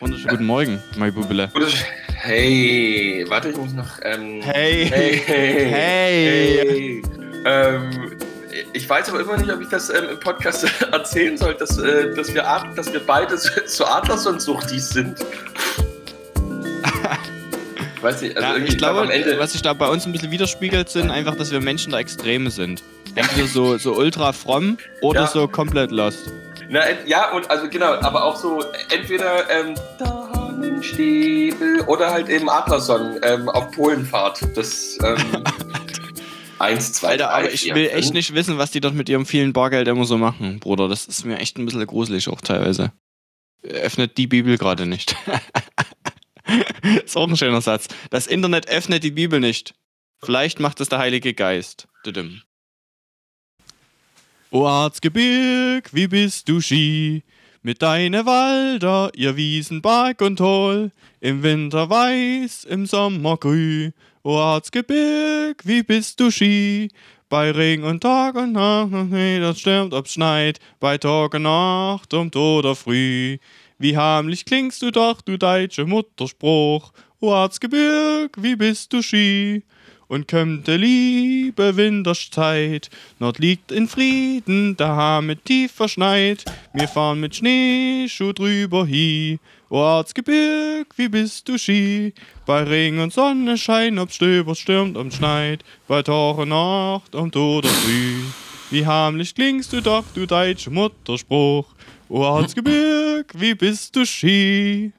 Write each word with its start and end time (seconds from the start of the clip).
Wunderschönen 0.00 0.30
guten 0.30 0.46
Morgen, 0.46 0.82
mein 0.96 1.12
Bubele. 1.12 1.50
Hey, 2.14 3.24
warte, 3.28 3.48
ich 3.50 3.56
muss 3.56 3.72
noch. 3.72 3.98
Ähm, 4.02 4.40
Hey. 4.42 4.86
Hey. 4.86 5.22
Hey. 5.24 5.64
Hey. 5.70 6.58
hey. 6.68 7.02
Ähm, 7.44 8.16
ich 8.72 8.88
weiß 8.88 9.08
aber 9.08 9.20
immer 9.20 9.36
nicht, 9.38 9.50
ob 9.50 9.60
ich 9.60 9.68
das 9.68 9.90
ähm, 9.90 10.04
im 10.12 10.20
Podcast 10.20 10.66
erzählen 10.92 11.36
soll, 11.36 11.54
dass, 11.54 11.78
äh, 11.78 12.14
dass, 12.14 12.32
wir, 12.34 12.42
dass 12.76 12.92
wir 12.92 13.00
beide 13.00 13.36
so, 13.38 13.50
so 13.66 13.84
Adlerson-Suchtis 13.86 14.90
sind. 14.90 15.18
Ich 17.96 18.02
weiß 18.02 18.20
nicht, 18.22 18.36
also 18.36 18.48
Ja, 18.48 18.54
irgendwie 18.54 18.72
ich 18.72 18.78
glaube, 18.78 19.00
am 19.00 19.10
Ende. 19.10 19.38
was 19.38 19.52
sich 19.52 19.62
da 19.62 19.72
bei 19.72 19.88
uns 19.88 20.06
ein 20.06 20.12
bisschen 20.12 20.30
widerspiegelt, 20.30 20.88
sind 20.88 21.10
einfach, 21.10 21.34
dass 21.36 21.50
wir 21.50 21.60
Menschen 21.60 21.90
der 21.90 22.00
Extreme 22.00 22.50
sind. 22.50 22.82
Entweder 23.14 23.46
so, 23.48 23.78
so 23.78 23.96
ultra 23.96 24.32
fromm 24.32 24.78
oder 25.00 25.22
Ja. 25.22 25.26
so 25.26 25.48
komplett 25.48 25.90
lost. 25.90 26.30
Na, 26.70 26.82
ja, 27.06 27.32
und 27.32 27.50
also 27.50 27.68
genau, 27.68 27.94
aber 27.94 28.24
auch 28.24 28.36
so 28.36 28.62
entweder 28.90 29.48
ähm, 29.50 29.74
Damenstiefel 29.98 31.80
oder 31.82 32.10
halt 32.10 32.28
eben 32.28 32.50
Adlerson 32.50 33.18
ähm, 33.22 33.48
auf 33.48 33.70
Polenfahrt. 33.70 34.46
Das 34.54 34.98
ähm, 35.02 35.44
eins, 36.58 36.92
zwei, 36.92 37.08
Alter, 37.10 37.24
drei, 37.24 37.32
aber 37.32 37.52
ich 37.52 37.62
vier, 37.62 37.74
will 37.74 37.88
fünf. 37.88 37.98
echt 37.98 38.12
nicht 38.12 38.34
wissen, 38.34 38.58
was 38.58 38.70
die 38.70 38.80
dort 38.80 38.94
mit 38.94 39.08
ihrem 39.08 39.24
vielen 39.24 39.54
Bargeld 39.54 39.88
immer 39.88 40.04
so 40.04 40.18
machen, 40.18 40.60
Bruder. 40.60 40.88
Das 40.88 41.06
ist 41.06 41.24
mir 41.24 41.38
echt 41.38 41.58
ein 41.58 41.64
bisschen 41.64 41.86
gruselig 41.86 42.28
auch 42.28 42.42
teilweise. 42.42 42.92
Öffnet 43.62 44.18
die 44.18 44.26
Bibel 44.26 44.58
gerade 44.58 44.84
nicht. 44.84 45.16
ist 47.04 47.16
auch 47.16 47.28
ein 47.28 47.36
schöner 47.36 47.62
Satz. 47.62 47.88
Das 48.10 48.26
Internet 48.26 48.68
öffnet 48.68 49.02
die 49.04 49.10
Bibel 49.10 49.40
nicht. 49.40 49.74
Vielleicht 50.22 50.60
macht 50.60 50.80
es 50.80 50.88
der 50.88 50.98
Heilige 50.98 51.32
Geist. 51.32 51.88
Düdüm. 52.04 52.42
O 54.50 54.66
Erzgebirg, 54.66 55.92
wie 55.92 56.08
bist 56.08 56.48
du 56.48 56.62
Ski? 56.62 57.22
Mit 57.62 57.82
deine 57.82 58.24
Walder, 58.24 59.10
ihr 59.14 59.36
Wiesen, 59.36 59.82
Berg 59.82 60.22
und 60.22 60.40
Hohl, 60.40 60.90
im 61.20 61.42
Winter 61.42 61.90
weiß, 61.90 62.64
im 62.64 62.86
Sommer 62.86 63.36
grün. 63.36 63.92
O 64.22 64.38
Erzgebirg, 64.38 65.66
wie 65.66 65.82
bist 65.82 66.18
du 66.18 66.30
Ski? 66.30 66.88
Bei 67.28 67.50
Regen 67.50 67.84
und 67.84 68.00
Tag 68.00 68.36
und 68.36 68.52
Nacht, 68.52 68.90
das 69.12 69.60
stürmt, 69.60 69.92
ob's 69.92 70.14
schneit, 70.14 70.60
bei 70.80 70.96
Tag 70.96 71.34
und 71.34 71.42
Nacht, 71.42 72.14
um 72.14 72.30
oder 72.34 72.74
früh. 72.74 73.36
Wie 73.78 73.98
harmlich 73.98 74.46
klingst 74.46 74.80
du 74.80 74.90
doch, 74.90 75.20
du 75.20 75.36
deutsche 75.36 75.84
Mutterspruch. 75.84 76.94
O 77.20 77.34
Erzgebirg, 77.34 78.34
wie 78.38 78.56
bist 78.56 78.94
du 78.94 79.02
Ski? 79.02 79.62
Und 80.08 80.26
kömmt 80.26 80.66
liebe 80.68 81.76
Winterszeit, 81.76 82.88
Nord 83.18 83.38
liegt 83.38 83.70
in 83.70 83.86
Frieden, 83.88 84.74
da 84.74 84.96
Hamid 84.96 85.44
tief 85.44 85.72
verschneit. 85.72 86.46
Wir 86.72 86.88
fahren 86.88 87.20
mit 87.20 87.36
Schneeschuh 87.36 88.32
drüber 88.32 88.86
hi. 88.86 89.38
O 89.68 89.82
Erzgebirg, 89.82 90.86
wie 90.96 91.10
bist 91.10 91.46
du 91.46 91.58
Ski? 91.58 92.14
Bei 92.46 92.62
Regen 92.62 93.00
und 93.00 93.12
Sonnenschein, 93.12 93.98
ob 93.98 94.10
Stöber 94.10 94.54
stürmt 94.54 94.96
und 94.96 95.12
schneit, 95.12 95.62
bei 95.86 96.00
und 96.00 96.48
Nacht 96.48 97.14
und 97.14 97.36
oder 97.36 97.68
früh. 97.68 98.22
Wie 98.70 98.86
harmlich 98.86 99.34
klingst 99.34 99.74
du 99.74 99.82
doch, 99.82 100.04
du 100.14 100.24
deutsche 100.24 100.70
Mutterspruch. 100.70 101.66
O 102.08 102.24
Erzgebirg, 102.24 103.30
wie 103.38 103.54
bist 103.54 103.94
du 103.94 104.06
Ski? 104.06 104.92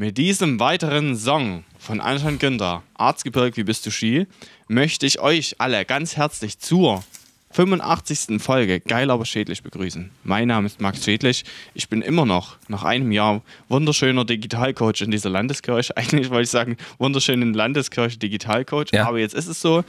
Mit 0.00 0.16
diesem 0.16 0.58
weiteren 0.60 1.14
Song 1.14 1.62
von 1.78 2.00
Anton 2.00 2.38
Günther, 2.38 2.82
Arztgebirg, 2.94 3.58
wie 3.58 3.64
bist 3.64 3.84
du 3.84 3.90
Ski, 3.90 4.26
möchte 4.66 5.04
ich 5.04 5.20
euch 5.20 5.56
alle 5.58 5.84
ganz 5.84 6.16
herzlich 6.16 6.58
zur 6.58 7.04
85. 7.50 8.40
Folge 8.40 8.80
Geil 8.80 9.10
aber 9.10 9.26
schädlich 9.26 9.62
begrüßen. 9.62 10.10
Mein 10.24 10.48
Name 10.48 10.68
ist 10.68 10.80
Max 10.80 11.04
Schädlich. 11.04 11.44
Ich 11.74 11.90
bin 11.90 12.00
immer 12.00 12.24
noch, 12.24 12.56
nach 12.68 12.82
einem 12.82 13.12
Jahr, 13.12 13.42
wunderschöner 13.68 14.24
Digitalcoach 14.24 15.02
in 15.02 15.10
dieser 15.10 15.28
Landeskirche. 15.28 15.94
Eigentlich 15.98 16.30
wollte 16.30 16.44
ich 16.44 16.50
sagen, 16.50 16.78
wunderschönen 16.96 17.52
Landeskirche 17.52 18.16
Digitalcoach, 18.16 18.86
Ja. 18.94 19.06
aber 19.06 19.18
jetzt 19.18 19.34
ist 19.34 19.48
es 19.48 19.60
so. 19.60 19.84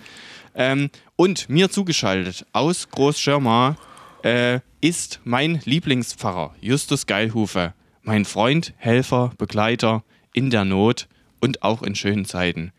Ähm, 0.56 0.90
und 1.16 1.48
mir 1.48 1.70
zugeschaltet 1.72 2.46
aus 2.52 2.90
Großschirma 2.90 3.78
äh, 4.26 4.60
ist 4.82 5.22
mein 5.24 5.62
Lieblingspfarrer, 5.64 6.54
Justus 6.60 7.06
Geilhufe. 7.06 7.74
Mein 8.04 8.26
Freund, 8.26 8.74
Helfer, 8.78 9.32
Begleiter 9.38 10.04
in 10.34 10.50
der 10.50 10.66
Not 10.66 11.08
und 11.40 11.64
auch 11.64 11.84
in 11.84 11.96
schönen 11.96 12.26
Zeiten. 12.26 12.72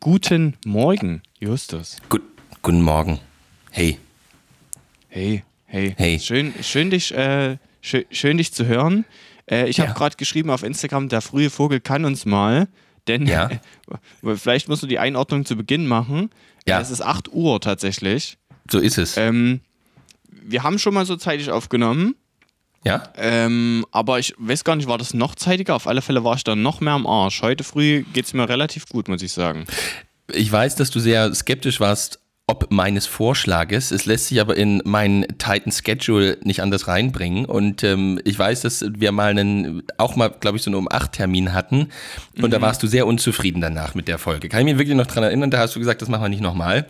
Guten 0.00 0.56
Morgen, 0.64 1.22
Justus. 1.38 1.98
Gut, 2.08 2.22
guten 2.62 2.80
Morgen. 2.82 3.20
Hey. 3.70 3.98
Hey, 5.08 5.44
hey. 5.66 5.94
Hey. 5.96 6.18
Schön, 6.18 6.54
schön, 6.62 6.90
dich, 6.90 7.12
äh, 7.14 7.58
schön, 7.82 8.04
schön 8.10 8.38
dich 8.38 8.52
zu 8.54 8.64
hören. 8.66 9.04
Äh, 9.50 9.68
ich 9.68 9.80
habe 9.80 9.90
Ja. 9.90 9.94
gerade 9.94 10.16
geschrieben 10.16 10.50
auf 10.50 10.62
Instagram, 10.62 11.08
der 11.08 11.20
frühe 11.20 11.50
Vogel 11.50 11.80
kann 11.80 12.04
uns 12.04 12.24
mal. 12.24 12.68
Denn 13.06 13.26
Ja. 13.26 13.50
vielleicht 14.36 14.68
musst 14.68 14.82
du 14.82 14.86
die 14.86 14.98
Einordnung 14.98 15.44
zu 15.44 15.56
Beginn 15.56 15.86
machen. 15.86 16.30
Ja. 16.66 16.80
Es 16.80 16.90
ist 16.90 17.02
8 17.02 17.28
Uhr 17.32 17.60
tatsächlich. 17.60 18.38
So 18.70 18.78
ist 18.78 18.96
es. 18.98 19.16
Ähm, 19.16 19.60
wir 20.30 20.62
haben 20.62 20.78
schon 20.78 20.94
mal 20.94 21.04
so 21.04 21.16
zeitig 21.16 21.50
aufgenommen. 21.50 22.14
Ja? 22.84 23.02
Ähm, 23.16 23.84
aber 23.90 24.18
ich 24.18 24.34
weiß 24.38 24.64
gar 24.64 24.76
nicht, 24.76 24.88
war 24.88 24.98
das 24.98 25.14
noch 25.14 25.34
zeitiger? 25.34 25.74
Auf 25.74 25.86
alle 25.86 26.02
Fälle 26.02 26.24
war 26.24 26.36
ich 26.36 26.44
dann 26.44 26.62
noch 26.62 26.80
mehr 26.80 26.94
am 26.94 27.06
Arsch. 27.06 27.42
Heute 27.42 27.64
früh 27.64 28.04
geht 28.12 28.26
es 28.26 28.32
mir 28.32 28.48
relativ 28.48 28.86
gut, 28.88 29.08
muss 29.08 29.22
ich 29.22 29.32
sagen. 29.32 29.66
Ich 30.32 30.50
weiß, 30.50 30.76
dass 30.76 30.90
du 30.90 31.00
sehr 31.00 31.34
skeptisch 31.34 31.80
warst, 31.80 32.20
ob 32.50 32.66
meines 32.72 33.06
Vorschlages. 33.06 33.92
Es 33.92 34.06
lässt 34.06 34.26
sich 34.26 34.40
aber 34.40 34.56
in 34.56 34.82
meinen 34.84 35.24
Titan 35.38 35.70
Schedule 35.70 36.36
nicht 36.42 36.60
anders 36.60 36.88
reinbringen. 36.88 37.44
Und 37.44 37.84
ähm, 37.84 38.20
ich 38.24 38.36
weiß, 38.36 38.62
dass 38.62 38.84
wir 38.92 39.12
mal 39.12 39.30
einen, 39.30 39.84
auch 39.98 40.16
mal, 40.16 40.30
glaube 40.40 40.56
ich, 40.56 40.64
so 40.64 40.70
einen 40.70 40.74
um 40.74 40.88
8 40.90 41.12
Termin 41.12 41.52
hatten. 41.52 41.90
Und 42.42 42.52
da 42.52 42.60
warst 42.60 42.82
du 42.82 42.88
sehr 42.88 43.06
unzufrieden 43.06 43.60
danach 43.60 43.94
mit 43.94 44.08
der 44.08 44.18
Folge. 44.18 44.48
Kann 44.48 44.60
ich 44.60 44.64
mich 44.64 44.78
wirklich 44.78 44.96
noch 44.96 45.06
dran 45.06 45.22
erinnern, 45.22 45.52
da 45.52 45.58
hast 45.58 45.76
du 45.76 45.78
gesagt, 45.78 46.02
das 46.02 46.08
machen 46.08 46.22
wir 46.22 46.28
nicht 46.28 46.42
nochmal. 46.42 46.88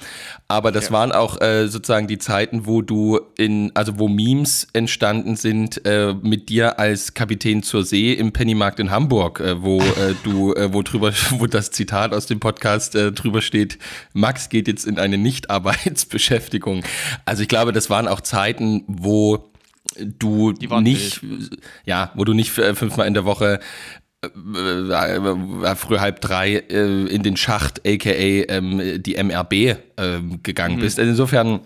Aber 0.48 0.72
das 0.72 0.90
waren 0.90 1.12
auch 1.12 1.40
äh, 1.42 1.68
sozusagen 1.68 2.08
die 2.08 2.18
Zeiten, 2.18 2.64
wo 2.64 2.80
du 2.80 3.20
in, 3.36 3.70
also 3.74 3.98
wo 3.98 4.08
Memes 4.08 4.66
entstanden 4.72 5.36
sind 5.36 5.84
äh, 5.84 6.14
mit 6.22 6.48
dir 6.48 6.78
als 6.78 7.12
Kapitän 7.12 7.62
zur 7.62 7.84
See 7.84 8.14
im 8.14 8.32
Pennymarkt 8.32 8.80
in 8.80 8.90
Hamburg, 8.90 9.40
äh, 9.40 9.62
wo 9.62 9.78
äh, 9.80 10.14
du, 10.24 10.54
äh, 10.54 10.72
wo 10.72 10.82
drüber, 10.82 11.12
wo 11.32 11.46
das 11.46 11.70
Zitat 11.70 12.14
aus 12.14 12.24
dem 12.24 12.40
Podcast 12.40 12.94
äh, 12.94 13.12
drüber 13.12 13.42
steht, 13.42 13.78
Max 14.14 14.48
geht 14.48 14.66
jetzt 14.66 14.86
in 14.86 14.98
eine 14.98 15.18
Nichtarbeitsbeschäftigung. 15.50 16.84
Also 17.24 17.42
ich 17.42 17.48
glaube, 17.48 17.72
das 17.72 17.90
waren 17.90 18.08
auch 18.08 18.20
Zeiten, 18.20 18.84
wo 18.86 19.50
du 19.98 20.52
nicht, 20.52 21.20
ja, 21.84 22.12
wo 22.14 22.24
du 22.24 22.32
nicht 22.32 22.56
äh, 22.58 22.74
fünfmal 22.74 23.06
in 23.06 23.14
der 23.14 23.24
Woche 23.24 23.60
äh, 24.22 24.28
äh, 24.28 25.74
früh 25.76 25.98
halb 25.98 26.20
drei 26.20 26.56
äh, 26.56 27.06
in 27.06 27.22
den 27.22 27.36
Schacht, 27.36 27.80
aka 27.86 28.10
ähm, 28.10 29.02
die 29.02 29.22
MRB, 29.22 29.78
ähm, 29.96 30.42
gegangen 30.42 30.78
bist. 30.78 30.98
Also 30.98 31.10
insofern, 31.10 31.60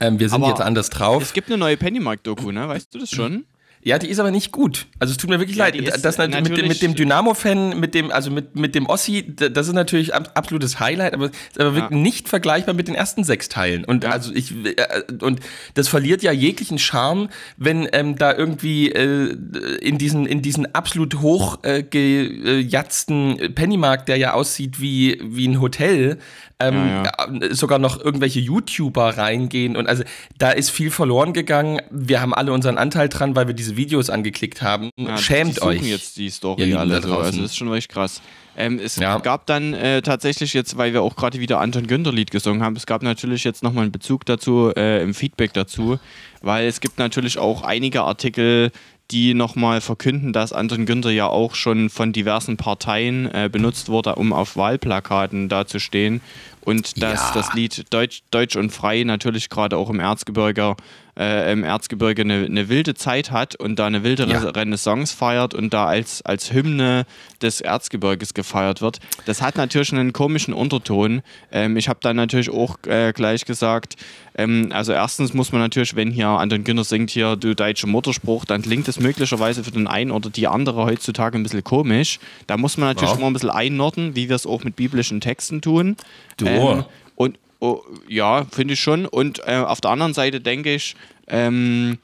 ähm, 0.00 0.18
wir 0.18 0.28
sind 0.28 0.38
Mhm. 0.38 0.44
Aber 0.44 0.52
jetzt 0.52 0.62
anders 0.62 0.90
drauf. 0.90 1.22
Es 1.22 1.32
gibt 1.32 1.48
eine 1.48 1.58
neue 1.58 1.76
Pennymark-Doku, 1.76 2.52
ne? 2.52 2.68
Weißt 2.68 2.94
du 2.94 2.98
das 2.98 3.10
schon? 3.10 3.44
Ja, 3.84 3.98
die 3.98 4.06
ist 4.08 4.20
aber 4.20 4.30
nicht 4.30 4.52
gut. 4.52 4.86
Also 5.00 5.10
es 5.10 5.16
tut 5.18 5.28
mir 5.28 5.40
wirklich 5.40 5.56
Ja, 5.56 5.64
leid. 5.64 5.74
ist 5.76 6.04
Das 6.04 6.16
mit 6.16 6.32
dem, 6.32 6.42
natürlich- 6.44 6.68
mit 6.68 6.82
dem 6.82 6.94
Dynamo-Fan, 6.94 7.80
mit 7.80 7.94
dem, 7.94 8.12
also 8.12 8.30
mit, 8.30 8.54
mit 8.54 8.74
dem 8.76 8.86
Ossi, 8.86 9.34
das 9.34 9.66
ist 9.66 9.74
natürlich 9.74 10.14
ab- 10.14 10.30
absolutes 10.34 10.78
Highlight, 10.78 11.14
aber 11.14 11.26
ist 11.26 11.58
aber 11.60 11.74
wirklich 11.74 12.00
nicht 12.00 12.28
vergleichbar 12.28 12.74
mit 12.74 12.86
den 12.86 12.94
ersten 12.94 13.24
sechs 13.24 13.48
Teilen. 13.48 13.84
Und 13.84 14.04
Ja. 14.04 14.10
also 14.10 14.32
ich 14.32 14.52
äh, 14.64 15.02
und 15.20 15.40
das 15.74 15.88
verliert 15.88 16.22
ja 16.22 16.30
jeglichen 16.30 16.78
Charme, 16.78 17.28
wenn 17.56 17.88
ähm, 17.92 18.16
da 18.16 18.32
irgendwie 18.36 18.90
äh, 18.92 19.36
in 19.80 19.98
diesen, 19.98 20.26
in 20.26 20.42
diesen 20.42 20.72
absolut 20.74 21.20
hoch 21.20 21.58
äh, 21.64 21.82
Pennymarkt, 23.54 24.08
der 24.08 24.16
ja 24.16 24.34
aussieht 24.34 24.80
wie, 24.80 25.18
wie 25.24 25.48
ein 25.48 25.60
Hotel, 25.60 26.18
ähm, 26.60 26.74
Ja, 27.04 27.12
äh, 27.40 27.54
sogar 27.54 27.78
noch 27.78 27.98
irgendwelche 28.00 28.38
YouTuber 28.38 29.18
reingehen 29.18 29.76
und 29.76 29.88
also 29.88 30.04
da 30.38 30.50
ist 30.52 30.70
viel 30.70 30.90
verloren 30.92 31.32
gegangen. 31.32 31.80
Wir 31.90 32.20
haben 32.20 32.32
alle 32.34 32.52
unseren 32.52 32.78
Anteil 32.78 33.08
dran, 33.08 33.34
weil 33.34 33.46
wir 33.48 33.54
diese 33.54 33.71
Videos 33.76 34.10
angeklickt 34.10 34.62
haben. 34.62 34.90
Ja, 34.96 35.16
Schämt 35.18 35.56
die 35.58 35.62
euch. 35.62 35.82
jetzt 35.82 36.16
die 36.16 36.30
Story 36.30 36.74
alle 36.74 36.96
da 36.96 37.02
so. 37.02 37.08
draußen. 37.08 37.24
Also 37.26 37.42
das 37.42 37.50
ist 37.52 37.56
schon 37.56 37.68
wirklich 37.68 37.88
krass. 37.88 38.20
Ähm, 38.56 38.78
es 38.82 38.96
Ja. 38.96 39.18
gab 39.18 39.46
dann 39.46 39.72
äh, 39.74 40.02
tatsächlich 40.02 40.52
jetzt, 40.52 40.76
weil 40.76 40.92
wir 40.92 41.02
auch 41.02 41.16
gerade 41.16 41.40
wieder 41.40 41.60
Anton 41.60 41.86
Günther 41.86 42.12
Lied 42.12 42.30
gesungen 42.30 42.62
haben, 42.62 42.76
es 42.76 42.84
gab 42.86 43.02
natürlich 43.02 43.44
jetzt 43.44 43.62
nochmal 43.62 43.84
einen 43.84 43.92
Bezug 43.92 44.26
dazu, 44.26 44.70
äh, 44.76 45.02
im 45.02 45.14
Feedback 45.14 45.52
dazu, 45.54 45.98
weil 46.42 46.66
es 46.66 46.80
gibt 46.80 46.98
natürlich 46.98 47.38
auch 47.38 47.62
einige 47.62 48.02
Artikel, 48.02 48.70
die 49.10 49.34
nochmal 49.34 49.80
verkünden, 49.80 50.32
dass 50.32 50.52
Anton 50.52 50.86
Günther 50.86 51.10
ja 51.10 51.26
auch 51.26 51.54
schon 51.54 51.90
von 51.90 52.12
diversen 52.12 52.56
Parteien 52.56 53.26
äh, 53.34 53.48
benutzt 53.52 53.88
wurde, 53.88 54.14
um 54.14 54.32
auf 54.32 54.56
Wahlplakaten 54.56 55.48
dazustehen. 55.48 56.20
Und 56.64 57.02
dass 57.02 57.20
Ja. 57.20 57.30
das 57.34 57.54
Lied 57.54 57.86
Deutsch, 57.90 58.22
Deutsch 58.30 58.56
und 58.56 58.70
Frei 58.70 59.02
natürlich 59.04 59.48
gerade 59.48 59.76
auch 59.76 59.90
im 59.90 60.00
Erzgebirge 60.00 60.76
äh, 61.18 61.52
im 61.52 61.62
Erzgebirge 61.62 62.22
eine, 62.22 62.46
eine, 62.46 62.68
wilde 62.68 62.94
Zeit 62.94 63.30
hat 63.30 63.54
und 63.56 63.78
da 63.78 63.86
eine 63.86 64.02
wilde 64.02 64.26
ja. 64.26 64.38
Renaissance 64.38 65.14
feiert 65.14 65.52
und 65.52 65.74
da 65.74 65.86
als, 65.86 66.22
als 66.22 66.52
Hymne 66.52 67.04
des 67.42 67.60
Erzgebirges 67.60 68.32
gefeiert 68.32 68.80
wird. 68.80 68.98
Das 69.26 69.42
hat 69.42 69.56
natürlich 69.56 69.92
einen 69.92 70.14
komischen 70.14 70.54
Unterton. 70.54 71.22
Ähm, 71.50 71.76
ich 71.76 71.88
habe 71.88 71.98
dann 72.02 72.16
natürlich 72.16 72.48
auch 72.48 72.78
äh, 72.86 73.12
gleich 73.12 73.44
gesagt, 73.44 73.96
ähm, 74.34 74.70
also 74.72 74.92
erstens 74.92 75.34
muss 75.34 75.52
man 75.52 75.60
natürlich, 75.60 75.94
wenn 75.96 76.10
hier 76.10 76.28
Anton 76.28 76.64
Günther 76.64 76.84
singt 76.84 77.10
hier 77.10 77.36
du 77.36 77.54
deutsche 77.54 77.86
Mutterspruch, 77.86 78.46
dann 78.46 78.62
klingt 78.62 78.88
es 78.88 78.98
möglicherweise 78.98 79.64
für 79.64 79.70
den 79.70 79.86
einen 79.86 80.10
oder 80.10 80.30
die 80.30 80.48
andere 80.48 80.84
heutzutage 80.84 81.36
ein 81.36 81.42
bisschen 81.42 81.62
komisch. 81.62 82.20
Da 82.46 82.56
muss 82.56 82.78
man 82.78 82.88
natürlich 82.88 83.10
ja. 83.10 83.18
immer 83.18 83.26
ein 83.26 83.34
bisschen 83.34 83.50
einnorden, 83.50 84.16
wie 84.16 84.30
wir 84.30 84.36
es 84.36 84.46
auch 84.46 84.64
mit 84.64 84.76
biblischen 84.76 85.20
Texten 85.20 85.60
tun. 85.60 85.96
Du. 86.38 86.46
Ähm, 86.52 86.84
und 87.16 87.38
oh, 87.60 87.82
ja, 88.08 88.44
finde 88.50 88.74
ich 88.74 88.80
schon. 88.80 89.06
Und 89.06 89.40
äh, 89.46 89.56
auf 89.56 89.80
der 89.80 89.90
anderen 89.90 90.14
Seite 90.14 90.40
denke 90.40 90.74
ich, 90.74 90.96
ähm, 91.28 91.98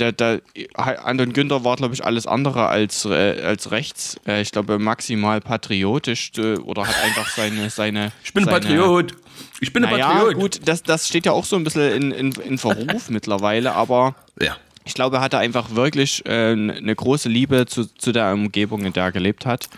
der, 0.00 0.12
der 0.12 0.40
Anton 0.74 1.32
Günther 1.32 1.64
war, 1.64 1.76
glaube 1.76 1.94
ich, 1.94 2.04
alles 2.04 2.26
andere 2.26 2.68
als, 2.68 3.04
äh, 3.04 3.42
als 3.42 3.70
rechts. 3.70 4.18
Äh, 4.26 4.42
ich 4.42 4.50
glaube, 4.50 4.78
maximal 4.78 5.40
patriotisch 5.40 6.32
äh, 6.38 6.56
oder 6.56 6.86
hat 6.86 6.96
einfach 7.04 7.28
seine. 7.28 7.70
seine 7.70 8.12
ich 8.24 8.32
bin 8.32 8.44
seine, 8.44 8.60
Patriot. 8.60 9.14
Ich 9.60 9.72
bin 9.72 9.84
ein 9.84 9.90
naja, 9.90 10.08
Patriot. 10.08 10.34
gut, 10.34 10.60
das, 10.64 10.82
das 10.82 11.06
steht 11.06 11.26
ja 11.26 11.32
auch 11.32 11.44
so 11.44 11.56
ein 11.56 11.64
bisschen 11.64 11.92
in, 11.92 12.12
in, 12.12 12.32
in 12.32 12.58
Verruf 12.58 13.08
mittlerweile, 13.10 13.74
aber. 13.74 14.14
Ja. 14.40 14.56
Ich 14.86 14.94
glaube, 14.94 15.18
er 15.18 15.22
hatte 15.22 15.38
einfach 15.38 15.74
wirklich 15.74 16.24
äh, 16.24 16.52
eine 16.52 16.94
große 16.94 17.28
Liebe 17.28 17.66
zu, 17.66 17.84
zu 17.84 18.12
der 18.12 18.32
Umgebung, 18.32 18.86
in 18.86 18.94
der 18.94 19.04
er 19.04 19.12
gelebt 19.12 19.44
hat. 19.44 19.68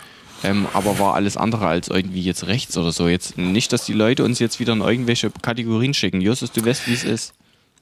Ähm, 0.44 0.66
aber 0.72 0.98
war 0.98 1.14
alles 1.14 1.36
andere 1.36 1.66
als 1.66 1.88
irgendwie 1.88 2.22
jetzt 2.22 2.46
rechts 2.46 2.76
oder 2.76 2.92
so. 2.92 3.08
Jetzt 3.08 3.38
nicht, 3.38 3.72
dass 3.72 3.84
die 3.84 3.92
Leute 3.92 4.24
uns 4.24 4.38
jetzt 4.38 4.60
wieder 4.60 4.72
in 4.72 4.80
irgendwelche 4.80 5.30
Kategorien 5.30 5.94
schicken. 5.94 6.20
Justus, 6.20 6.52
du 6.52 6.64
weißt, 6.64 6.88
wie 6.88 6.94
es 6.94 7.04
ist. 7.04 7.34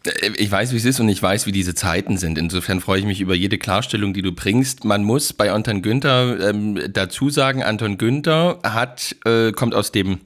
Äh, 0.04 0.30
ich 0.36 0.50
weiß, 0.50 0.72
wie 0.72 0.76
es 0.76 0.84
ist 0.84 1.00
und 1.00 1.08
ich 1.08 1.22
weiß, 1.22 1.46
wie 1.46 1.52
diese 1.52 1.74
Zeiten 1.74 2.16
sind. 2.16 2.38
Insofern 2.38 2.80
freue 2.80 3.00
ich 3.00 3.06
mich 3.06 3.20
über 3.20 3.34
jede 3.34 3.58
Klarstellung, 3.58 4.12
die 4.12 4.22
du 4.22 4.32
bringst. 4.32 4.84
Man 4.84 5.04
muss 5.04 5.32
bei 5.32 5.52
Anton 5.52 5.82
Günther 5.82 6.50
ähm, 6.50 6.80
dazu 6.92 7.30
sagen, 7.30 7.62
Anton 7.62 7.98
Günther 7.98 8.58
hat, 8.62 9.16
äh, 9.24 9.52
kommt 9.52 9.74
aus 9.74 9.92
dem, 9.92 10.20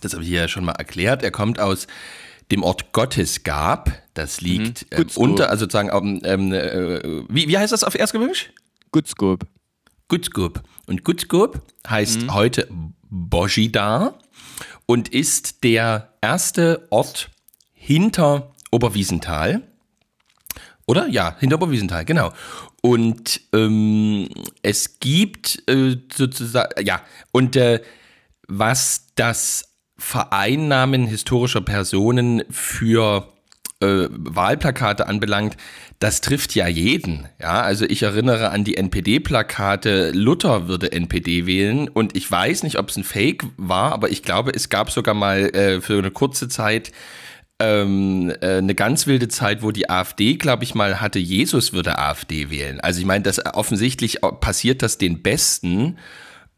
das 0.00 0.12
habe 0.14 0.22
ich 0.22 0.30
ja 0.30 0.48
schon 0.48 0.64
mal 0.64 0.72
erklärt, 0.72 1.22
er 1.22 1.30
kommt 1.30 1.58
aus 1.60 1.86
dem 2.50 2.62
Ort 2.62 2.92
Gottesgab. 2.92 3.92
Das 4.14 4.40
liegt 4.40 4.90
mhm. 4.90 5.02
ähm, 5.02 5.06
unter, 5.16 5.50
also 5.50 5.64
sozusagen, 5.64 6.20
ähm, 6.24 6.52
äh, 6.52 7.22
wie, 7.28 7.48
wie 7.48 7.58
heißt 7.58 7.72
das 7.72 7.84
auf 7.84 7.94
Erzgebirgisch? 7.94 8.50
Gutzgub. 8.90 9.44
Gutzgub. 10.08 10.62
Und 10.88 11.04
Gutzgub 11.04 11.60
heißt 11.86 12.22
mhm. 12.22 12.34
heute 12.34 12.66
Bojida 13.10 14.18
und 14.86 15.10
ist 15.10 15.62
der 15.62 16.14
erste 16.22 16.86
Ort 16.90 17.30
hinter 17.74 18.54
Oberwiesenthal. 18.70 19.62
Oder? 20.86 21.06
Ja, 21.08 21.36
hinter 21.38 21.56
Oberwiesenthal, 21.56 22.06
genau. 22.06 22.32
Und 22.80 23.42
ähm, 23.52 24.30
es 24.62 24.98
gibt 24.98 25.62
äh, 25.68 25.98
sozusagen, 26.10 26.82
ja, 26.84 27.02
und 27.32 27.54
äh, 27.56 27.82
was 28.46 29.08
das 29.14 29.68
Vereinnahmen 29.98 31.06
historischer 31.06 31.60
Personen 31.60 32.44
für 32.48 33.28
äh, 33.80 34.08
Wahlplakate 34.10 35.06
anbelangt, 35.06 35.56
das 35.98 36.20
trifft 36.20 36.54
ja 36.54 36.66
jeden. 36.66 37.28
Ja, 37.40 37.62
also 37.62 37.84
ich 37.84 38.02
erinnere 38.02 38.50
an 38.50 38.64
die 38.64 38.76
NPD-Plakate, 38.76 40.12
Luther 40.12 40.68
würde 40.68 40.92
NPD 40.92 41.46
wählen 41.46 41.88
und 41.88 42.16
ich 42.16 42.30
weiß 42.30 42.62
nicht, 42.62 42.78
ob 42.78 42.88
es 42.88 42.96
ein 42.96 43.04
Fake 43.04 43.44
war, 43.56 43.92
aber 43.92 44.10
ich 44.10 44.22
glaube, 44.22 44.52
es 44.54 44.68
gab 44.68 44.90
sogar 44.90 45.14
mal 45.14 45.54
äh, 45.54 45.80
für 45.80 45.98
eine 45.98 46.10
kurze 46.10 46.48
Zeit 46.48 46.92
ähm, 47.60 48.32
äh, 48.40 48.58
eine 48.58 48.74
ganz 48.74 49.06
wilde 49.06 49.28
Zeit, 49.28 49.62
wo 49.62 49.72
die 49.72 49.90
AfD, 49.90 50.36
glaube 50.36 50.64
ich 50.64 50.74
mal, 50.74 51.00
hatte, 51.00 51.18
Jesus 51.18 51.72
würde 51.72 51.98
AfD 51.98 52.50
wählen. 52.50 52.80
Also 52.80 53.00
ich 53.00 53.06
meine, 53.06 53.22
das 53.22 53.44
offensichtlich 53.44 54.18
passiert 54.40 54.82
das 54.82 54.98
den 54.98 55.22
Besten. 55.22 55.98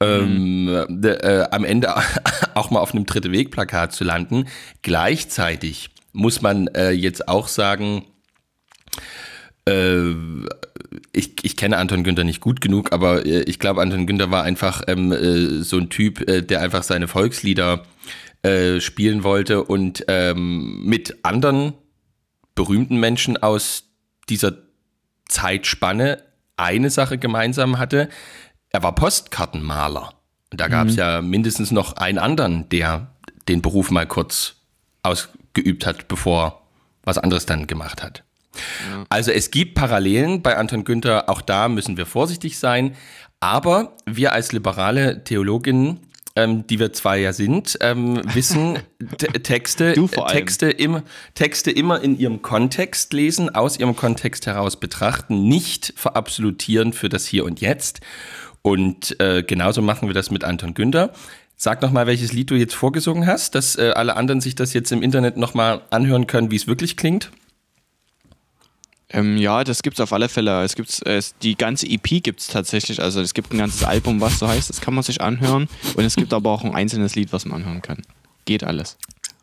Ähm, 0.03 0.65
mhm. 0.65 1.05
äh, 1.05 1.47
am 1.51 1.63
Ende 1.65 1.95
auch 2.55 2.71
mal 2.71 2.81
auf 2.81 2.95
einem 2.95 3.05
dritte 3.05 3.33
Weg-Plakat 3.33 3.93
zu 3.93 4.05
landen. 4.05 4.47
Gleichzeitig 4.81 5.91
muss 6.13 6.43
man 6.43 6.69
äh, 6.69 6.91
jetzt 6.91 7.29
auch 7.29 7.49
sagen, 7.49 8.05
äh, 9.67 10.11
ich, 11.13 11.35
ich 11.43 11.57
kenne 11.57 11.77
Anton 11.77 12.05
Günther 12.05 12.25
nicht 12.25 12.41
gut 12.41 12.61
genug, 12.61 12.93
aber 12.93 13.25
äh, 13.25 13.43
ich 13.43 13.59
glaube, 13.59 13.83
Anton 13.83 14.07
Günther 14.07 14.31
war 14.31 14.43
einfach 14.45 14.83
ähm, 14.89 15.13
äh, 15.13 15.63
so 15.63 15.79
ein 15.79 15.91
Typ, 15.91 16.27
der 16.27 16.61
einfach 16.61 16.83
seine 16.83 17.09
Volkslieder 17.09 17.85
äh, 18.43 18.81
spielen 18.81 19.23
wollte 19.23 19.65
und 19.65 20.05
ähm, 20.09 20.83
mit 20.85 21.19
anderen 21.25 21.75
berühmten 22.55 22.99
Menschen 22.99 23.37
aus 23.37 23.85
dieser 24.31 24.55
Zeitspanne 25.29 26.23
eine 26.57 26.91
Sache 26.91 27.19
gemeinsam 27.19 27.79
hatte. 27.79 28.09
Er 28.71 28.83
war 28.83 28.95
Postkartenmaler. 28.95 30.15
Und 30.51 30.61
da 30.61 30.69
gab 30.69 30.89
es 30.89 30.95
mhm. 30.95 30.99
ja 30.99 31.23
mindestens 31.23 31.71
noch 31.71 31.97
einen 31.97 32.19
anderen, 32.19 32.69
der 32.71 33.15
den 33.49 33.63
Beruf 33.63 33.91
mal 33.91 34.07
kurz 34.07 34.57
ausgeübt 35.03 35.87
hat, 35.87 36.09
bevor 36.09 36.63
was 37.05 37.19
anderes 37.19 37.47
dann 37.47 37.67
gemacht 37.67 38.03
hat. 38.03 38.25
Ja. 38.91 39.05
Also 39.09 39.31
es 39.31 39.51
gibt 39.51 39.75
Parallelen 39.75 40.43
bei 40.43 40.57
Anton 40.57 40.85
Günther, 40.85 41.29
auch 41.29 41.41
da 41.41 41.69
müssen 41.69 41.97
wir 41.97 42.07
vorsichtig 42.07 42.59
sein. 42.59 42.97
Aber 43.39 43.97
wir 44.05 44.33
als 44.33 44.53
liberale 44.53 45.25
Theologinnen 45.25 46.01
ähm, 46.37 46.67
die 46.67 46.79
wir 46.79 46.93
zwei 46.93 47.19
ja 47.19 47.33
sind, 47.33 47.77
ähm, 47.81 48.21
wissen, 48.35 48.79
Texte, 49.43 49.95
Texte, 50.29 50.71
im, 50.71 51.03
Texte 51.35 51.71
immer 51.71 52.01
in 52.01 52.19
ihrem 52.19 52.43
Kontext 52.43 53.13
lesen, 53.13 53.55
aus 53.55 53.79
ihrem 53.79 53.97
Kontext 53.97 54.47
heraus 54.47 54.77
betrachten, 54.79 55.49
nicht 55.49 55.93
verabsolutieren 55.97 56.93
für 56.93 57.09
das 57.09 57.27
Hier 57.27 57.45
und 57.45 57.61
Jetzt. 57.61 58.01
Und 58.63 59.19
äh, 59.21 59.43
genauso 59.43 59.81
machen 59.83 60.09
wir 60.09 60.15
das 60.15 60.31
mit 60.31 60.45
Anton 60.45 60.75
Günther. 60.75 61.13
Sag 61.63 61.83
noch 61.83 61.91
mal, 61.91 62.07
welches 62.07 62.33
Lied 62.33 62.51
du 62.51 62.55
jetzt 62.55 62.75
vorgesungen 62.75 63.27
hast, 63.27 63.55
dass 63.55 63.77
äh, 63.77 63.93
alle 63.95 64.17
anderen 64.17 64.41
sich 64.41 64.55
das 64.55 64.73
jetzt 64.73 64.93
im 64.93 65.03
Internet 65.03 65.37
noch 65.37 65.53
mal 65.53 65.83
anhören 65.91 66.27
können, 66.27 66.51
wie 66.51 66.57
es 66.57 66.67
wirklich 66.67 66.97
klingt. 66.97 67.31
Ähm, 69.11 69.37
ja, 69.37 69.63
das 69.63 69.83
gibt 69.83 69.99
es 69.99 70.01
auf 70.01 70.15
alle 70.15 70.31
Fälle. 70.31 70.65
Es 70.65 70.75
gibt's, 70.75 71.03
äh, 71.03 71.21
die 71.43 71.57
ganze 71.57 71.87
EP 71.87 72.23
gibt 72.23 72.41
es 72.41 72.47
tatsächlich. 72.47 73.03
Also 73.03 73.21
es 73.21 73.35
gibt 73.35 73.53
ein 73.53 73.59
ganzes 73.59 73.85
Album, 73.85 74.23
was 74.23 74.39
so 74.39 74.49
heißt, 74.49 74.71
das 74.71 74.81
kann 74.81 74.95
man 74.95 75.03
sich 75.03 75.21
anhören. 75.21 75.69
Und 75.97 76.03
es 76.03 76.17
gibt 76.17 76.33
aber 76.33 76.49
auch 76.49 76.65
ein 76.65 76.75
einzelnes 76.75 77.15
Lied, 77.15 77.31
was 77.31 77.45
man 77.45 77.61
anhören 77.61 77.83
kann. 77.83 78.01
Geht 78.47 78.65
alles. 78.65 78.97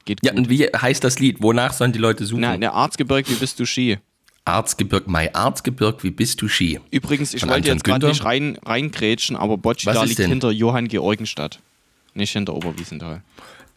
Geht 0.06 0.26
ja, 0.26 0.32
gut. 0.32 0.40
und 0.40 0.50
wie 0.50 0.64
heißt 0.64 1.04
das 1.04 1.20
Lied? 1.20 1.44
Wonach 1.44 1.74
sollen 1.74 1.92
die 1.92 2.00
Leute 2.00 2.26
suchen? 2.26 2.42
Na, 2.42 2.58
der 2.58 2.74
Arzgebirg, 2.74 3.30
wie 3.30 3.36
bist 3.36 3.60
du 3.60 3.68
Ski? 3.68 4.00
Arzgebirg, 4.44 5.08
mein 5.08 5.36
Arzgebirg, 5.36 6.04
wie 6.04 6.10
bist 6.10 6.42
du 6.42 6.48
Ski? 6.48 6.80
Übrigens, 6.90 7.36
ich 7.36 7.48
wollte 7.48 7.68
jetzt 7.68 7.84
gerade 7.84 8.08
nicht 8.08 8.26
rein, 8.26 8.58
reingrätschen, 8.66 9.36
aber 9.36 9.60
Boccia 9.60 10.04
liegt 10.04 10.18
denn? 10.18 10.30
hinter 10.30 10.50
Johann 10.50 10.88
Georgenstadt, 10.88 11.60
nicht 12.18 12.32
hinter 12.32 12.56
Oberwiesenthal. 12.56 13.22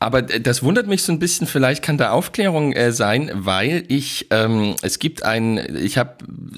Aber 0.03 0.23
das 0.23 0.63
wundert 0.63 0.87
mich 0.87 1.03
so 1.03 1.13
ein 1.13 1.19
bisschen, 1.19 1.47
vielleicht 1.47 1.83
kann 1.83 1.99
da 1.99 2.13
Aufklärung 2.13 2.73
äh, 2.73 2.91
sein, 2.91 3.31
weil 3.35 3.85
ich, 3.89 4.29
ähm, 4.31 4.75
es 4.81 4.99
gibt 4.99 5.25
ein, 5.25 5.77
ich 5.77 5.99
habe 5.99 6.15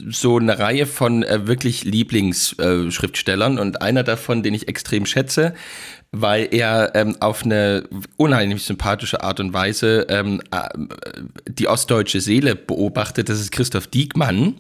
so 0.08 0.38
eine 0.38 0.61
Reihe 0.61 0.87
von 0.87 1.25
äh, 1.25 1.44
wirklich 1.49 1.82
Lieblingsschriftstellern 1.82 3.58
äh, 3.58 3.61
und 3.61 3.82
einer 3.82 4.04
davon, 4.04 4.45
den 4.45 4.54
ich 4.54 4.68
extrem 4.68 5.06
schätze, 5.06 5.54
weil 6.12 6.49
er 6.52 6.92
ähm, 6.95 7.16
auf 7.18 7.45
eine 7.45 7.88
unheimlich 8.16 8.62
sympathische 8.62 9.25
Art 9.25 9.40
und 9.40 9.52
Weise 9.52 10.06
ähm, 10.09 10.40
äh, 10.52 10.68
die 11.49 11.66
ostdeutsche 11.66 12.21
Seele 12.21 12.54
beobachtet. 12.54 13.28
Das 13.28 13.40
ist 13.40 13.50
Christoph 13.50 13.88
Diekmann, 13.88 14.54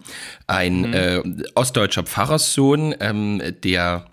ein 0.48 0.80
mhm. 0.80 0.94
äh, 0.94 1.22
ostdeutscher 1.54 2.02
Pfarrerssohn, 2.02 2.96
ähm, 2.98 3.40
der 3.62 4.06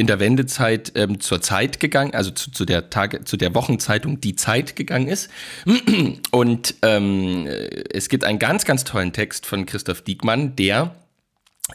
in 0.00 0.06
der 0.06 0.18
Wendezeit 0.18 0.92
ähm, 0.94 1.20
zur 1.20 1.42
Zeit 1.42 1.78
gegangen, 1.78 2.14
also 2.14 2.30
zu, 2.30 2.50
zu, 2.50 2.64
der 2.64 2.88
Tage, 2.88 3.22
zu 3.24 3.36
der 3.36 3.54
Wochenzeitung 3.54 4.18
Die 4.20 4.34
Zeit 4.34 4.74
gegangen 4.74 5.08
ist. 5.08 5.28
Und 6.30 6.74
ähm, 6.80 7.46
es 7.46 8.08
gibt 8.08 8.24
einen 8.24 8.38
ganz, 8.38 8.64
ganz 8.64 8.84
tollen 8.84 9.12
Text 9.12 9.44
von 9.44 9.66
Christoph 9.66 10.00
Diekmann, 10.00 10.56
der 10.56 10.94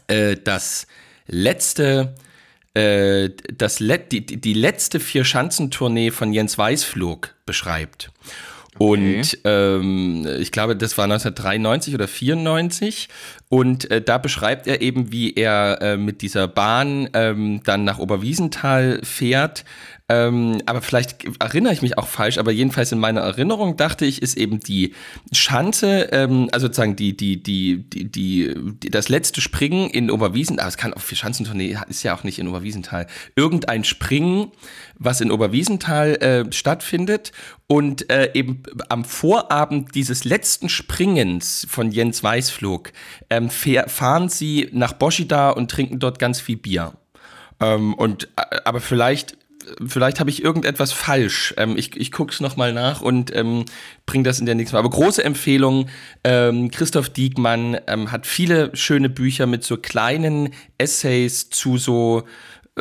äh, 0.08 0.36
das 0.42 0.88
letzte 1.28 2.16
äh, 2.74 3.30
das 3.56 3.78
Let 3.78 4.10
die, 4.10 4.26
die 4.26 4.54
letzte 4.54 4.98
Vier-Schanzentournee 4.98 6.10
von 6.10 6.32
Jens 6.32 6.58
Weißflog 6.58 7.32
beschreibt. 7.46 8.10
Okay. 8.78 9.18
Und 9.18 9.38
ähm, 9.44 10.26
ich 10.38 10.52
glaube, 10.52 10.76
das 10.76 10.98
war 10.98 11.04
1993 11.04 11.94
oder 11.94 12.08
94. 12.08 13.08
Und 13.48 13.90
äh, 13.90 14.02
da 14.02 14.18
beschreibt 14.18 14.66
er 14.66 14.82
eben, 14.82 15.12
wie 15.12 15.34
er 15.34 15.78
äh, 15.80 15.96
mit 15.96 16.22
dieser 16.22 16.48
Bahn 16.48 17.08
ähm, 17.14 17.62
dann 17.64 17.84
nach 17.84 17.98
Oberwiesenthal 17.98 19.00
fährt 19.02 19.64
Ähm, 20.08 20.62
aber 20.66 20.82
vielleicht 20.82 21.26
erinnere 21.40 21.72
ich 21.72 21.82
mich 21.82 21.98
auch 21.98 22.06
falsch, 22.06 22.38
aber 22.38 22.52
jedenfalls 22.52 22.92
in 22.92 23.00
meiner 23.00 23.22
Erinnerung 23.22 23.76
dachte 23.76 24.06
ich, 24.06 24.22
ist 24.22 24.36
eben 24.36 24.60
die 24.60 24.94
Schanze, 25.32 26.08
ähm, 26.12 26.48
also 26.52 26.66
sozusagen 26.68 26.94
die, 26.94 27.16
die, 27.16 27.42
die, 27.42 27.82
die, 27.90 28.04
die, 28.04 28.54
die, 28.54 28.90
das 28.90 29.08
letzte 29.08 29.40
Springen 29.40 29.90
in 29.90 30.08
Oberwiesen, 30.12 30.60
aber 30.60 30.68
es 30.68 30.76
kann 30.76 30.94
auch 30.94 31.00
für 31.00 31.16
Schanzentournee, 31.16 31.76
ist 31.88 32.04
ja 32.04 32.14
auch 32.14 32.22
nicht 32.22 32.38
in 32.38 32.46
Oberwiesenthal, 32.46 33.08
irgendein 33.34 33.82
Springen, 33.82 34.52
was 34.96 35.20
in 35.20 35.32
Oberwiesenthal 35.32 36.14
äh, 36.16 36.52
stattfindet 36.52 37.32
und 37.66 38.08
äh, 38.08 38.30
eben 38.34 38.62
am 38.88 39.04
Vorabend 39.04 39.96
dieses 39.96 40.24
letzten 40.24 40.68
Springens 40.68 41.66
von 41.68 41.90
Jens 41.90 42.22
Weißflog 42.22 42.92
ähm, 43.28 43.50
fahren 43.50 44.28
sie 44.28 44.68
nach 44.72 44.92
Boschida 44.92 45.50
und 45.50 45.68
trinken 45.68 45.98
dort 45.98 46.20
ganz 46.20 46.40
viel 46.40 46.56
Bier. 46.56 46.92
Ähm, 47.58 47.94
und 47.94 48.28
äh, 48.36 48.58
aber 48.64 48.80
vielleicht 48.80 49.36
vielleicht 49.86 50.20
habe 50.20 50.30
ich 50.30 50.42
irgendetwas 50.42 50.92
falsch. 50.92 51.54
Ähm, 51.56 51.76
ich 51.76 51.96
ich 51.96 52.12
gucke 52.12 52.32
es 52.32 52.40
nochmal 52.40 52.72
nach 52.72 53.00
und 53.00 53.34
ähm, 53.34 53.64
bringe 54.06 54.24
das 54.24 54.38
in 54.38 54.46
der 54.46 54.54
nächsten 54.54 54.74
Mal. 54.76 54.80
Aber 54.80 54.90
große 54.90 55.22
Empfehlung. 55.22 55.88
Ähm, 56.24 56.70
Christoph 56.70 57.08
Diekmann 57.08 57.78
ähm, 57.86 58.12
hat 58.12 58.26
viele 58.26 58.74
schöne 58.74 59.08
Bücher 59.08 59.46
mit 59.46 59.64
so 59.64 59.76
kleinen 59.76 60.50
Essays 60.78 61.50
zu 61.50 61.78
so 61.78 62.24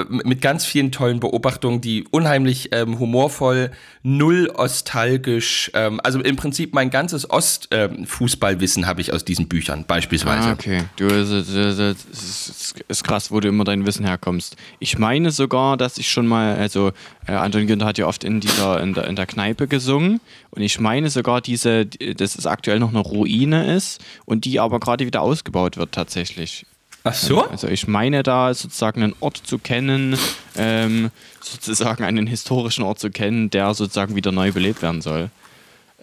mit 0.09 0.41
ganz 0.41 0.65
vielen 0.65 0.91
tollen 0.91 1.21
Beobachtungen, 1.21 1.79
die 1.79 2.03
unheimlich 2.11 2.69
ähm, 2.73 2.99
humorvoll, 2.99 3.71
null 4.03 4.51
ostalgisch, 4.53 5.71
ähm, 5.73 6.01
also 6.03 6.19
im 6.19 6.35
Prinzip 6.35 6.73
mein 6.73 6.89
ganzes 6.89 7.29
Ostfußballwissen 7.29 8.83
ähm, 8.83 8.89
habe 8.89 8.99
ich 8.99 9.13
aus 9.13 9.23
diesen 9.23 9.47
Büchern 9.47 9.85
beispielsweise. 9.87 10.49
Ah, 10.49 10.51
okay, 10.51 10.83
du, 10.97 11.07
das, 11.07 11.29
das, 11.29 12.73
ist 12.89 13.03
krass, 13.05 13.31
wo 13.31 13.39
du 13.39 13.47
immer 13.47 13.63
dein 13.63 13.85
Wissen 13.85 14.05
herkommst. 14.05 14.57
Ich 14.79 14.99
meine 14.99 15.31
sogar, 15.31 15.77
dass 15.77 15.97
ich 15.97 16.09
schon 16.09 16.27
mal, 16.27 16.57
also 16.57 16.91
äh, 17.25 17.31
Anton 17.31 17.65
Günther 17.65 17.85
hat 17.85 17.97
ja 17.97 18.05
oft 18.05 18.25
in 18.25 18.41
dieser 18.41 18.81
in 18.81 18.93
der, 18.95 19.07
in 19.07 19.15
der 19.15 19.25
Kneipe 19.25 19.67
gesungen 19.67 20.19
und 20.51 20.61
ich 20.61 20.77
meine 20.77 21.09
sogar 21.09 21.39
diese, 21.39 21.85
dass 21.85 22.35
es 22.35 22.45
aktuell 22.45 22.79
noch 22.79 22.89
eine 22.89 22.99
Ruine 22.99 23.73
ist 23.73 24.03
und 24.25 24.43
die 24.43 24.59
aber 24.59 24.81
gerade 24.81 25.05
wieder 25.05 25.21
ausgebaut 25.21 25.77
wird 25.77 25.93
tatsächlich. 25.93 26.65
Ach 27.05 27.13
so? 27.13 27.43
Also 27.43 27.67
ich 27.67 27.87
meine 27.87 28.23
da 28.23 28.51
sozusagen 28.53 29.03
einen 29.03 29.15
Ort 29.19 29.37
zu 29.37 29.59
kennen, 29.59 30.17
ähm, 30.57 31.11
sozusagen 31.39 32.03
einen 32.03 32.25
historischen 32.25 32.83
Ort 32.83 32.97
zu 32.97 33.11
kennen, 33.11 33.51
der 33.51 33.75
sozusagen 33.75 34.15
wieder 34.15 34.31
neu 34.31 34.51
belebt 34.51 34.81
werden 34.81 35.01
soll. 35.01 35.29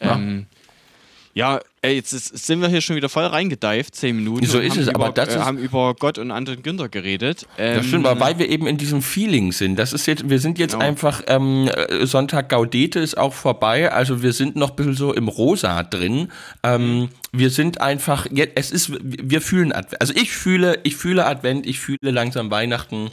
Ähm, 0.00 0.46
ja, 1.34 1.60
ey, 1.80 1.94
jetzt 1.94 2.12
ist, 2.12 2.46
sind 2.46 2.60
wir 2.60 2.68
hier 2.68 2.82
schon 2.82 2.94
wieder 2.96 3.08
voll 3.08 3.24
reingedeift, 3.24 3.94
zehn 3.94 4.16
Minuten. 4.16 4.44
So 4.44 4.58
ist 4.58 4.76
es, 4.76 4.88
über, 4.88 4.96
aber 4.96 5.12
das 5.12 5.30
äh, 5.30 5.38
ist, 5.38 5.44
haben 5.44 5.56
über 5.56 5.94
Gott 5.94 6.18
und 6.18 6.30
Anton 6.30 6.62
Günther 6.62 6.90
geredet. 6.90 7.46
Ähm, 7.56 7.76
das 7.76 7.86
stimmt, 7.86 8.06
aber 8.06 8.20
weil 8.20 8.38
wir 8.38 8.48
eben 8.50 8.66
in 8.66 8.76
diesem 8.76 9.00
Feeling 9.00 9.52
sind. 9.52 9.76
Das 9.76 9.94
ist 9.94 10.06
jetzt, 10.06 10.28
wir 10.28 10.38
sind 10.38 10.58
jetzt 10.58 10.72
genau. 10.72 10.84
einfach, 10.84 11.22
ähm, 11.28 11.70
Sonntag 12.02 12.50
Gaudete 12.50 13.00
ist 13.00 13.16
auch 13.16 13.32
vorbei, 13.32 13.90
also 13.90 14.22
wir 14.22 14.34
sind 14.34 14.56
noch 14.56 14.70
ein 14.70 14.76
bisschen 14.76 14.94
so 14.94 15.14
im 15.14 15.28
Rosa 15.28 15.82
drin. 15.82 16.28
Ähm, 16.62 17.08
wir 17.32 17.48
sind 17.48 17.80
einfach, 17.80 18.26
es 18.54 18.70
ist, 18.70 18.92
wir 19.02 19.40
fühlen 19.40 19.72
Advent. 19.72 20.02
Also 20.02 20.14
ich 20.14 20.32
fühle, 20.32 20.80
ich 20.82 20.96
fühle 20.96 21.24
Advent, 21.24 21.66
ich 21.66 21.80
fühle 21.80 22.10
langsam 22.10 22.50
Weihnachten. 22.50 23.10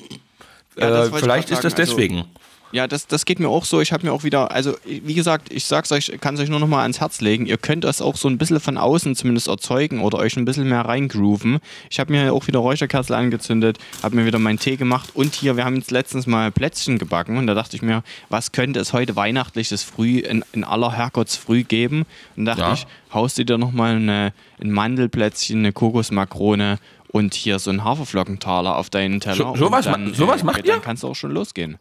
Ja, 0.77 1.05
äh, 1.05 1.11
vielleicht 1.11 1.51
ist 1.51 1.63
das 1.63 1.73
also 1.73 1.93
deswegen. 1.93 2.17
Also, 2.17 2.29
ja, 2.71 2.87
das, 2.87 3.07
das 3.07 3.25
geht 3.25 3.39
mir 3.39 3.49
auch 3.49 3.65
so. 3.65 3.81
Ich 3.81 3.91
habe 3.91 4.05
mir 4.05 4.13
auch 4.13 4.23
wieder, 4.23 4.51
also 4.51 4.75
wie 4.85 5.13
gesagt, 5.13 5.51
ich 5.51 5.65
sag's 5.65 5.91
euch, 5.91 6.11
kann 6.21 6.35
es 6.35 6.41
euch 6.41 6.49
nur 6.49 6.59
noch 6.59 6.67
mal 6.67 6.81
ans 6.81 6.99
Herz 6.99 7.21
legen. 7.21 7.45
Ihr 7.45 7.57
könnt 7.57 7.83
das 7.83 8.01
auch 8.01 8.15
so 8.15 8.27
ein 8.27 8.37
bisschen 8.37 8.59
von 8.59 8.77
außen 8.77 9.15
zumindest 9.15 9.47
erzeugen 9.47 10.01
oder 10.01 10.19
euch 10.19 10.37
ein 10.37 10.45
bisschen 10.45 10.69
mehr 10.69 10.81
reingrooven. 10.81 11.59
Ich 11.89 11.99
habe 11.99 12.11
mir 12.11 12.33
auch 12.33 12.47
wieder 12.47 12.59
Räucherkerzel 12.59 13.15
angezündet, 13.15 13.77
habe 14.03 14.15
mir 14.15 14.25
wieder 14.25 14.39
meinen 14.39 14.59
Tee 14.59 14.75
gemacht 14.75 15.11
und 15.13 15.35
hier, 15.35 15.57
wir 15.57 15.65
haben 15.65 15.75
jetzt 15.75 15.91
letztens 15.91 16.27
mal 16.27 16.51
Plätzchen 16.51 16.99
gebacken 16.99 17.37
und 17.37 17.47
da 17.47 17.53
dachte 17.53 17.75
ich 17.75 17.81
mir, 17.81 18.03
was 18.29 18.51
könnte 18.51 18.79
es 18.79 18.93
heute 18.93 19.15
weihnachtliches 19.15 19.83
Früh 19.83 20.19
in, 20.19 20.43
in 20.53 20.63
aller 20.63 20.91
Herrgottsfrüh 20.91 21.63
geben? 21.63 22.05
Und 22.35 22.45
dachte 22.45 22.61
ja. 22.61 22.73
ich, 22.73 22.87
haust 23.13 23.37
du 23.37 23.45
dir 23.45 23.57
noch 23.57 23.71
mal 23.71 23.95
eine, 23.95 24.33
ein 24.61 24.71
Mandelplätzchen, 24.71 25.59
eine 25.59 25.73
Kokosmakrone 25.73 26.77
und 27.11 27.33
hier 27.33 27.59
so 27.59 27.69
einen 27.69 27.83
Haferflockentaler 27.83 28.75
auf 28.75 28.89
deinen 28.89 29.19
Teller. 29.19 29.35
So, 29.35 29.55
sowas, 29.55 29.85
dann, 29.85 30.13
sowas 30.13 30.43
macht 30.43 30.59
äh, 30.59 30.67
ihr? 30.67 30.73
Dann 30.73 30.81
kannst 30.81 31.03
du 31.03 31.07
auch 31.07 31.15
schon 31.15 31.31
losgehen. 31.31 31.79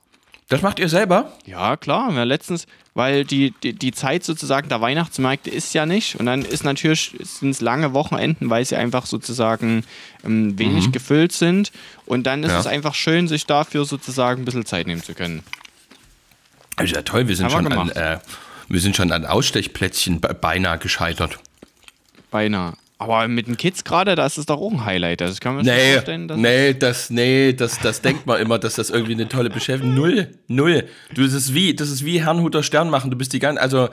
Das 0.49 0.63
macht 0.63 0.79
ihr 0.79 0.89
selber? 0.89 1.31
Ja, 1.45 1.77
klar. 1.77 2.11
Ja, 2.13 2.23
letztens, 2.25 2.67
weil 2.95 3.27
die, 3.27 3.53
die, 3.63 3.75
die 3.75 3.93
Zeit 3.93 4.25
sozusagen 4.25 4.71
der 4.71 4.81
Weihnachtsmärkte 4.81 5.51
ist 5.51 5.75
ja 5.75 5.85
nicht. 5.85 6.19
Und 6.19 6.25
dann 6.25 6.43
ist 6.43 6.65
natürlich, 6.65 7.15
sind 7.21 7.51
es 7.51 7.61
lange 7.61 7.93
Wochenenden, 7.93 8.49
weil 8.49 8.65
sie 8.65 8.77
einfach 8.77 9.05
sozusagen 9.05 9.85
ähm, 10.25 10.59
wenig 10.59 10.87
mhm. 10.87 10.93
gefüllt 10.93 11.33
sind. 11.33 11.71
Und 12.07 12.27
dann 12.27 12.43
ist 12.45 12.53
ja. 12.53 12.61
es 12.61 12.67
einfach 12.67 12.95
schön, 12.95 13.29
sich 13.29 13.45
dafür 13.45 13.85
sozusagen 13.85 14.43
ein 14.43 14.45
bisschen 14.47 14.65
Zeit 14.65 14.87
nehmen 14.87 15.03
zu 15.03 15.13
können. 15.13 15.43
Also 16.77 16.95
ja 16.95 17.03
toll, 17.03 17.29
wir 17.29 17.37
sind, 17.37 17.53
schon 17.53 17.71
an, 17.71 17.91
äh, 17.91 18.19
wir 18.69 18.81
sind 18.81 18.97
schon 18.97 19.13
an 19.13 19.27
Ausstechplätzchen 19.27 20.21
beinahe 20.21 20.79
gescheitert. 20.79 21.39
Beinahe. 22.31 22.73
Aber 23.01 23.29
mit 23.29 23.47
den 23.47 23.57
Kids 23.57 23.85
gerade, 23.85 24.17
da 24.17 24.27
ist 24.27 24.39
es 24.39 24.47
doch 24.47 24.61
auch 24.61 24.73
ein 24.73 24.85
Highlight. 24.85 25.23
Also 25.23 25.39
kann 25.41 25.55
man 25.55 25.65
nee, 25.65 25.93
vorstellen, 25.93 26.27
dass 26.27 26.37
nee, 26.37 26.75
das, 26.75 27.11
nee, 27.11 27.53
das, 27.53 27.79
das 27.79 28.01
denkt 28.01 28.27
man 28.27 28.41
immer, 28.41 28.59
dass 28.59 28.75
das 28.75 28.91
irgendwie 28.91 29.13
eine 29.13 29.29
tolle 29.29 29.51
Beschäftigung. 29.51 29.95
Null, 29.95 30.29
null. 30.49 30.85
Du, 31.15 31.23
das 31.23 31.33
ist 31.33 31.55
wie, 31.55 31.75
das 31.75 31.91
ist 31.91 32.05
wie 32.05 32.21
Herrnhuter 32.21 32.65
Stern 32.65 32.91
machen. 32.91 33.13
Du 33.13 33.17
bist 33.17 33.33
die 33.33 33.39
ganze, 33.39 33.63
also 33.63 33.89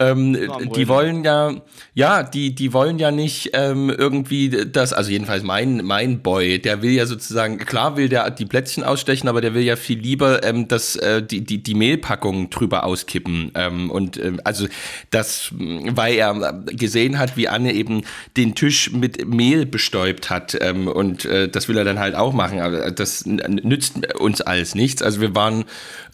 ähm, 0.00 0.36
die 0.76 0.86
wollen 0.86 1.24
ja, 1.24 1.54
ja, 1.92 2.22
die, 2.22 2.54
die 2.54 2.72
wollen 2.72 3.00
ja 3.00 3.10
nicht 3.10 3.50
ähm, 3.54 3.90
irgendwie 3.90 4.48
das, 4.48 4.92
also 4.92 5.10
jedenfalls 5.10 5.42
mein, 5.42 5.84
mein 5.84 6.20
Boy, 6.22 6.60
der 6.60 6.82
will 6.82 6.92
ja 6.92 7.04
sozusagen, 7.04 7.58
klar 7.58 7.96
will 7.96 8.08
der 8.08 8.30
die 8.30 8.46
Plätzchen 8.46 8.84
ausstechen, 8.84 9.28
aber 9.28 9.40
der 9.40 9.54
will 9.54 9.62
ja 9.62 9.74
viel 9.74 9.98
lieber 9.98 10.44
ähm, 10.44 10.68
das, 10.68 10.94
äh, 10.94 11.20
die, 11.20 11.40
die, 11.40 11.62
die 11.62 11.74
Mehlpackung 11.74 12.48
drüber 12.50 12.84
auskippen. 12.84 13.50
Ähm, 13.56 13.90
und 13.90 14.22
ähm, 14.22 14.40
also 14.44 14.68
das, 15.10 15.52
weil 15.52 16.14
er 16.14 16.62
gesehen 16.66 17.18
hat, 17.18 17.36
wie 17.36 17.48
Anne 17.48 17.72
eben 17.72 18.02
den 18.36 18.54
Tisch 18.54 18.92
mit 18.92 19.26
Mehl 19.26 19.66
bestäubt 19.66 20.30
hat. 20.30 20.56
Ähm, 20.60 20.86
und 20.86 21.24
äh, 21.24 21.48
das 21.48 21.68
will 21.68 21.76
er 21.76 21.84
dann 21.84 21.98
halt 21.98 22.14
auch 22.14 22.32
machen. 22.32 22.60
Aber 22.60 22.92
das 22.92 23.26
nützt 23.26 24.14
uns 24.14 24.40
alles 24.42 24.76
nichts. 24.76 25.02
Also 25.02 25.20
wir 25.20 25.34
waren 25.34 25.64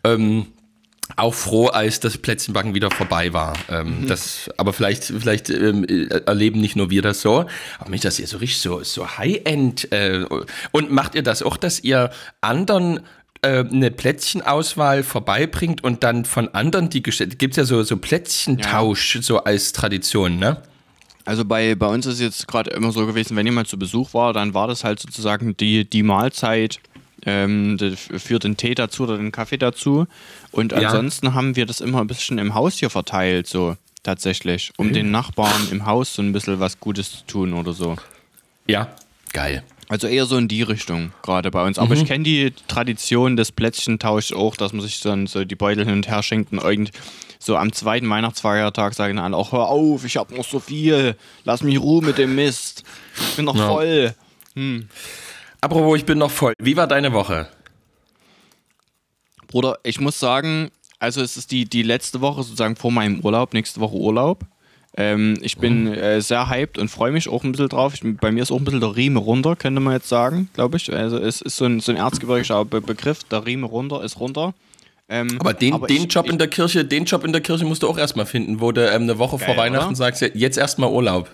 ähm, 0.04 0.46
auch 1.16 1.34
froh, 1.34 1.66
als 1.66 2.00
das 2.00 2.18
Plätzchenbacken 2.18 2.74
wieder 2.74 2.90
vorbei 2.90 3.32
war. 3.32 3.54
Ähm, 3.68 4.02
mhm. 4.02 4.06
das, 4.08 4.50
aber 4.56 4.72
vielleicht, 4.72 5.04
vielleicht 5.04 5.50
ähm, 5.50 5.84
erleben 6.26 6.60
nicht 6.60 6.76
nur 6.76 6.90
wir 6.90 7.02
das 7.02 7.20
so. 7.20 7.46
Aber 7.78 7.90
mich 7.90 8.00
das 8.00 8.18
ihr 8.18 8.26
so 8.26 8.38
richtig 8.38 8.60
so, 8.60 8.82
so 8.82 9.08
High-End. 9.18 9.92
Äh, 9.92 10.24
und 10.72 10.90
macht 10.90 11.14
ihr 11.14 11.22
das 11.22 11.42
auch, 11.42 11.56
dass 11.56 11.80
ihr 11.80 12.10
anderen 12.40 13.00
äh, 13.42 13.64
eine 13.64 13.90
Plätzchenauswahl 13.90 15.02
vorbeibringt 15.02 15.84
und 15.84 16.02
dann 16.02 16.24
von 16.24 16.48
anderen 16.48 16.90
die 16.90 17.02
gestellt. 17.02 17.38
Gibt 17.38 17.52
es 17.52 17.56
ja 17.58 17.64
so, 17.64 17.82
so 17.82 17.96
Plätzchentausch, 17.96 19.16
ja. 19.16 19.22
so 19.22 19.44
als 19.44 19.72
Tradition, 19.72 20.38
ne? 20.38 20.62
Also 21.26 21.44
bei, 21.44 21.74
bei 21.74 21.86
uns 21.86 22.06
ist 22.06 22.14
es 22.14 22.20
jetzt 22.20 22.48
gerade 22.48 22.70
immer 22.70 22.92
so 22.92 23.06
gewesen, 23.06 23.36
wenn 23.36 23.46
jemand 23.46 23.68
zu 23.68 23.78
Besuch 23.78 24.12
war, 24.12 24.32
dann 24.32 24.52
war 24.52 24.68
das 24.68 24.84
halt 24.84 25.00
sozusagen 25.00 25.56
die, 25.56 25.88
die 25.88 26.02
Mahlzeit 26.02 26.80
ähm, 27.24 27.78
für 27.96 28.38
den 28.38 28.56
Tee 28.56 28.74
dazu 28.74 29.04
oder 29.04 29.16
den 29.16 29.32
Kaffee 29.32 29.56
dazu. 29.56 30.06
Und 30.54 30.72
ja. 30.72 30.88
ansonsten 30.88 31.34
haben 31.34 31.56
wir 31.56 31.66
das 31.66 31.80
immer 31.80 32.00
ein 32.00 32.06
bisschen 32.06 32.38
im 32.38 32.54
Haus 32.54 32.78
hier 32.78 32.88
verteilt, 32.88 33.48
so 33.48 33.76
tatsächlich, 34.04 34.72
um 34.76 34.88
mhm. 34.88 34.92
den 34.92 35.10
Nachbarn 35.10 35.68
im 35.72 35.84
Haus 35.84 36.14
so 36.14 36.22
ein 36.22 36.32
bisschen 36.32 36.60
was 36.60 36.78
Gutes 36.78 37.10
zu 37.10 37.26
tun 37.26 37.54
oder 37.54 37.72
so. 37.72 37.96
Ja, 38.66 38.94
geil. 39.32 39.64
Also 39.88 40.06
eher 40.06 40.26
so 40.26 40.36
in 40.36 40.46
die 40.46 40.62
Richtung 40.62 41.12
gerade 41.22 41.50
bei 41.50 41.64
uns. 41.64 41.78
Aber 41.78 41.94
mhm. 41.94 42.02
ich 42.02 42.06
kenne 42.06 42.24
die 42.24 42.52
Tradition 42.68 43.36
des 43.36 43.50
Plätzchentauschs 43.50 44.32
auch, 44.32 44.56
dass 44.56 44.72
man 44.72 44.82
sich 44.82 45.00
dann 45.00 45.26
so 45.26 45.44
die 45.44 45.56
Beutel 45.56 45.84
hin 45.84 45.94
und 45.94 46.08
her 46.08 46.22
schenkt 46.22 46.52
und 46.52 46.62
irgend 46.62 46.92
so 47.40 47.56
am 47.56 47.72
zweiten 47.72 48.08
Weihnachtsfeiertag 48.08 48.94
sagen 48.94 49.16
dann 49.16 49.34
auch, 49.34 49.52
hör 49.52 49.68
auf, 49.68 50.04
ich 50.04 50.16
hab 50.16 50.30
noch 50.30 50.44
so 50.44 50.60
viel, 50.60 51.16
lass 51.44 51.62
mich 51.62 51.80
Ruhe 51.80 52.02
mit 52.02 52.16
dem 52.16 52.36
Mist, 52.36 52.84
ich 53.16 53.36
bin 53.36 53.44
noch 53.44 53.56
ja. 53.56 53.68
voll. 53.68 54.14
Hm. 54.54 54.88
Apropos, 55.60 55.98
ich 55.98 56.06
bin 56.06 56.18
noch 56.18 56.30
voll. 56.30 56.54
Wie 56.58 56.76
war 56.76 56.86
deine 56.86 57.12
Woche? 57.12 57.48
Bruder, 59.54 59.78
ich 59.84 60.00
muss 60.00 60.18
sagen, 60.18 60.72
also 60.98 61.22
es 61.22 61.36
ist 61.36 61.52
die, 61.52 61.64
die 61.64 61.84
letzte 61.84 62.20
Woche 62.20 62.42
sozusagen 62.42 62.74
vor 62.74 62.90
meinem 62.90 63.20
Urlaub, 63.20 63.54
nächste 63.54 63.78
Woche 63.78 63.94
Urlaub. 63.94 64.40
Ähm, 64.96 65.38
ich 65.42 65.58
bin 65.58 65.84
mhm. 65.84 65.94
äh, 65.94 66.20
sehr 66.20 66.50
hyped 66.50 66.76
und 66.76 66.88
freue 66.88 67.12
mich 67.12 67.28
auch 67.28 67.44
ein 67.44 67.52
bisschen 67.52 67.68
drauf. 67.68 67.94
Ich, 67.94 68.00
bei 68.20 68.32
mir 68.32 68.42
ist 68.42 68.50
auch 68.50 68.56
ein 68.56 68.64
bisschen 68.64 68.80
der 68.80 68.96
Riemen 68.96 69.16
runter, 69.16 69.54
könnte 69.54 69.80
man 69.80 69.92
jetzt 69.92 70.08
sagen, 70.08 70.48
glaube 70.54 70.76
ich. 70.76 70.92
Also 70.92 71.18
es 71.18 71.40
ist 71.40 71.56
so 71.56 71.66
ein, 71.66 71.78
so 71.78 71.92
ein 71.92 71.98
erzgebirgischer 71.98 72.64
Be 72.64 72.80
Begriff, 72.80 73.22
der 73.22 73.46
Riemen 73.46 73.62
runter 73.62 74.02
ist 74.02 74.18
runter. 74.18 74.54
Ähm, 75.08 75.36
aber 75.38 75.54
den, 75.54 75.74
aber 75.74 75.86
den 75.86 76.06
ich, 76.06 76.12
Job 76.12 76.26
ich, 76.26 76.32
in 76.32 76.38
der 76.38 76.48
Kirche, 76.48 76.84
den 76.84 77.04
Job 77.04 77.22
in 77.22 77.30
der 77.30 77.40
Kirche 77.40 77.64
musst 77.64 77.84
du 77.84 77.88
auch 77.88 77.98
erstmal 77.98 78.26
finden, 78.26 78.60
wo 78.60 78.72
du 78.72 78.84
ähm, 78.84 79.02
eine 79.02 79.18
Woche 79.18 79.36
geil, 79.36 79.46
vor 79.46 79.56
Weihnachten 79.56 79.90
oder? 79.90 79.96
sagst, 79.96 80.20
jetzt 80.34 80.58
erstmal 80.58 80.90
Urlaub. 80.90 81.30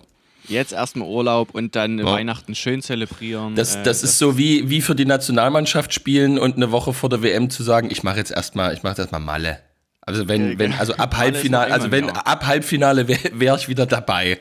Jetzt 0.50 0.73
erstmal 0.73 1.09
Urlaub 1.09 1.54
und 1.54 1.76
dann 1.76 1.99
ja. 1.99 2.04
Weihnachten 2.04 2.54
schön 2.54 2.83
zelebrieren. 2.83 3.54
Das, 3.54 3.75
das, 3.75 3.76
äh, 3.76 3.83
das 3.85 4.02
ist 4.02 4.19
so 4.19 4.37
wie, 4.37 4.69
wie 4.69 4.80
für 4.80 4.95
die 4.95 5.04
Nationalmannschaft 5.04 5.95
spielen 5.95 6.38
und 6.38 6.57
eine 6.57 6.73
Woche 6.73 6.92
vor 6.92 7.09
der 7.09 7.23
WM 7.23 7.50
zu 7.50 7.62
sagen, 7.62 7.88
ich 7.90 8.02
mache 8.02 8.19
jetzt 8.19 8.33
erstmal, 8.33 8.75
ich 8.75 8.83
mache 8.83 9.00
erstmal 9.00 9.21
Malle. 9.21 9.61
Also 10.02 10.26
wenn, 10.26 10.59
wenn, 10.59 10.73
also 10.73 10.95
ab 10.95 11.16
Halbfinale, 11.16 11.73
also 11.73 11.92
wenn 11.92 12.11
ab 12.11 12.47
Halbfinale 12.47 13.07
wäre 13.07 13.30
wär 13.35 13.54
ich 13.54 13.69
wieder 13.69 13.87
dabei. 13.87 14.40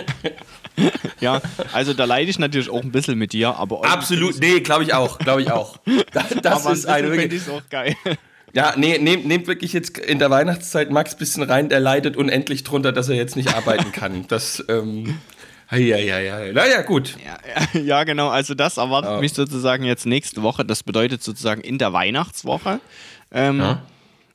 ja, 1.20 1.40
also 1.72 1.94
da 1.94 2.04
leide 2.04 2.30
ich 2.30 2.38
natürlich 2.38 2.70
auch 2.70 2.82
ein 2.82 2.92
bisschen 2.92 3.18
mit 3.18 3.32
dir, 3.32 3.56
aber 3.56 3.84
absolut, 3.84 4.38
nee, 4.38 4.60
glaube 4.60 4.84
ich 4.84 4.94
auch, 4.94 5.18
glaube 5.18 5.42
ich 5.42 5.50
auch. 5.50 5.78
Das, 6.12 6.28
das 6.42 6.66
ist 6.66 6.86
ein 6.86 7.02
bisschen 7.02 7.20
finde 7.20 7.36
ich 7.36 7.48
auch 7.48 7.62
geil. 7.70 7.96
Ja, 8.54 8.74
nee, 8.76 8.98
nehmt, 8.98 9.26
nehmt 9.26 9.46
wirklich 9.46 9.72
jetzt 9.72 9.96
in 9.96 10.18
der 10.18 10.30
Weihnachtszeit 10.30 10.90
Max 10.90 11.14
ein 11.14 11.18
bisschen 11.18 11.42
rein, 11.42 11.68
der 11.68 11.80
leidet 11.80 12.16
unendlich 12.16 12.64
drunter, 12.64 12.92
dass 12.92 13.08
er 13.08 13.16
jetzt 13.16 13.36
nicht 13.36 13.54
arbeiten 13.54 13.92
kann. 13.92 14.26
Das, 14.28 14.62
ähm, 14.68 15.18
ja, 15.70 15.96
ja, 15.96 16.18
ja. 16.18 16.52
Naja, 16.52 16.82
gut. 16.82 17.16
Ja, 17.24 17.80
ja, 17.80 18.04
genau. 18.04 18.28
Also 18.28 18.54
das 18.54 18.76
erwartet 18.76 19.12
oh. 19.16 19.20
mich 19.20 19.32
sozusagen 19.32 19.84
jetzt 19.84 20.04
nächste 20.04 20.42
Woche. 20.42 20.66
Das 20.66 20.82
bedeutet 20.82 21.22
sozusagen 21.22 21.62
in 21.62 21.78
der 21.78 21.94
Weihnachtswoche. 21.94 22.80
Ähm, 23.30 23.60
ja. 23.60 23.82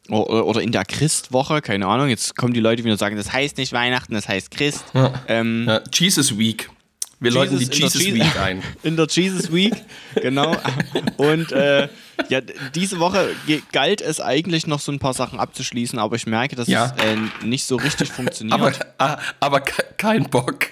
Oder 0.09 0.62
in 0.62 0.71
der 0.71 0.86
Christwoche, 0.86 1.62
keine 1.62 1.86
Ahnung. 1.86 2.07
Jetzt 2.07 2.36
kommen 2.38 2.53
die 2.53 2.59
Leute 2.62 2.83
wieder 2.83 2.93
und 2.93 2.97
sagen, 2.97 3.17
das 3.17 3.33
heißt 3.33 3.57
nicht 3.57 3.74
Weihnachten, 3.74 4.13
das 4.13 4.27
heißt 4.27 4.51
Christ. 4.51 4.86
Ja. 4.93 5.13
Ähm. 5.27 5.69
Jesus 5.93 6.38
Week. 6.39 6.69
Wir 7.19 7.31
Jesus 7.31 7.51
läuten 7.51 7.69
die 7.69 7.77
Jesus 7.77 8.05
Week 8.13 8.39
ein. 8.39 8.63
In 8.83 8.95
der 8.95 9.07
Jesus 9.09 9.51
Week, 9.51 9.74
genau. 10.21 10.55
Und 11.17 11.51
äh, 11.51 11.89
ja, 12.29 12.41
diese 12.75 13.00
Woche 13.00 13.29
galt 13.71 14.01
es 14.01 14.21
eigentlich 14.21 14.67
noch 14.67 14.79
so 14.79 14.91
ein 14.91 15.00
paar 15.00 15.13
Sachen 15.13 15.39
abzuschließen, 15.39 15.97
aber 15.97 16.15
ich 16.15 16.27
merke, 16.27 16.55
dass 16.55 16.67
ja. 16.67 16.93
es 16.97 17.03
äh, 17.03 17.45
nicht 17.45 17.65
so 17.65 17.77
richtig 17.77 18.09
funktioniert. 18.09 18.59
Aber, 18.59 18.71
ah, 19.00 19.17
aber 19.39 19.62
kein 19.62 20.29
Bock. 20.29 20.67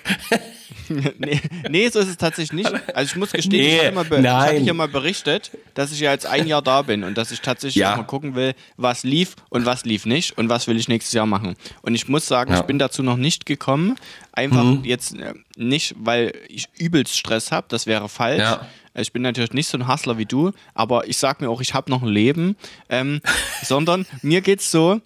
nee, 1.18 1.42
nee, 1.70 1.90
so 1.90 2.00
ist 2.00 2.10
es 2.10 2.18
tatsächlich 2.18 2.66
nicht. 2.66 2.96
Also 2.96 3.12
ich 3.12 3.16
muss 3.16 3.32
gestehen, 3.32 3.96
nee, 3.96 4.02
ich 4.02 4.20
ich 4.20 4.28
hatte 4.28 4.58
hier 4.58 4.74
mal 4.74 4.88
berichtet, 4.88 5.52
dass 5.74 5.92
ich 5.92 6.00
ja 6.00 6.12
jetzt 6.12 6.26
ein 6.26 6.48
Jahr 6.48 6.62
da 6.62 6.82
bin 6.82 7.04
und 7.04 7.18
dass 7.18 7.32
ich 7.32 7.42
tatsächlich 7.42 7.82
ja. 7.82 7.96
mal 7.96 8.04
gucken 8.04 8.36
will, 8.36 8.54
was 8.78 9.04
lief 9.04 9.36
und 9.50 9.66
was 9.66 9.86
lief 9.86 10.06
nicht 10.06 10.38
und 10.38 10.50
was 10.50 10.68
will 10.68 10.78
ich 10.78 10.88
nächstes 10.88 11.14
Jahr 11.14 11.26
machen. 11.26 11.56
Und 11.82 11.96
ich 11.96 12.08
muss 12.08 12.28
sagen, 12.28 12.52
ja. 12.52 12.60
ich 12.60 12.66
bin 12.66 12.80
dazu 12.80 13.04
noch 13.04 13.18
nicht 13.18 13.46
gekommen. 13.46 13.96
Einfach 14.32 14.64
mhm. 14.64 14.84
jetzt 14.84 15.16
äh, 15.20 15.34
nicht, 15.56 15.96
weil 15.98 16.34
ich 16.48 16.68
übelst 16.78 17.18
Stress 17.18 17.52
habe, 17.52 17.68
das 17.70 17.88
wäre 17.88 18.10
falsch. 18.10 18.40
Ja. 18.40 18.66
Ich 18.98 19.12
bin 19.12 19.24
natürlich 19.24 19.54
nicht 19.54 19.68
so 19.68 19.78
ein 19.78 19.88
Hustler 19.88 20.18
wie 20.18 20.26
du, 20.26 20.52
aber 20.74 21.08
ich 21.08 21.18
sag 21.18 21.42
mir 21.42 21.50
auch, 21.50 21.62
ich 21.62 21.74
habe 21.74 21.92
noch 21.92 22.02
ein 22.02 22.10
Leben. 22.10 22.56
Ähm, 22.90 23.22
sondern 23.64 24.06
mir 24.22 24.42
geht 24.42 24.62
es 24.62 24.72
so, 24.72 25.02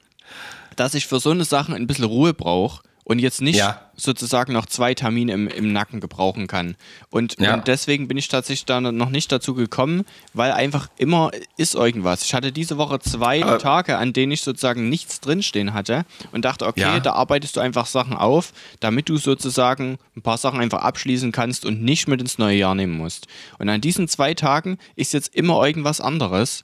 dass 0.76 0.94
ich 0.94 1.08
für 1.08 1.20
so 1.20 1.32
eine 1.32 1.46
Sache 1.46 1.74
ein 1.74 1.88
bisschen 1.88 2.06
Ruhe 2.06 2.34
brauche 2.34 2.82
und 3.04 3.20
jetzt 3.20 3.42
nicht 3.42 3.58
ja. 3.58 3.82
sozusagen 3.96 4.54
noch 4.54 4.66
zwei 4.66 4.94
Termine 4.94 5.34
im, 5.34 5.48
im 5.48 5.74
Nacken 5.74 6.00
gebrauchen 6.00 6.48
kann. 6.48 6.76
Und, 7.10 7.40
ja. 7.40 7.56
und 7.56 7.68
deswegen 7.68 8.08
bin 8.08 8.18
ich 8.18 8.28
tatsächlich 8.28 8.66
da 8.66 8.80
noch 8.82 9.10
nicht 9.10 9.32
dazu 9.32 9.56
gekommen, 9.56 10.06
weil 10.34 10.52
einfach 10.52 10.90
immer 10.98 11.32
ist 11.58 11.76
irgendwas. 11.76 12.24
Ich 12.24 12.34
hatte 12.34 12.52
diese 12.52 12.78
Woche 12.78 13.00
zwei 13.00 13.44
Aber 13.44 13.58
Tage, 13.58 13.98
an 13.98 14.14
denen 14.14 14.32
ich 14.32 14.42
sozusagen 14.42 14.90
nichts 14.90 15.22
drinstehen 15.22 15.74
hatte 15.74 16.06
und 16.32 16.46
dachte, 16.46 16.68
okay, 16.68 16.82
ja. 16.82 17.00
da 17.00 17.14
arbeitest 17.14 17.56
du 17.56 17.60
einfach 17.62 17.88
Sachen 17.88 18.16
auf, 18.16 18.54
damit 18.80 19.10
du 19.10 19.18
sozusagen 19.18 19.98
ein 20.16 20.22
paar 20.22 20.38
Sachen 20.38 20.60
einfach 20.60 20.82
abschließen 20.82 21.32
kannst 21.32 21.66
und 21.66 21.82
nicht 21.82 22.08
mit 22.08 22.22
ins 22.22 22.38
neue 22.38 22.58
Jahr 22.58 22.76
nehmen 22.76 22.98
musst. 22.98 23.28
Und 23.58 23.70
an 23.70 23.82
diesen 23.82 24.08
zwei 24.08 24.34
Tagen 24.34 24.78
ist 24.96 25.14
jetzt 25.14 25.36
immer 25.36 25.66
irgendwas 25.66 26.00
anderes 26.00 26.64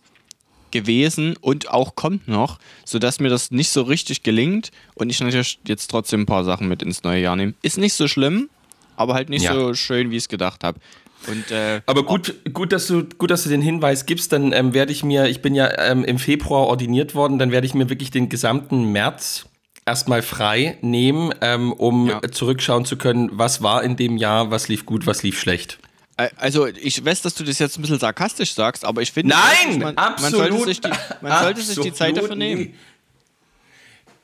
gewesen 0.75 1.37
und 1.39 1.69
auch 1.69 1.95
kommt 1.95 2.27
noch, 2.27 2.59
sodass 2.83 3.21
mir 3.21 3.29
das 3.29 3.49
nicht 3.49 3.69
so 3.69 3.83
richtig 3.83 4.23
gelingt 4.23 4.71
und 4.93 5.09
ich 5.09 5.21
natürlich 5.21 5.59
jetzt 5.65 5.89
trotzdem 5.89 6.21
ein 6.21 6.25
paar 6.25 6.43
Sachen 6.43 6.67
mit 6.67 6.83
ins 6.83 7.03
neue 7.03 7.21
Jahr 7.21 7.37
nehme. 7.37 7.53
Ist 7.61 7.77
nicht 7.77 7.93
so 7.93 8.09
schlimm, 8.09 8.49
aber 8.97 9.13
halt 9.13 9.29
nicht 9.29 9.45
ja. 9.45 9.53
so 9.53 9.73
schön, 9.73 10.11
wie 10.11 10.17
ich 10.17 10.23
es 10.23 10.29
gedacht 10.29 10.65
habe. 10.65 10.79
Und, 11.27 11.49
äh, 11.49 11.81
aber 11.85 12.03
gut, 12.03 12.35
gut, 12.53 12.73
dass 12.73 12.87
du, 12.87 13.05
gut, 13.17 13.31
dass 13.31 13.43
du 13.43 13.49
den 13.49 13.61
Hinweis 13.61 14.05
gibst, 14.05 14.33
dann 14.33 14.51
ähm, 14.51 14.73
werde 14.73 14.91
ich 14.91 15.03
mir, 15.03 15.27
ich 15.27 15.41
bin 15.41 15.55
ja 15.55 15.71
ähm, 15.79 16.03
im 16.03 16.19
Februar 16.19 16.67
ordiniert 16.67 17.15
worden, 17.15 17.39
dann 17.39 17.51
werde 17.51 17.65
ich 17.65 17.73
mir 17.73 17.89
wirklich 17.89 18.11
den 18.11 18.27
gesamten 18.27 18.91
März 18.91 19.47
erstmal 19.85 20.21
frei 20.21 20.77
nehmen, 20.81 21.33
ähm, 21.39 21.71
um 21.71 22.09
ja. 22.09 22.21
zurückschauen 22.29 22.83
zu 22.83 22.97
können, 22.97 23.29
was 23.31 23.63
war 23.63 23.81
in 23.81 23.95
dem 23.95 24.17
Jahr, 24.17 24.51
was 24.51 24.67
lief 24.67 24.85
gut, 24.85 25.07
was 25.07 25.23
lief 25.23 25.39
schlecht. 25.39 25.79
Also 26.17 26.67
ich 26.67 27.03
weiß, 27.03 27.23
dass 27.23 27.35
du 27.35 27.43
das 27.43 27.59
jetzt 27.59 27.77
ein 27.77 27.81
bisschen 27.81 27.99
sarkastisch 27.99 28.53
sagst, 28.53 28.85
aber 28.85 29.01
ich 29.01 29.11
finde, 29.11 29.35
Nein, 29.35 29.79
man, 29.79 29.97
absolut, 29.97 30.39
man, 30.39 30.49
sollte 30.49 30.65
sich 30.65 30.81
die, 30.81 30.89
man 31.21 31.43
sollte 31.43 31.61
sich 31.61 31.79
die 31.79 31.93
Zeit 31.93 32.15
dafür 32.15 32.35
nehmen. 32.35 32.73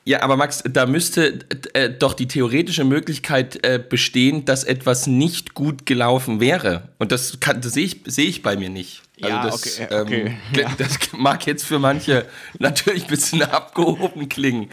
Ja, 0.03 0.23
aber 0.23 0.35
Max, 0.35 0.63
da 0.67 0.87
müsste 0.87 1.39
äh, 1.73 1.89
doch 1.91 2.13
die 2.13 2.27
theoretische 2.27 2.83
Möglichkeit 2.83 3.63
äh, 3.63 3.77
bestehen, 3.77 4.45
dass 4.45 4.63
etwas 4.63 5.05
nicht 5.05 5.53
gut 5.53 5.85
gelaufen 5.85 6.39
wäre. 6.39 6.89
Und 6.97 7.11
das, 7.11 7.37
das 7.39 7.73
sehe 7.73 7.85
ich, 7.85 8.01
seh 8.05 8.23
ich 8.23 8.41
bei 8.41 8.55
mir 8.55 8.69
nicht. 8.69 9.03
Also 9.21 9.35
ja, 9.35 9.43
das, 9.43 9.79
okay, 9.79 10.01
okay. 10.01 10.37
Ähm, 10.53 10.59
ja. 10.59 10.71
das 10.77 10.97
mag 11.13 11.45
jetzt 11.45 11.63
für 11.65 11.77
manche 11.77 12.25
natürlich 12.57 13.03
ein 13.03 13.09
bisschen 13.09 13.43
abgehoben 13.43 14.27
klingen. 14.27 14.71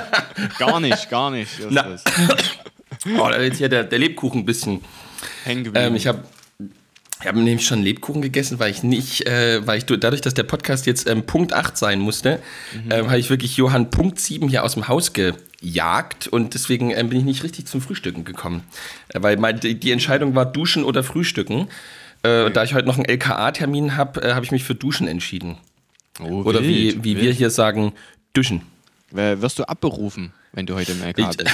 gar 0.58 0.78
nicht, 0.80 1.08
gar 1.08 1.30
nicht. 1.30 1.52
Na, 1.70 1.96
oh, 3.18 3.28
da 3.28 3.36
ist 3.36 3.56
hier 3.56 3.70
der, 3.70 3.84
der 3.84 3.98
Lebkuchen 3.98 4.40
ein 4.40 4.46
bisschen 4.46 4.84
hängen 5.44 5.64
geblieben. 5.64 5.86
Ähm, 5.86 5.96
ich 5.96 6.06
habe 6.06 6.22
ich 7.20 7.26
habe 7.26 7.38
nämlich 7.40 7.66
schon 7.66 7.82
Lebkuchen 7.82 8.20
gegessen, 8.20 8.58
weil 8.58 8.70
ich 8.70 8.82
nicht, 8.82 9.26
äh, 9.26 9.66
weil 9.66 9.78
ich 9.78 9.86
dadurch, 9.86 10.20
dass 10.20 10.34
der 10.34 10.42
Podcast 10.42 10.86
jetzt 10.86 11.08
ähm, 11.08 11.24
Punkt 11.24 11.54
8 11.54 11.76
sein 11.76 11.98
musste, 11.98 12.40
mhm. 12.74 12.92
ähm, 12.92 13.06
habe 13.06 13.18
ich 13.18 13.30
wirklich 13.30 13.56
Johann 13.56 13.90
Punkt 13.90 14.20
7 14.20 14.48
hier 14.48 14.64
aus 14.64 14.74
dem 14.74 14.88
Haus 14.88 15.12
gejagt 15.14 16.28
und 16.28 16.52
deswegen 16.52 16.90
ähm, 16.90 17.08
bin 17.08 17.18
ich 17.18 17.24
nicht 17.24 17.42
richtig 17.42 17.66
zum 17.66 17.80
Frühstücken 17.80 18.24
gekommen. 18.24 18.64
Äh, 19.08 19.22
weil 19.22 19.38
mein, 19.38 19.58
die, 19.60 19.90
Entscheidung 19.92 20.34
war 20.34 20.44
Duschen 20.44 20.84
oder 20.84 21.02
Frühstücken. 21.02 21.68
Äh, 22.22 22.42
okay. 22.42 22.52
Da 22.52 22.64
ich 22.64 22.74
heute 22.74 22.86
noch 22.86 22.96
einen 22.96 23.06
LKA-Termin 23.06 23.96
habe, 23.96 24.22
äh, 24.22 24.34
habe 24.34 24.44
ich 24.44 24.52
mich 24.52 24.64
für 24.64 24.74
Duschen 24.74 25.08
entschieden. 25.08 25.56
Oh, 26.20 26.42
oder 26.42 26.62
wild, 26.62 27.02
wie, 27.02 27.16
wie 27.16 27.22
wir 27.22 27.32
hier 27.32 27.50
sagen, 27.50 27.92
Duschen. 28.34 28.62
Wirst 29.10 29.58
du 29.58 29.64
abberufen, 29.64 30.32
wenn 30.52 30.66
du 30.66 30.74
heute 30.74 30.92
im 30.92 31.02
LKA 31.02 31.30
bist? 31.30 31.40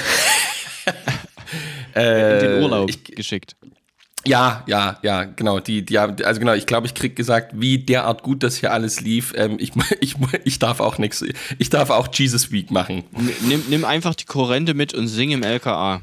in 1.95 2.03
den 2.03 2.63
Urlaub 2.63 2.89
ich, 2.89 3.05
geschickt. 3.05 3.55
Ja, 4.25 4.63
ja, 4.67 4.99
ja, 5.03 5.25
genau. 5.25 5.59
Die, 5.59 5.85
die, 5.85 5.99
also 5.99 6.39
genau, 6.39 6.53
ich 6.53 6.67
glaube, 6.67 6.87
ich 6.87 6.95
krieg 6.95 7.17
gesagt, 7.17 7.53
wie 7.55 7.79
derart 7.79 8.23
gut 8.23 8.43
das 8.43 8.57
hier 8.57 8.73
alles 8.73 9.01
lief. 9.01 9.33
Ähm, 9.37 9.57
ich, 9.59 9.73
ich, 10.01 10.17
ich 10.45 10.59
darf 10.59 10.81
auch 10.81 10.99
nichts. 10.99 11.25
Ich 11.59 11.71
darf 11.71 11.91
auch 11.91 12.09
Jesus 12.13 12.53
Week 12.53 12.71
machen. 12.71 13.05
Nimm, 13.43 13.65
nimm 13.69 13.85
einfach 13.85 14.15
die 14.15 14.25
Korrente 14.25 14.75
mit 14.75 14.95
und 14.95 15.09
sing 15.09 15.31
im 15.31 15.43
LKA. 15.43 16.01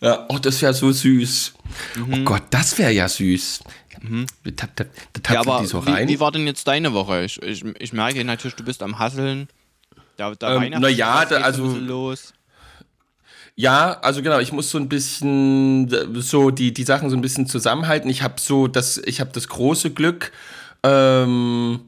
Ja, 0.00 0.26
oh, 0.28 0.38
das 0.38 0.60
wäre 0.62 0.74
so 0.74 0.92
süß. 0.92 1.54
Mhm. 1.96 2.12
Oh 2.12 2.24
Gott, 2.24 2.42
das 2.50 2.78
wäre 2.78 2.92
ja 2.92 3.08
süß. 3.08 3.60
Mhm. 4.02 4.26
Da, 4.44 4.66
da, 4.74 4.84
da 5.22 5.34
ja, 5.34 5.40
aber 5.40 5.64
so 5.66 5.86
wie, 5.86 6.08
wie, 6.08 6.20
war 6.20 6.32
denn 6.32 6.46
jetzt 6.46 6.66
deine 6.66 6.92
Woche? 6.94 7.24
Ich, 7.24 7.40
ich, 7.42 7.64
ich 7.78 7.92
merke 7.92 8.24
natürlich, 8.24 8.54
du 8.54 8.64
bist 8.64 8.82
am 8.82 8.98
Hasseln. 8.98 9.48
Da, 10.16 10.34
da 10.34 10.62
ähm, 10.62 10.74
na 10.78 10.88
ja, 10.88 11.24
da, 11.24 11.36
also 11.36 11.66
los. 11.66 12.32
Ja, 13.60 13.98
also 14.00 14.22
genau, 14.22 14.38
ich 14.38 14.52
muss 14.52 14.70
so 14.70 14.78
ein 14.78 14.88
bisschen 14.88 15.86
so 16.22 16.50
die, 16.50 16.72
die 16.72 16.84
Sachen 16.84 17.10
so 17.10 17.16
ein 17.16 17.20
bisschen 17.20 17.46
zusammenhalten. 17.46 18.08
Ich 18.08 18.22
habe 18.22 18.40
so 18.40 18.68
das, 18.68 18.96
ich 18.96 19.20
habe 19.20 19.32
das 19.34 19.48
große 19.48 19.90
Glück, 19.90 20.32
ähm, 20.82 21.80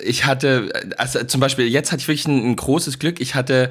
ich 0.00 0.24
hatte, 0.24 0.72
also 0.96 1.22
zum 1.24 1.42
Beispiel, 1.42 1.66
jetzt 1.66 1.92
hatte 1.92 2.00
ich 2.00 2.08
wirklich 2.08 2.26
ein, 2.28 2.52
ein 2.52 2.56
großes 2.56 2.98
Glück. 2.98 3.20
Ich 3.20 3.34
hatte 3.34 3.68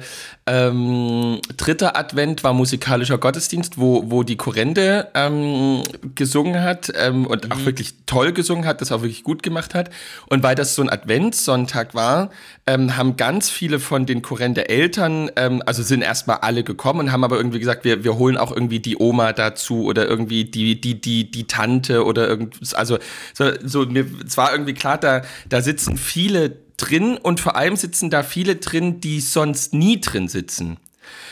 ähm, 0.48 1.40
dritter 1.58 1.96
Advent 1.96 2.42
war 2.42 2.54
musikalischer 2.54 3.18
Gottesdienst, 3.18 3.76
wo, 3.76 4.10
wo 4.10 4.22
die 4.22 4.36
Korrente 4.36 5.08
ähm, 5.14 5.82
gesungen 6.14 6.62
hat 6.62 6.90
ähm, 6.96 7.26
und 7.26 7.44
mhm. 7.44 7.52
auch 7.52 7.64
wirklich 7.66 7.94
toll 8.06 8.32
gesungen 8.32 8.64
hat, 8.64 8.80
das 8.80 8.90
auch 8.90 9.02
wirklich 9.02 9.24
gut 9.24 9.42
gemacht 9.42 9.74
hat. 9.74 9.90
Und 10.26 10.42
weil 10.42 10.54
das 10.54 10.74
so 10.74 10.80
ein 10.80 10.88
Adventssonntag 10.88 11.94
war, 11.94 12.30
ähm, 12.66 12.96
haben 12.96 13.16
ganz 13.16 13.50
viele 13.50 13.78
von 13.78 14.06
den 14.06 14.22
Korrente-Eltern, 14.22 15.30
ähm, 15.36 15.62
also 15.66 15.82
sind 15.82 16.00
erstmal 16.00 16.38
alle 16.38 16.64
gekommen 16.64 17.00
und 17.00 17.12
haben 17.12 17.24
aber 17.24 17.36
irgendwie 17.36 17.58
gesagt, 17.58 17.84
wir, 17.84 18.02
wir 18.02 18.16
holen 18.16 18.38
auch 18.38 18.50
irgendwie 18.50 18.80
die 18.80 18.96
Oma 18.98 19.34
dazu 19.34 19.84
oder 19.84 20.08
irgendwie 20.08 20.46
die, 20.46 20.80
die, 20.80 20.98
die, 20.98 21.30
die 21.30 21.46
Tante 21.46 22.06
oder 22.06 22.26
irgendwas. 22.26 22.72
Also 22.72 22.98
so, 23.34 23.50
so 23.62 23.84
mir, 23.84 24.06
es 24.26 24.38
war 24.38 24.52
irgendwie 24.52 24.74
klar, 24.74 24.96
da, 24.96 25.22
da 25.48 25.60
sitzen 25.60 25.98
viele 25.98 26.56
drin 26.78 27.18
und 27.18 27.40
vor 27.40 27.56
allem 27.56 27.76
sitzen 27.76 28.08
da 28.08 28.22
viele 28.22 28.56
drin, 28.56 29.00
die 29.00 29.20
sonst 29.20 29.74
nie 29.74 30.00
drin 30.00 30.28
sitzen. 30.28 30.78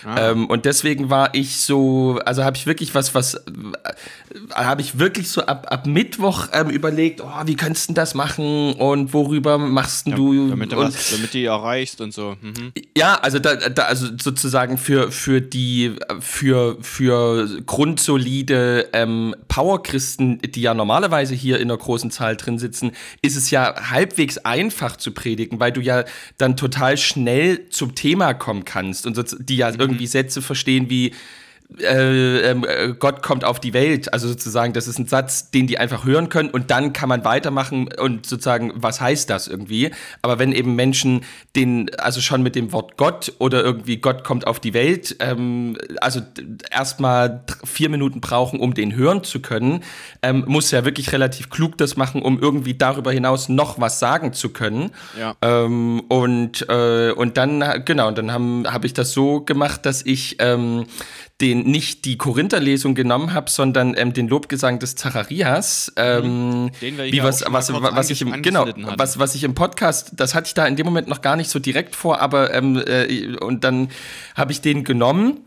Ah. 0.05 0.31
Ähm, 0.31 0.47
und 0.47 0.65
deswegen 0.65 1.11
war 1.11 1.35
ich 1.35 1.57
so, 1.57 2.21
also 2.25 2.45
habe 2.45 2.57
ich 2.57 2.67
wirklich 2.67 2.95
was, 2.95 3.15
was, 3.15 3.35
äh, 3.35 3.41
habe 4.55 4.81
ich 4.81 4.99
wirklich 4.99 5.31
so 5.31 5.43
ab, 5.43 5.67
ab 5.71 5.87
Mittwoch 5.87 6.49
ähm, 6.53 6.71
überlegt, 6.71 7.21
oh, 7.21 7.47
wie 7.47 7.57
könntest 7.57 7.91
du 7.91 7.95
das 7.95 8.15
machen 8.15 8.75
und 8.75 9.13
worüber 9.13 9.59
machst 9.59 10.07
ja, 10.07 10.15
du? 10.15 10.49
Damit 10.49 10.73
du, 10.73 10.77
und, 10.77 10.87
was, 10.87 11.11
damit 11.11 11.35
du 11.35 11.43
erreichst 11.43 12.01
und 12.01 12.13
so. 12.13 12.37
Mhm. 12.41 12.73
Ja, 12.97 13.17
also 13.17 13.39
da, 13.39 13.57
da, 13.57 13.85
also 13.85 14.07
sozusagen 14.21 14.79
für, 14.79 15.11
für 15.11 15.41
die, 15.41 15.97
für, 16.21 16.77
für 16.81 17.49
grundsolide 17.67 18.91
ähm, 18.93 19.35
Powerchristen, 19.57 20.39
die 20.43 20.61
ja 20.61 20.75
normalerweise 20.75 21.35
hier 21.35 21.57
in 21.61 21.71
einer 21.71 21.79
großen 21.79 22.11
Zahl 22.11 22.37
drin 22.37 22.59
sitzen, 22.59 22.93
ist 23.23 23.37
es 23.37 23.51
ja 23.51 23.91
halbwegs 23.91 24.37
einfach 24.37 24.99
zu 24.99 25.13
predigen, 25.13 25.61
weil 25.61 25.73
du 25.73 25.81
ja 25.81 26.05
dann 26.37 26.59
total 26.59 26.99
schnell 26.99 27.71
zum 27.71 27.95
Thema 27.95 28.35
kommen 28.35 28.67
kannst 28.67 29.07
und 29.07 29.19
die 29.39 29.57
ja 29.57 29.71
mhm. 29.71 29.81
irgendwie 29.81 30.07
Sätze 30.09 30.43
verstehen 30.43 30.91
wie 30.91 31.15
äh, 31.81 32.51
ähm, 32.51 32.65
äh, 32.65 32.95
Gott 32.99 33.23
kommt 33.23 33.45
auf 33.45 33.61
die 33.61 33.75
Welt. 33.75 34.13
Also 34.13 34.29
sozusagen, 34.29 34.73
das 34.73 34.87
ist 34.87 34.99
ein 34.99 35.07
Satz, 35.07 35.51
den 35.51 35.67
die 35.67 35.79
einfach 35.79 36.05
hören 36.05 36.29
können 36.29 36.49
und 36.51 36.71
dann 36.71 36.93
kann 36.93 37.09
man 37.09 37.25
weitermachen 37.25 37.89
und 37.99 38.27
sozusagen, 38.27 38.73
was 38.75 39.01
heißt 39.01 39.29
das 39.29 39.49
irgendwie? 39.49 39.91
Aber 40.23 40.39
wenn 40.39 40.53
eben 40.53 40.75
Menschen 40.75 41.23
den, 41.55 41.91
also 41.99 42.21
schon 42.21 42.43
mit 42.43 42.55
dem 42.55 42.73
Wort 42.73 42.97
Gott 42.97 43.33
oder 43.39 43.65
irgendwie 43.65 43.97
Gott 43.99 44.25
kommt 44.25 44.47
auf 44.47 44.61
die 44.61 44.75
Welt, 44.75 45.17
ähm, 45.21 45.77
also 46.01 46.21
erstmal 46.71 47.45
vier 47.65 47.89
Minuten 47.89 48.21
brauchen, 48.21 48.61
um 48.61 48.75
den 48.75 48.95
hören 48.95 49.25
zu 49.25 49.41
können, 49.41 49.83
ähm, 50.23 50.45
muss 50.47 50.71
ja 50.71 50.85
wirklich 50.85 51.13
relativ 51.13 51.51
klug 51.51 51.77
das 51.79 51.97
machen, 51.97 52.23
um 52.23 52.39
irgendwie 52.41 52.75
darüber 52.75 53.13
hinaus 53.13 53.49
noch 53.49 53.81
was 53.81 53.99
sagen 53.99 54.33
zu 54.33 54.51
können. 54.51 54.91
Ja. 55.19 55.35
Ähm, 55.43 56.01
und, 56.09 56.69
äh, 56.69 57.11
und 57.11 57.37
dann, 57.37 57.83
genau, 57.85 58.11
dann 58.13 58.33
habe 58.33 58.73
hab 58.73 58.85
ich 58.85 58.95
das 58.95 59.13
so 59.13 59.41
gemacht, 59.41 59.85
dass 59.85 60.05
ich 60.07 60.37
ähm, 60.39 60.87
den 61.41 61.65
nicht 61.65 62.07
die 62.07 62.17
Korinther-Lesung 62.17 62.95
genommen 62.95 63.35
habe, 63.35 63.51
sondern 63.51 63.95
ähm, 63.97 64.15
den 64.15 64.27
Lobgesang 64.27 64.79
des 64.79 64.97
Zacharias. 64.97 65.93
Ähm, 65.97 66.71
den 66.81 66.97
wir 66.97 67.13
wie 67.13 67.23
was, 67.23 67.45
was, 67.47 67.73
was 67.73 68.11
ich 68.11 68.23
im, 68.23 68.41
genau, 68.43 68.67
was, 68.97 69.19
was 69.19 69.35
ich 69.35 69.45
im 69.45 69.55
Podcast, 69.55 70.13
das 70.15 70.35
hatte 70.35 70.47
ich 70.47 70.55
da 70.55 70.67
in 70.67 70.77
dem 70.77 70.87
Moment 70.87 71.09
noch 71.09 71.21
gar 71.21 71.37
nicht 71.37 71.51
so 71.51 71.59
direkt 71.59 71.95
vor, 71.95 72.21
aber 72.21 72.55
ähm, 72.55 72.83
äh, 72.87 73.37
und 73.37 73.65
dann 73.65 73.89
habe 74.35 74.53
ich 74.53 74.63
den 74.63 74.85
genommen. 74.85 75.41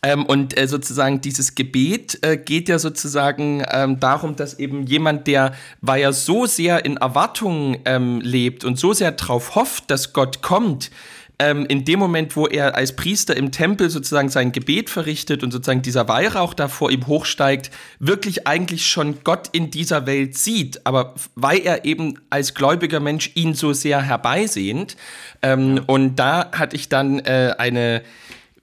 Ähm, 0.00 0.26
und 0.26 0.56
äh, 0.56 0.68
sozusagen 0.68 1.20
dieses 1.20 1.56
Gebet 1.56 2.18
äh, 2.22 2.36
geht 2.36 2.68
ja 2.68 2.78
sozusagen 2.78 3.64
ähm, 3.68 3.98
darum, 3.98 4.36
dass 4.36 4.58
eben 4.58 4.84
jemand, 4.84 5.26
der, 5.26 5.54
weil 5.80 6.02
er 6.02 6.12
so 6.12 6.46
sehr 6.46 6.84
in 6.84 6.98
Erwartungen 6.98 7.78
ähm, 7.84 8.20
lebt 8.20 8.64
und 8.64 8.78
so 8.78 8.92
sehr 8.92 9.10
darauf 9.10 9.56
hofft, 9.56 9.90
dass 9.90 10.12
Gott 10.12 10.40
kommt, 10.40 10.92
ähm, 11.40 11.66
in 11.66 11.84
dem 11.84 12.00
Moment, 12.00 12.34
wo 12.34 12.46
er 12.46 12.74
als 12.74 12.96
Priester 12.96 13.36
im 13.36 13.52
Tempel 13.52 13.90
sozusagen 13.90 14.28
sein 14.28 14.50
Gebet 14.50 14.90
verrichtet 14.90 15.44
und 15.44 15.52
sozusagen 15.52 15.82
dieser 15.82 16.08
Weihrauch 16.08 16.52
da 16.52 16.66
vor 16.66 16.90
ihm 16.90 17.06
hochsteigt, 17.06 17.70
wirklich 18.00 18.46
eigentlich 18.46 18.86
schon 18.86 19.22
Gott 19.22 19.48
in 19.52 19.70
dieser 19.70 20.06
Welt 20.06 20.36
sieht, 20.36 20.84
aber 20.84 21.14
weil 21.36 21.60
er 21.60 21.84
eben 21.84 22.18
als 22.30 22.54
gläubiger 22.54 22.98
Mensch 22.98 23.30
ihn 23.34 23.54
so 23.54 23.72
sehr 23.72 24.02
herbeisehnt. 24.02 24.96
Ähm, 25.42 25.76
ja. 25.76 25.82
Und 25.86 26.16
da 26.16 26.50
hatte 26.52 26.74
ich 26.74 26.88
dann 26.88 27.20
äh, 27.20 27.54
eine 27.56 28.02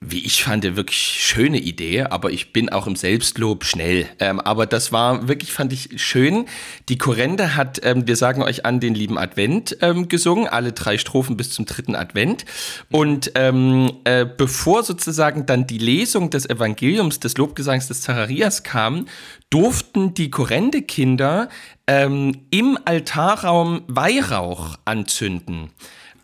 wie 0.00 0.24
ich 0.24 0.44
fand, 0.44 0.64
wirklich 0.76 0.98
schöne 0.98 1.58
Idee, 1.58 2.02
aber 2.02 2.30
ich 2.30 2.52
bin 2.52 2.68
auch 2.68 2.86
im 2.86 2.96
Selbstlob 2.96 3.64
schnell. 3.64 4.06
Ähm, 4.18 4.40
aber 4.40 4.66
das 4.66 4.92
war 4.92 5.26
wirklich, 5.26 5.52
fand 5.52 5.72
ich 5.72 6.02
schön. 6.02 6.46
Die 6.88 6.98
Korrende 6.98 7.56
hat, 7.56 7.80
ähm, 7.82 8.06
wir 8.06 8.16
sagen 8.16 8.42
euch 8.42 8.66
an, 8.66 8.78
den 8.78 8.94
lieben 8.94 9.16
Advent 9.16 9.78
ähm, 9.80 10.08
gesungen, 10.08 10.48
alle 10.48 10.72
drei 10.72 10.98
Strophen 10.98 11.36
bis 11.36 11.50
zum 11.50 11.64
dritten 11.64 11.94
Advent. 11.94 12.44
Und 12.90 13.32
ähm, 13.36 13.90
äh, 14.04 14.26
bevor 14.26 14.82
sozusagen 14.82 15.46
dann 15.46 15.66
die 15.66 15.78
Lesung 15.78 16.28
des 16.28 16.48
Evangeliums, 16.48 17.18
des 17.20 17.36
Lobgesangs 17.38 17.88
des 17.88 18.02
Zacharias 18.02 18.62
kam, 18.62 19.06
durften 19.48 20.12
die 20.12 20.30
Korrende-Kinder 20.30 21.48
ähm, 21.86 22.46
im 22.50 22.78
Altarraum 22.84 23.82
Weihrauch 23.86 24.76
anzünden. 24.84 25.70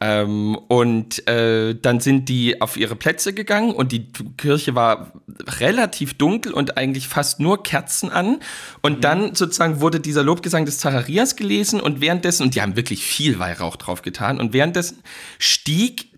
Ähm, 0.02 0.58
und 0.66 1.28
äh, 1.28 1.76
dann 1.80 2.00
sind 2.00 2.28
die 2.28 2.60
auf 2.60 2.76
ihre 2.76 2.96
Plätze 2.96 3.32
gegangen 3.32 3.70
und 3.70 3.92
die 3.92 4.08
Kirche 4.36 4.74
war 4.74 5.12
relativ 5.60 6.14
dunkel 6.14 6.52
und 6.52 6.76
eigentlich 6.76 7.06
fast 7.06 7.38
nur 7.38 7.62
Kerzen 7.62 8.10
an. 8.10 8.40
Und 8.80 8.96
mhm. 8.96 9.00
dann 9.00 9.34
sozusagen 9.36 9.80
wurde 9.80 10.00
dieser 10.00 10.24
Lobgesang 10.24 10.64
des 10.64 10.78
Zacharias 10.78 11.36
gelesen 11.36 11.80
und 11.80 12.00
währenddessen, 12.00 12.42
und 12.42 12.56
die 12.56 12.62
haben 12.62 12.74
wirklich 12.74 13.04
viel 13.04 13.38
Weihrauch 13.38 13.76
drauf 13.76 14.02
getan, 14.02 14.40
und 14.40 14.52
währenddessen 14.52 14.98
stieg 15.38 16.08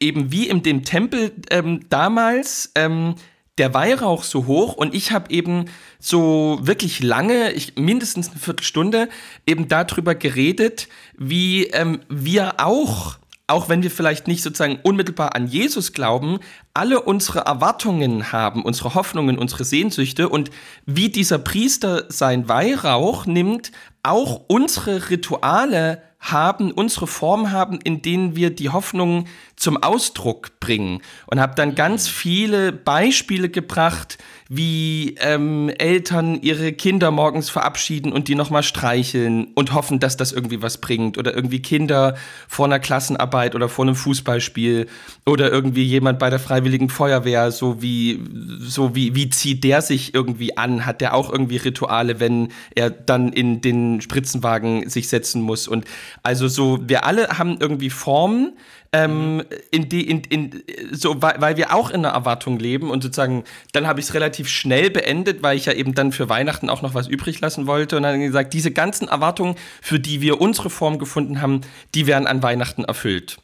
eben 0.00 0.32
wie 0.32 0.48
in 0.48 0.62
dem 0.62 0.82
Tempel 0.82 1.32
ähm, 1.50 1.80
damals 1.90 2.72
ähm, 2.76 3.14
der 3.58 3.74
Weihrauch 3.74 4.24
so 4.24 4.46
hoch 4.46 4.74
und 4.74 4.94
ich 4.94 5.12
habe 5.12 5.30
eben 5.30 5.66
so 6.00 6.58
wirklich 6.62 7.02
lange, 7.02 7.52
ich, 7.52 7.76
mindestens 7.76 8.30
eine 8.30 8.40
Viertelstunde, 8.40 9.08
eben 9.46 9.68
darüber 9.68 10.14
geredet, 10.14 10.88
wie 11.16 11.66
ähm, 11.66 12.00
wir 12.08 12.54
auch 12.58 13.18
auch 13.46 13.68
wenn 13.68 13.82
wir 13.82 13.90
vielleicht 13.90 14.26
nicht 14.26 14.42
sozusagen 14.42 14.78
unmittelbar 14.82 15.34
an 15.34 15.46
Jesus 15.46 15.92
glauben, 15.92 16.38
alle 16.74 17.00
unsere 17.00 17.40
Erwartungen 17.40 18.32
haben, 18.32 18.64
unsere 18.64 18.94
Hoffnungen, 18.94 19.38
unsere 19.38 19.64
Sehnsüchte 19.64 20.28
und 20.28 20.50
wie 20.86 21.08
dieser 21.08 21.38
Priester 21.38 22.04
sein 22.08 22.48
Weihrauch 22.48 23.26
nimmt, 23.26 23.70
auch 24.02 24.42
unsere 24.48 25.08
Rituale 25.08 26.02
haben, 26.24 26.72
unsere 26.72 27.06
Form 27.06 27.52
haben, 27.52 27.78
in 27.84 28.00
denen 28.00 28.34
wir 28.34 28.50
die 28.50 28.70
Hoffnung 28.70 29.26
zum 29.56 29.82
Ausdruck 29.82 30.58
bringen. 30.58 31.02
Und 31.26 31.38
habe 31.38 31.54
dann 31.54 31.74
ganz 31.74 32.08
viele 32.08 32.72
Beispiele 32.72 33.50
gebracht, 33.50 34.16
wie 34.48 35.16
ähm, 35.20 35.68
Eltern 35.78 36.40
ihre 36.40 36.72
Kinder 36.72 37.10
morgens 37.10 37.50
verabschieden 37.50 38.10
und 38.10 38.28
die 38.28 38.34
nochmal 38.34 38.62
streicheln 38.62 39.48
und 39.54 39.74
hoffen, 39.74 40.00
dass 40.00 40.16
das 40.16 40.32
irgendwie 40.32 40.62
was 40.62 40.78
bringt. 40.78 41.18
Oder 41.18 41.34
irgendwie 41.34 41.60
Kinder 41.60 42.16
vor 42.48 42.66
einer 42.66 42.78
Klassenarbeit 42.78 43.54
oder 43.54 43.68
vor 43.68 43.84
einem 43.84 43.94
Fußballspiel 43.94 44.86
oder 45.26 45.52
irgendwie 45.52 45.84
jemand 45.84 46.18
bei 46.18 46.30
der 46.30 46.38
Freiwilligen 46.38 46.63
Feuerwehr, 46.88 47.50
so 47.50 47.82
wie, 47.82 48.22
so 48.60 48.94
wie, 48.94 49.14
wie 49.14 49.30
zieht 49.30 49.64
der 49.64 49.82
sich 49.82 50.14
irgendwie 50.14 50.56
an? 50.56 50.86
Hat 50.86 51.00
der 51.00 51.14
auch 51.14 51.30
irgendwie 51.30 51.56
Rituale, 51.56 52.20
wenn 52.20 52.48
er 52.74 52.90
dann 52.90 53.32
in 53.32 53.60
den 53.60 54.00
Spritzenwagen 54.00 54.88
sich 54.88 55.08
setzen 55.08 55.42
muss? 55.42 55.68
Und 55.68 55.84
also 56.22 56.48
so, 56.48 56.78
wir 56.86 57.04
alle 57.04 57.28
haben 57.38 57.58
irgendwie 57.60 57.90
Formen, 57.90 58.52
ähm, 58.94 59.42
in 59.72 59.88
die, 59.88 60.08
in, 60.08 60.22
in, 60.30 60.62
so, 60.92 61.20
weil, 61.20 61.34
weil 61.40 61.56
wir 61.56 61.74
auch 61.74 61.90
in 61.90 62.04
einer 62.04 62.14
Erwartung 62.14 62.60
leben 62.60 62.90
und 62.90 63.02
sozusagen, 63.02 63.42
dann 63.72 63.88
habe 63.88 63.98
ich 63.98 64.06
es 64.06 64.14
relativ 64.14 64.48
schnell 64.48 64.88
beendet, 64.88 65.42
weil 65.42 65.56
ich 65.56 65.66
ja 65.66 65.72
eben 65.72 65.94
dann 65.94 66.12
für 66.12 66.28
Weihnachten 66.28 66.70
auch 66.70 66.80
noch 66.80 66.94
was 66.94 67.08
übrig 67.08 67.40
lassen 67.40 67.66
wollte 67.66 67.96
und 67.96 68.04
dann 68.04 68.20
gesagt, 68.20 68.54
diese 68.54 68.70
ganzen 68.70 69.08
Erwartungen, 69.08 69.56
für 69.82 69.98
die 69.98 70.20
wir 70.20 70.40
unsere 70.40 70.70
Form 70.70 70.98
gefunden 70.98 71.42
haben, 71.42 71.62
die 71.94 72.06
werden 72.06 72.28
an 72.28 72.42
Weihnachten 72.44 72.84
erfüllt. 72.84 73.38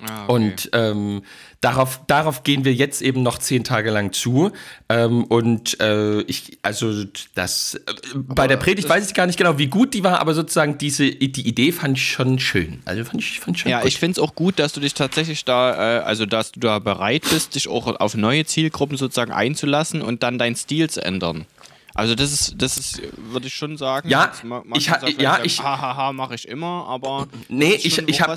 Ah, 0.00 0.24
okay. 0.24 0.32
Und 0.32 0.70
ähm, 0.72 1.22
darauf, 1.64 2.00
darauf 2.06 2.42
gehen 2.42 2.64
wir 2.64 2.74
jetzt 2.74 3.00
eben 3.00 3.22
noch 3.22 3.38
zehn 3.38 3.64
Tage 3.64 3.90
lang 3.90 4.12
zu. 4.12 4.52
Ähm, 4.88 5.24
und 5.24 5.80
äh, 5.80 6.20
ich, 6.22 6.58
also 6.62 7.04
das 7.34 7.74
äh, 7.74 7.80
bei 8.14 8.46
der 8.46 8.58
Predigt 8.58 8.88
weiß 8.88 9.08
ich 9.08 9.14
gar 9.14 9.26
nicht 9.26 9.38
genau, 9.38 9.56
wie 9.58 9.68
gut 9.68 9.94
die 9.94 10.04
war, 10.04 10.20
aber 10.20 10.34
sozusagen 10.34 10.76
diese 10.76 11.10
die 11.10 11.48
Idee 11.48 11.72
fand 11.72 11.96
ich 11.96 12.06
schon 12.10 12.38
schön. 12.38 12.82
Also 12.84 13.04
fand 13.04 13.22
ich, 13.22 13.40
fand 13.40 13.56
ich 13.56 13.62
schon 13.62 13.70
Ja, 13.70 13.80
gut. 13.80 13.88
ich 13.88 13.98
finde 13.98 14.12
es 14.12 14.18
auch 14.18 14.34
gut, 14.34 14.58
dass 14.58 14.72
du 14.74 14.80
dich 14.80 14.92
tatsächlich 14.94 15.44
da, 15.44 16.00
äh, 16.00 16.02
also 16.02 16.26
dass 16.26 16.52
du 16.52 16.60
da 16.60 16.78
bereit 16.78 17.22
bist, 17.30 17.54
dich 17.54 17.68
auch 17.68 17.86
auf 17.86 18.14
neue 18.14 18.44
Zielgruppen 18.44 18.98
sozusagen 18.98 19.32
einzulassen 19.32 20.02
und 20.02 20.22
dann 20.22 20.38
deinen 20.38 20.56
Stil 20.56 20.90
zu 20.90 21.02
ändern. 21.02 21.46
Also 21.94 22.16
das 22.16 22.32
ist, 22.32 22.60
das 22.60 22.76
ist, 22.76 23.00
würde 23.16 23.46
ich 23.46 23.54
schon 23.54 23.76
sagen. 23.76 24.08
Ja, 24.08 24.32
ich, 24.74 24.90
ha, 24.90 24.98
ja, 25.16 25.38
ich, 25.44 25.62
hahaha, 25.62 26.12
mache 26.12 26.34
ich 26.34 26.48
immer, 26.48 26.86
aber 26.88 27.28
nee, 27.48 27.74
ich, 27.74 27.96
ich 27.98 28.20
habe, 28.20 28.36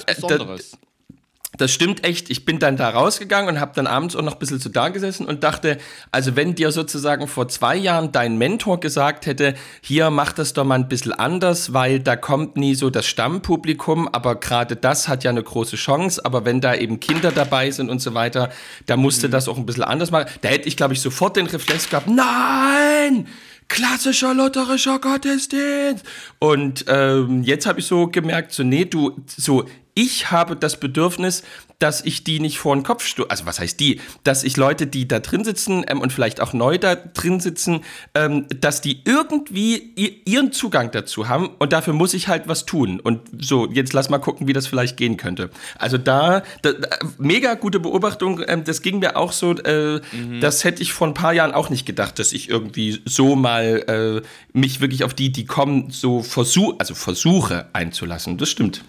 das 1.57 1.71
stimmt 1.71 2.03
echt. 2.03 2.29
Ich 2.29 2.45
bin 2.45 2.59
dann 2.59 2.77
da 2.77 2.89
rausgegangen 2.89 3.55
und 3.55 3.59
habe 3.59 3.71
dann 3.75 3.87
abends 3.87 4.15
auch 4.15 4.21
noch 4.21 4.33
ein 4.33 4.39
bisschen 4.39 4.59
so 4.59 4.69
da 4.69 4.89
gesessen 4.89 5.25
und 5.25 5.43
dachte, 5.43 5.77
also 6.11 6.35
wenn 6.35 6.55
dir 6.55 6.71
sozusagen 6.71 7.27
vor 7.27 7.47
zwei 7.47 7.75
Jahren 7.75 8.11
dein 8.11 8.37
Mentor 8.37 8.79
gesagt 8.79 9.25
hätte, 9.25 9.55
hier 9.81 10.09
mach 10.09 10.33
das 10.33 10.53
doch 10.53 10.63
mal 10.63 10.75
ein 10.75 10.87
bisschen 10.87 11.13
anders, 11.13 11.73
weil 11.73 11.99
da 11.99 12.15
kommt 12.15 12.57
nie 12.57 12.75
so 12.75 12.89
das 12.89 13.05
Stammpublikum, 13.07 14.07
aber 14.07 14.35
gerade 14.35 14.75
das 14.75 15.07
hat 15.07 15.23
ja 15.23 15.31
eine 15.31 15.43
große 15.43 15.75
Chance, 15.75 16.23
aber 16.23 16.45
wenn 16.45 16.61
da 16.61 16.75
eben 16.75 16.99
Kinder 16.99 17.31
dabei 17.31 17.71
sind 17.71 17.89
und 17.89 17.99
so 17.99 18.13
weiter, 18.13 18.49
da 18.85 18.97
musste 18.97 19.27
mhm. 19.27 19.31
das 19.31 19.47
auch 19.47 19.57
ein 19.57 19.65
bisschen 19.65 19.83
anders 19.83 20.11
machen. 20.11 20.29
Da 20.41 20.49
hätte 20.49 20.67
ich, 20.67 20.77
glaube 20.77 20.93
ich, 20.93 21.01
sofort 21.01 21.35
den 21.35 21.47
Reflex 21.47 21.89
gehabt, 21.89 22.07
nein! 22.07 23.27
Klassischer 23.67 24.33
lutherischer 24.33 24.99
Gottesdienst. 24.99 26.05
Und 26.39 26.85
ähm, 26.87 27.43
jetzt 27.43 27.65
habe 27.65 27.79
ich 27.79 27.85
so 27.85 28.07
gemerkt, 28.07 28.51
so 28.53 28.63
nee, 28.63 28.85
du, 28.85 29.15
so 29.25 29.65
ich 29.93 30.29
habe 30.29 30.55
das 30.55 30.79
Bedürfnis, 30.79 31.43
dass 31.79 32.03
ich 32.03 32.23
die 32.23 32.39
nicht 32.39 32.57
vor 32.57 32.75
den 32.75 32.83
Kopf 32.83 33.05
stoße. 33.05 33.29
Also 33.29 33.45
was 33.45 33.59
heißt 33.59 33.79
die? 33.79 34.01
Dass 34.23 34.43
ich 34.43 34.57
Leute, 34.57 34.87
die 34.87 35.07
da 35.07 35.19
drin 35.19 35.43
sitzen 35.43 35.85
ähm, 35.87 36.01
und 36.01 36.11
vielleicht 36.11 36.41
auch 36.41 36.53
neu 36.53 36.77
da 36.77 36.95
drin 36.95 37.39
sitzen, 37.39 37.81
ähm, 38.15 38.45
dass 38.59 38.81
die 38.81 39.01
irgendwie 39.05 39.93
ihren 40.25 40.51
Zugang 40.51 40.91
dazu 40.91 41.27
haben 41.27 41.49
und 41.59 41.73
dafür 41.73 41.93
muss 41.93 42.13
ich 42.13 42.27
halt 42.27 42.47
was 42.47 42.65
tun. 42.65 42.99
Und 42.99 43.21
so, 43.39 43.67
jetzt 43.71 43.93
lass 43.93 44.09
mal 44.09 44.17
gucken, 44.17 44.47
wie 44.47 44.53
das 44.53 44.65
vielleicht 44.65 44.97
gehen 44.97 45.17
könnte. 45.17 45.51
Also 45.77 45.97
da, 45.97 46.41
da 46.63 46.71
mega 47.19 47.53
gute 47.53 47.79
Beobachtung, 47.79 48.41
ähm, 48.47 48.63
das 48.63 48.81
ging 48.81 48.99
mir 48.99 49.15
auch 49.15 49.31
so, 49.31 49.51
äh, 49.51 50.01
mhm. 50.11 50.41
das 50.41 50.63
hätte 50.63 50.81
ich 50.81 50.93
vor 50.93 51.07
ein 51.07 51.13
paar 51.13 51.33
Jahren 51.33 51.51
auch 51.51 51.69
nicht 51.69 51.85
gedacht, 51.85 52.17
dass 52.17 52.33
ich 52.33 52.49
irgendwie 52.49 53.01
so 53.05 53.35
mal 53.35 54.23
äh, 54.23 54.57
mich 54.57 54.81
wirklich 54.81 55.03
auf 55.03 55.13
die, 55.13 55.31
die 55.31 55.45
kommen, 55.45 55.91
so 55.91 56.23
versuche, 56.23 56.75
also 56.79 56.95
versuche 56.95 57.67
einzulassen. 57.73 58.37
Das 58.37 58.49
stimmt. 58.49 58.83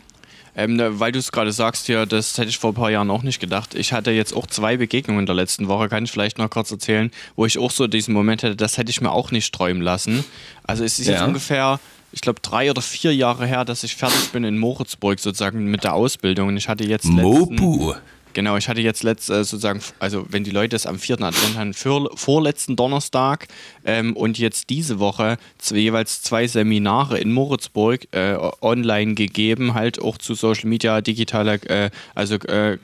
Ähm, 0.59 0.75
ne, 0.75 0.99
weil 0.99 1.13
du 1.13 1.21
es 1.21 1.31
gerade 1.31 1.53
sagst, 1.53 1.87
ja, 1.87 2.05
das 2.05 2.37
hätte 2.37 2.49
ich 2.49 2.59
vor 2.59 2.73
ein 2.73 2.75
paar 2.75 2.91
Jahren 2.91 3.13
auch 3.13 3.23
nicht 3.23 3.39
gedacht. 3.39 3.77
Ich 3.77 3.93
hatte 3.93 4.11
jetzt 4.11 4.35
auch 4.35 4.45
zwei 4.45 4.77
Begegnungen 4.77 5.21
in 5.21 5.27
der 5.27 5.37
letzten 5.37 5.69
Woche, 5.69 5.89
kann 5.89 6.03
ich 6.03 6.11
vielleicht 6.11 6.37
noch 6.39 6.51
kurz 6.51 6.73
erzählen, 6.73 7.13
wo 7.37 7.47
ich 7.47 7.59
auch 7.59 7.71
so 7.71 7.87
diesen 7.87 8.13
Moment 8.13 8.43
hätte, 8.43 8.57
das 8.57 8.77
hätte 8.77 8.91
ich 8.91 9.01
mir 9.01 9.13
auch 9.13 9.31
nicht 9.31 9.55
träumen 9.55 9.81
lassen. 9.81 10.25
Also 10.65 10.83
es 10.83 10.99
ist 10.99 11.07
ja. 11.07 11.13
jetzt 11.13 11.23
ungefähr, 11.23 11.79
ich 12.11 12.23
glaube, 12.23 12.41
drei 12.41 12.73
oder 12.73 12.83
vier 12.83 13.15
Jahre 13.15 13.47
her, 13.47 13.65
dass 13.65 13.85
ich 13.85 13.95
fertig 13.95 14.31
bin 14.33 14.43
in 14.43 14.59
Moritzburg 14.59 15.21
sozusagen 15.21 15.65
mit 15.67 15.85
der 15.85 15.95
Ausbildung. 15.95 16.49
Und 16.49 16.57
ich 16.57 16.69
hatte 16.69 16.83
jetzt. 16.83 17.05
Mopu. 17.05 17.95
Genau, 18.39 18.57
ich 18.57 18.69
hatte 18.69 18.81
jetzt 18.81 19.03
letzt, 19.03 19.31
äh, 19.31 19.43
sozusagen, 19.43 19.81
also 19.99 20.25
wenn 20.29 20.45
die 20.45 20.53
Leute 20.53 20.77
es 20.77 20.87
am 20.87 21.01
4. 21.01 21.23
Advent 21.23 21.59
haben, 21.59 21.75
für, 21.75 22.09
vorletzten 22.15 22.77
Donnerstag 22.77 23.49
ähm, 23.85 24.15
und 24.15 24.39
jetzt 24.39 24.71
diese 24.71 25.01
Woche 25.01 25.39
zwei, 25.59 25.79
jeweils 25.79 26.23
zwei 26.23 26.47
Seminare 26.47 27.19
in 27.19 27.33
Moritzburg 27.33 28.07
äh, 28.13 28.37
online 28.61 29.15
gegeben, 29.15 29.75
halt 29.75 30.01
auch 30.01 30.19
zu 30.19 30.35
Social 30.35 30.69
Media, 30.69 31.01
digitaler, 31.01 31.69
äh, 31.69 31.91
also 32.15 32.37
äh, 32.37 32.79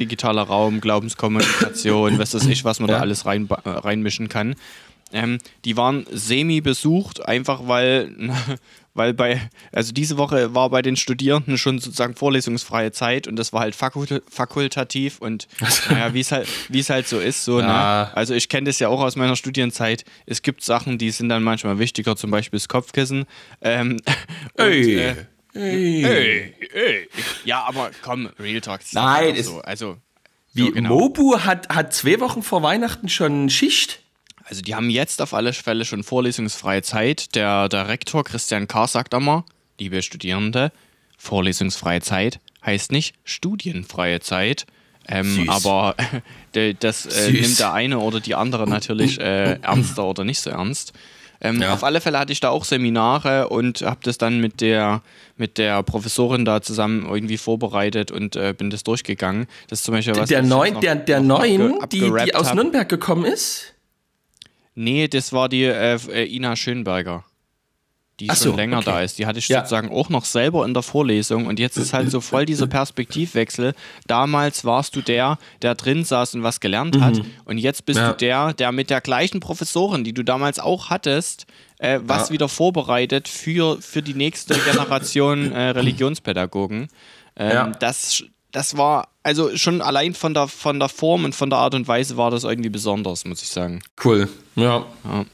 digitaler 0.00 0.42
Raum, 0.42 0.80
Glaubenskommunikation, 0.80 2.18
was 2.18 2.34
weiß 2.34 2.46
ich, 2.46 2.64
was 2.64 2.80
man 2.80 2.90
ja. 2.90 2.96
da 2.96 3.00
alles 3.02 3.26
rein, 3.26 3.48
äh, 3.48 3.68
reinmischen 3.68 4.28
kann. 4.28 4.56
Ähm, 5.12 5.38
die 5.64 5.76
waren 5.76 6.04
semi 6.10 6.60
besucht, 6.60 7.24
einfach 7.24 7.68
weil, 7.68 8.10
weil 8.96 9.14
bei, 9.14 9.40
also 9.72 9.92
diese 9.92 10.16
Woche 10.18 10.54
war 10.54 10.70
bei 10.70 10.82
den 10.82 10.96
Studierenden 10.96 11.58
schon 11.58 11.78
sozusagen 11.78 12.14
vorlesungsfreie 12.14 12.92
Zeit 12.92 13.28
und 13.28 13.36
das 13.36 13.52
war 13.52 13.60
halt 13.60 13.74
fakult 13.74 14.22
fakultativ 14.28 15.18
und 15.18 15.48
naja, 15.90 16.14
wie 16.14 16.20
es 16.20 16.32
halt, 16.32 16.48
es 16.72 16.90
halt 16.90 17.08
so 17.08 17.18
ist, 17.18 17.44
so, 17.44 17.60
ja. 17.60 17.66
ne? 18.06 18.16
Also 18.16 18.34
ich 18.34 18.48
kenne 18.48 18.66
das 18.66 18.78
ja 18.78 18.88
auch 18.88 19.00
aus 19.00 19.16
meiner 19.16 19.36
Studienzeit. 19.36 20.04
Es 20.26 20.42
gibt 20.42 20.62
Sachen, 20.62 20.98
die 20.98 21.10
sind 21.10 21.28
dann 21.28 21.42
manchmal 21.42 21.78
wichtiger, 21.78 22.16
zum 22.16 22.30
Beispiel 22.30 22.58
das 22.58 22.68
Kopfkissen. 22.68 23.26
Ähm, 23.60 24.00
hey. 24.56 24.94
äh, 24.94 25.14
hey. 25.52 26.02
hey, 26.02 26.54
hey. 26.72 27.08
Ja, 27.44 27.64
aber 27.64 27.90
komm, 28.02 28.30
Real 28.38 28.60
Talk. 28.60 28.80
Nein, 28.92 29.42
so. 29.42 29.60
Also, 29.60 29.96
wie, 30.52 30.66
so, 30.66 30.72
genau. 30.72 30.88
Mobu 30.88 31.38
hat, 31.40 31.68
hat 31.68 31.92
zwei 31.92 32.20
Wochen 32.20 32.42
vor 32.42 32.62
Weihnachten 32.62 33.08
schon 33.08 33.50
Schicht. 33.50 34.00
Also 34.48 34.62
die 34.62 34.76
haben 34.76 34.90
jetzt 34.90 35.20
auf 35.20 35.34
alle 35.34 35.52
Fälle 35.52 35.84
schon 35.84 36.04
vorlesungsfreie 36.04 36.82
Zeit. 36.82 37.34
Der, 37.34 37.68
der 37.68 37.88
Rektor 37.88 38.22
Christian 38.22 38.68
K. 38.68 38.86
sagt 38.86 39.12
immer, 39.12 39.44
liebe 39.80 40.02
Studierende, 40.02 40.70
vorlesungsfreie 41.18 42.00
Zeit 42.00 42.38
heißt 42.64 42.92
nicht 42.92 43.16
studienfreie 43.24 44.20
Zeit. 44.20 44.66
Ähm, 45.08 45.48
aber 45.48 45.96
das 46.80 47.06
äh, 47.06 47.32
nimmt 47.32 47.58
der 47.58 47.72
eine 47.72 47.98
oder 47.98 48.20
die 48.20 48.34
andere 48.34 48.68
natürlich 48.68 49.20
äh, 49.20 49.58
ernster 49.62 50.04
oder 50.04 50.24
nicht 50.24 50.40
so 50.40 50.50
ernst. 50.50 50.92
Ähm, 51.40 51.60
ja. 51.60 51.74
Auf 51.74 51.84
alle 51.84 52.00
Fälle 52.00 52.18
hatte 52.18 52.32
ich 52.32 52.40
da 52.40 52.48
auch 52.48 52.64
Seminare 52.64 53.48
und 53.48 53.82
habe 53.82 53.98
das 54.02 54.16
dann 54.16 54.40
mit 54.40 54.60
der, 54.60 55.02
mit 55.36 55.58
der 55.58 55.82
Professorin 55.82 56.44
da 56.44 56.62
zusammen 56.62 57.06
irgendwie 57.06 57.36
vorbereitet 57.36 58.10
und 58.10 58.36
äh, 58.36 58.54
bin 58.56 58.70
das 58.70 58.84
durchgegangen. 58.84 59.46
Das 59.68 59.80
ist 59.80 59.84
zum 59.84 59.94
Beispiel 59.94 60.16
was 60.16 60.28
der, 60.28 60.42
Neun, 60.42 60.80
der, 60.80 60.96
der 60.96 61.20
Neuen, 61.20 61.74
die, 61.92 62.00
die 62.00 62.34
aus 62.34 62.48
hab. 62.48 62.54
Nürnberg 62.54 62.88
gekommen 62.88 63.26
ist? 63.26 63.75
Nee, 64.76 65.08
das 65.08 65.32
war 65.32 65.48
die 65.48 65.64
äh, 65.64 65.98
äh, 66.10 66.36
Ina 66.36 66.54
Schönberger. 66.54 67.24
Die 68.20 68.30
Ach 68.30 68.36
schon 68.36 68.52
so, 68.52 68.56
länger 68.56 68.78
okay. 68.78 68.86
da 68.86 69.00
ist. 69.02 69.18
Die 69.18 69.26
hatte 69.26 69.38
ich 69.38 69.48
ja. 69.48 69.58
sozusagen 69.58 69.90
auch 69.90 70.08
noch 70.08 70.24
selber 70.24 70.64
in 70.64 70.72
der 70.72 70.82
Vorlesung 70.82 71.46
und 71.46 71.58
jetzt 71.58 71.76
ist 71.76 71.92
halt 71.92 72.10
so 72.10 72.20
voll 72.22 72.46
dieser 72.46 72.66
Perspektivwechsel. 72.66 73.74
Damals 74.06 74.64
warst 74.64 74.96
du 74.96 75.02
der, 75.02 75.38
der 75.60 75.74
drin 75.74 76.04
saß 76.04 76.34
und 76.34 76.42
was 76.42 76.60
gelernt 76.60 76.98
hat 77.00 77.16
mhm. 77.16 77.26
und 77.44 77.58
jetzt 77.58 77.84
bist 77.84 77.98
ja. 77.98 78.12
du 78.12 78.16
der, 78.16 78.54
der 78.54 78.72
mit 78.72 78.88
der 78.88 79.02
gleichen 79.02 79.40
Professorin, 79.40 80.02
die 80.04 80.14
du 80.14 80.22
damals 80.22 80.58
auch 80.58 80.88
hattest, 80.88 81.46
äh, 81.78 82.00
was 82.02 82.28
ja. 82.28 82.34
wieder 82.34 82.48
vorbereitet 82.48 83.28
für, 83.28 83.80
für 83.82 84.02
die 84.02 84.14
nächste 84.14 84.54
Generation 84.60 85.52
äh, 85.52 85.68
Religionspädagogen. 85.70 86.88
Ähm, 87.36 87.74
das, 87.80 88.24
das 88.52 88.76
war, 88.76 89.08
also 89.22 89.56
schon 89.56 89.82
allein 89.82 90.14
von 90.14 90.34
der, 90.34 90.48
von 90.48 90.78
der 90.78 90.88
Form 90.88 91.24
und 91.24 91.34
von 91.34 91.50
der 91.50 91.58
Art 91.58 91.74
und 91.74 91.88
Weise 91.88 92.16
war 92.16 92.30
das 92.30 92.44
irgendwie 92.44 92.70
besonders, 92.70 93.24
muss 93.24 93.42
ich 93.42 93.48
sagen. 93.48 93.82
Cool, 94.02 94.28
ja. 94.54 94.86
ja. 95.04 95.24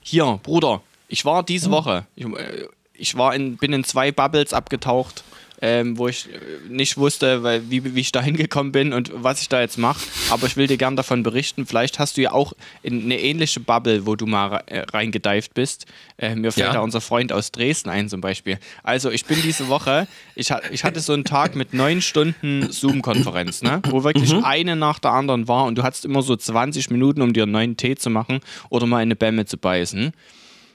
Hier, 0.00 0.40
Bruder, 0.42 0.82
ich 1.08 1.24
war 1.24 1.42
diese 1.42 1.70
Woche, 1.70 2.06
ich, 2.14 2.24
äh, 2.26 2.68
ich 2.94 3.16
war 3.16 3.34
in, 3.34 3.56
bin 3.56 3.72
in 3.72 3.84
zwei 3.84 4.12
Bubbles 4.12 4.52
abgetaucht 4.52 5.22
ähm, 5.60 5.98
wo 5.98 6.08
ich 6.08 6.28
nicht 6.68 6.96
wusste, 6.96 7.42
weil, 7.42 7.68
wie, 7.70 7.94
wie 7.94 8.00
ich 8.00 8.12
da 8.12 8.22
hingekommen 8.22 8.72
bin 8.72 8.92
und 8.92 9.10
was 9.14 9.42
ich 9.42 9.48
da 9.48 9.60
jetzt 9.60 9.78
mache. 9.78 10.00
Aber 10.30 10.46
ich 10.46 10.56
will 10.56 10.66
dir 10.66 10.76
gern 10.76 10.96
davon 10.96 11.22
berichten. 11.22 11.66
Vielleicht 11.66 11.98
hast 11.98 12.16
du 12.16 12.22
ja 12.22 12.32
auch 12.32 12.52
in 12.82 13.02
eine 13.02 13.20
ähnliche 13.20 13.60
Bubble, 13.60 14.06
wo 14.06 14.14
du 14.14 14.26
mal 14.26 14.62
äh, 14.66 14.80
reingedeift 14.80 15.54
bist. 15.54 15.86
Äh, 16.16 16.36
mir 16.36 16.52
fällt 16.52 16.68
ja. 16.68 16.72
da 16.74 16.80
unser 16.80 17.00
Freund 17.00 17.32
aus 17.32 17.50
Dresden 17.50 17.88
ein 17.88 18.08
zum 18.08 18.20
Beispiel. 18.20 18.58
Also 18.84 19.10
ich 19.10 19.24
bin 19.24 19.42
diese 19.42 19.68
Woche, 19.68 20.06
ich, 20.36 20.52
ich 20.70 20.84
hatte 20.84 21.00
so 21.00 21.12
einen 21.12 21.24
Tag 21.24 21.56
mit 21.56 21.74
neun 21.74 22.02
Stunden 22.02 22.70
Zoom-Konferenz, 22.70 23.62
ne? 23.62 23.82
wo 23.88 24.04
wirklich 24.04 24.32
mhm. 24.32 24.44
eine 24.44 24.76
nach 24.76 24.98
der 24.98 25.12
anderen 25.12 25.48
war 25.48 25.64
und 25.64 25.76
du 25.76 25.82
hattest 25.82 26.04
immer 26.04 26.22
so 26.22 26.36
20 26.36 26.90
Minuten, 26.90 27.20
um 27.22 27.32
dir 27.32 27.44
einen 27.44 27.52
neuen 27.52 27.76
Tee 27.76 27.96
zu 27.96 28.10
machen 28.10 28.40
oder 28.68 28.86
mal 28.86 28.98
eine 28.98 29.16
Bämme 29.16 29.46
zu 29.46 29.56
beißen. 29.56 30.12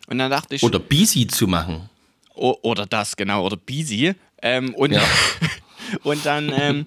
Und 0.08 0.18
dann 0.18 0.30
dachte 0.30 0.56
ich. 0.56 0.64
Oder 0.64 0.80
busy 0.80 1.28
zu 1.28 1.48
machen. 1.48 1.90
Oder 2.36 2.86
das, 2.86 3.16
genau, 3.16 3.46
oder 3.46 3.58
busy. 3.58 4.14
Ähm, 4.42 4.74
und, 4.76 4.92
ja. 4.92 5.02
und 6.04 6.26
dann, 6.26 6.52
ähm, 6.56 6.86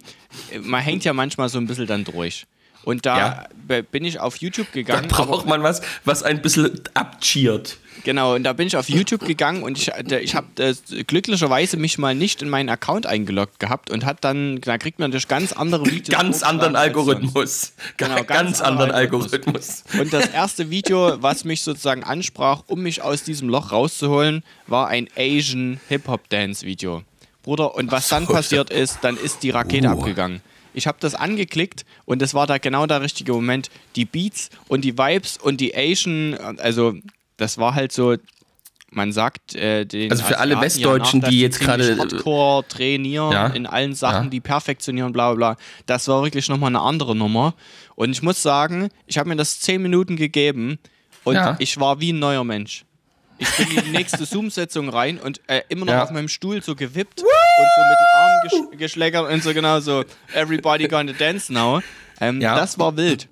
man 0.63 0.83
hängt 0.83 1.05
ja 1.05 1.13
manchmal 1.13 1.49
so 1.49 1.59
ein 1.59 1.67
bisschen 1.67 1.87
dann 1.87 2.05
durch. 2.05 2.47
Und 2.87 3.05
da 3.05 3.49
ja. 3.69 3.83
bin 3.91 4.05
ich 4.05 4.21
auf 4.21 4.37
YouTube 4.37 4.71
gegangen. 4.71 5.09
Da 5.09 5.25
braucht 5.25 5.45
man 5.45 5.61
was, 5.65 5.83
was 6.05 6.23
ein 6.23 6.41
bisschen 6.41 6.83
abcheert. 6.95 7.79
Genau, 8.05 8.37
und 8.37 8.45
da 8.45 8.53
bin 8.53 8.69
ich 8.69 8.77
auf 8.77 8.89
YouTube 8.89 9.27
gegangen 9.27 9.65
und 9.65 9.77
ich, 9.77 9.91
ich 10.21 10.37
habe 10.37 10.47
äh, 10.63 10.75
glücklicherweise 11.03 11.79
mich 11.79 11.99
mal 11.99 12.15
nicht 12.15 12.43
in 12.43 12.49
meinen 12.49 12.69
Account 12.69 13.07
eingeloggt 13.07 13.59
gehabt 13.59 13.91
und 13.91 14.05
hat 14.05 14.23
dann, 14.23 14.61
da 14.61 14.79
kriegt 14.79 15.01
man 15.01 15.11
durch 15.11 15.27
ganz 15.27 15.53
andere 15.53 15.85
Videos. 15.91 16.17
Ganz 16.17 16.43
anderen 16.45 16.77
Algorithmus. 16.77 17.73
Genau, 17.97 18.15
ganz, 18.23 18.29
ganz 18.29 18.61
anderen 18.61 18.93
Algorithmus. 18.93 19.33
Algorithmus. 19.33 20.01
Und 20.01 20.13
das 20.13 20.29
erste 20.29 20.71
Video, 20.71 21.21
was 21.21 21.45
mich 21.45 21.63
sozusagen 21.63 22.05
ansprach, 22.05 22.63
um 22.69 22.85
mich 22.85 23.03
aus 23.03 23.25
diesem 23.25 23.49
Loch 23.49 23.73
rauszuholen, 23.73 24.45
war 24.69 24.87
ein 24.87 25.09
Asian 25.17 25.81
Hip-Hop-Dance-Video. 25.89 27.03
Bruder. 27.43 27.75
Und 27.75 27.91
was 27.91 28.09
dann 28.09 28.29
passiert 28.29 28.71
ist, 28.71 28.99
dann 29.03 29.17
ist 29.17 29.43
die 29.43 29.51
Rakete 29.51 29.89
uh. 29.89 29.93
abgegangen. 29.93 30.41
Ich 30.77 30.87
habe 30.87 30.99
das 31.01 31.15
angeklickt 31.15 31.87
und 32.05 32.21
das 32.21 32.35
war 32.35 32.47
da 32.47 32.59
genau 32.59 32.87
der 32.87 33.01
richtige 33.01 33.33
Moment. 33.33 33.71
Die 33.97 34.05
Beats 34.05 34.51
und 34.69 34.83
die 34.83 34.99
Vibes 34.99 35.39
und 35.39 35.61
die 35.61 35.75
Asian, 35.75 36.35
also 36.59 36.95
das 37.39 37.57
war 37.57 37.75
halt 37.75 37.93
so, 37.93 38.17
man 38.91 39.11
sagt 39.11 39.55
äh, 39.55 39.87
den 39.87 40.11
Also 40.11 40.23
für 40.23 40.39
alle 40.39 40.61
Westdeutschen, 40.61 41.21
ja 41.21 41.27
nach, 41.27 41.31
die 41.31 41.41
jetzt 41.41 41.61
gerade 41.61 41.97
Hardcore 41.97 42.69
trainieren 42.69 43.33
ja, 43.33 43.47
in 43.47 43.67
allen 43.67 43.95
Sachen, 43.95 44.25
ja. 44.25 44.31
die 44.31 44.41
perfektionieren, 44.41 45.13
bla 45.13 45.33
bla 45.33 45.55
bla. 45.55 45.63
Das 45.87 46.09
war 46.09 46.23
wirklich 46.23 46.49
nochmal 46.51 46.69
eine 46.69 46.83
andere 46.83 47.17
Nummer. 47.17 47.55
Und 47.95 48.11
ich 48.11 48.23
muss 48.23 48.43
sagen, 48.43 48.91
ich 49.07 49.17
habe 49.17 49.31
mir 49.31 49.37
das 49.37 49.61
zehn 49.61 49.81
Minuten 49.81 50.17
gegeben 50.17 50.79
und 51.25 51.39
ich 51.59 51.81
war 51.81 52.01
wie 52.01 52.13
ein 52.13 52.19
neuer 52.19 52.45
Mensch. 52.45 52.85
Ich 53.39 53.51
bin 53.57 53.71
in 53.71 53.85
die 53.85 53.91
nächste 53.91 54.25
Zoom-Sitzung 54.27 54.91
rein 54.91 55.19
und 55.19 55.41
äh, 55.47 55.63
immer 55.71 55.87
noch 55.87 55.93
ja. 55.95 56.03
auf 56.03 56.11
meinem 56.11 56.29
Stuhl 56.29 56.63
so 56.63 56.75
gewippt 56.75 57.23
Woo! 57.23 57.46
Und 57.59 57.67
so 57.77 57.83
mit 57.83 57.99
den 57.99 58.07
Armen 58.17 58.71
gesch 58.71 58.79
geschlägert 58.79 59.31
und 59.31 59.43
so 59.43 59.55
genau 59.55 59.81
so, 59.81 60.05
everybody 60.35 60.89
gonna 60.89 61.13
dance 61.13 61.53
now. 61.53 61.81
Ähm, 62.21 62.41
ja. 62.41 62.55
Das 62.57 62.79
war 62.79 62.97
wild. 62.97 63.29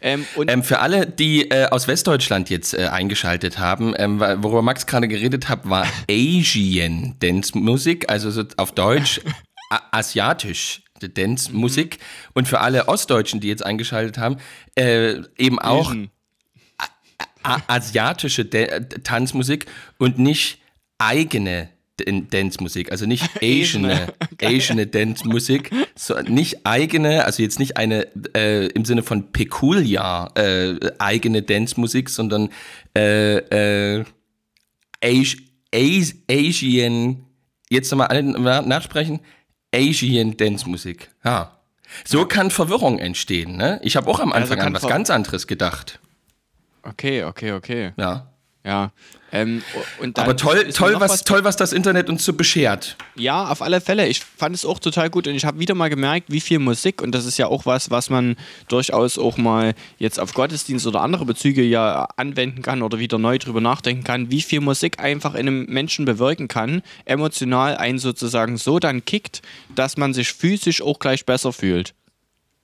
Ähm, 0.00 0.26
ähm, 0.48 0.64
für 0.64 0.80
alle, 0.80 1.06
die 1.06 1.50
äh, 1.50 1.66
aus 1.66 1.86
Westdeutschland 1.86 2.50
jetzt 2.50 2.74
äh, 2.74 2.88
eingeschaltet 2.88 3.58
haben, 3.58 3.94
ähm, 3.96 4.18
worüber 4.20 4.62
Max 4.62 4.86
gerade 4.86 5.06
geredet 5.06 5.48
hat, 5.48 5.68
war 5.68 5.86
Asian 6.10 7.14
Dance 7.20 7.56
Musik, 7.56 8.10
also 8.10 8.30
so 8.30 8.42
auf 8.56 8.72
Deutsch 8.72 9.20
asiatisch 9.92 10.82
Dance 11.14 11.52
Musik. 11.52 11.98
Mhm. 11.98 12.30
Und 12.34 12.48
für 12.48 12.60
alle 12.60 12.88
Ostdeutschen, 12.88 13.40
die 13.40 13.48
jetzt 13.48 13.64
eingeschaltet 13.64 14.18
haben, 14.18 14.38
äh, 14.74 15.20
eben 15.38 15.58
auch 15.60 15.90
Asian 15.90 16.10
asiatische 17.42 18.44
De 18.44 18.80
Tanzmusik 19.02 19.66
und 19.98 20.18
nicht 20.18 20.60
eigene 20.98 21.68
Dance-Musik, 21.98 22.90
also 22.90 23.06
nicht 23.06 23.28
Asian, 23.42 23.90
Asian 24.42 24.90
Dance-Musik, 24.90 25.70
so 25.94 26.20
nicht 26.20 26.66
eigene, 26.66 27.24
also 27.24 27.42
jetzt 27.42 27.58
nicht 27.58 27.76
eine 27.76 28.06
äh, 28.34 28.66
im 28.68 28.84
Sinne 28.84 29.02
von 29.02 29.32
peculiar 29.32 30.36
äh, 30.36 30.92
eigene 30.98 31.42
Dance-Musik, 31.42 32.08
sondern 32.08 32.48
äh, 32.96 33.98
äh, 33.98 34.04
Asian, 36.30 37.24
jetzt 37.70 37.90
nochmal 37.90 38.08
alle 38.08 38.22
nachsprechen, 38.22 39.20
Asian 39.74 40.36
Dance-Musik. 40.36 41.10
Ja. 41.24 41.58
So 42.04 42.24
kann 42.24 42.50
Verwirrung 42.50 42.98
entstehen. 42.98 43.56
Ne? 43.56 43.80
Ich 43.82 43.96
habe 43.96 44.10
auch 44.10 44.20
am 44.20 44.32
Anfang 44.32 44.58
also 44.58 44.68
an 44.68 44.74
was 44.74 44.86
ganz 44.86 45.10
anderes 45.10 45.46
gedacht. 45.46 46.00
Okay, 46.82 47.24
okay, 47.24 47.52
okay. 47.52 47.92
Ja. 47.96 48.32
Ja. 48.64 48.92
Ähm, 49.32 49.62
Aber 50.14 50.36
toll, 50.36 50.68
toll, 50.74 50.94
was, 51.00 51.10
was, 51.10 51.24
toll, 51.24 51.42
was 51.42 51.56
das 51.56 51.72
Internet 51.72 52.10
uns 52.10 52.22
so 52.22 52.34
beschert. 52.34 52.96
Ja, 53.16 53.48
auf 53.48 53.62
alle 53.62 53.80
Fälle. 53.80 54.06
Ich 54.06 54.20
fand 54.20 54.54
es 54.54 54.66
auch 54.66 54.78
total 54.78 55.08
gut 55.08 55.26
und 55.26 55.34
ich 55.34 55.46
habe 55.46 55.58
wieder 55.58 55.74
mal 55.74 55.88
gemerkt, 55.88 56.30
wie 56.30 56.40
viel 56.40 56.58
Musik, 56.58 57.00
und 57.00 57.14
das 57.14 57.24
ist 57.24 57.38
ja 57.38 57.46
auch 57.46 57.64
was, 57.64 57.90
was 57.90 58.10
man 58.10 58.36
durchaus 58.68 59.16
auch 59.16 59.38
mal 59.38 59.74
jetzt 59.98 60.20
auf 60.20 60.34
Gottesdienst 60.34 60.86
oder 60.86 61.00
andere 61.00 61.24
Bezüge 61.24 61.62
ja 61.62 62.06
anwenden 62.16 62.60
kann 62.60 62.82
oder 62.82 62.98
wieder 62.98 63.16
neu 63.16 63.38
drüber 63.38 63.62
nachdenken 63.62 64.04
kann, 64.04 64.30
wie 64.30 64.42
viel 64.42 64.60
Musik 64.60 65.00
einfach 65.00 65.34
in 65.34 65.48
einem 65.48 65.64
Menschen 65.64 66.04
bewirken 66.04 66.48
kann, 66.48 66.82
emotional 67.06 67.78
einen 67.78 67.98
sozusagen 67.98 68.58
so 68.58 68.78
dann 68.78 69.04
kickt, 69.06 69.40
dass 69.74 69.96
man 69.96 70.12
sich 70.12 70.30
physisch 70.32 70.82
auch 70.82 70.98
gleich 70.98 71.24
besser 71.24 71.54
fühlt. 71.54 71.94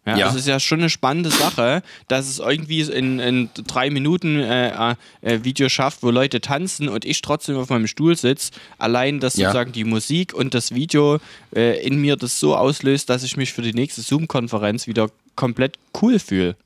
Ja, 0.08 0.16
Ja. 0.16 0.26
Das 0.26 0.34
ist 0.36 0.48
ja 0.48 0.58
schon 0.58 0.80
eine 0.80 0.90
spannende 0.90 1.30
Sache, 1.30 1.82
dass 2.08 2.28
es 2.28 2.38
irgendwie 2.38 2.80
in, 2.80 3.18
in 3.18 3.50
drei 3.66 3.90
Minuten 3.90 4.38
äh, 4.40 4.94
äh, 5.22 5.44
Video 5.44 5.68
schafft, 5.68 6.02
wo 6.02 6.10
Leute 6.10 6.40
tanzen 6.40 6.88
und 6.88 7.04
ich 7.04 7.20
trotzdem 7.22 7.56
auf 7.56 7.68
meinem 7.68 7.86
Stuhl 7.86 8.16
sitze. 8.16 8.52
Allein, 8.78 9.20
dass 9.20 9.36
Ja. 9.36 9.48
sozusagen 9.48 9.72
die 9.72 9.84
Musik 9.84 10.32
und 10.34 10.54
das 10.54 10.74
Video 10.74 11.18
äh, 11.54 11.84
in 11.86 12.00
mir 12.00 12.16
das 12.16 12.40
so 12.40 12.56
auslöst, 12.56 13.10
dass 13.10 13.22
ich 13.22 13.36
mich 13.36 13.52
für 13.52 13.62
die 13.62 13.74
nächste 13.74 14.00
Zoom-Konferenz 14.00 14.86
wieder 14.86 15.10
komplett 15.36 15.76
cool 16.00 16.18
fühle. 16.18 16.56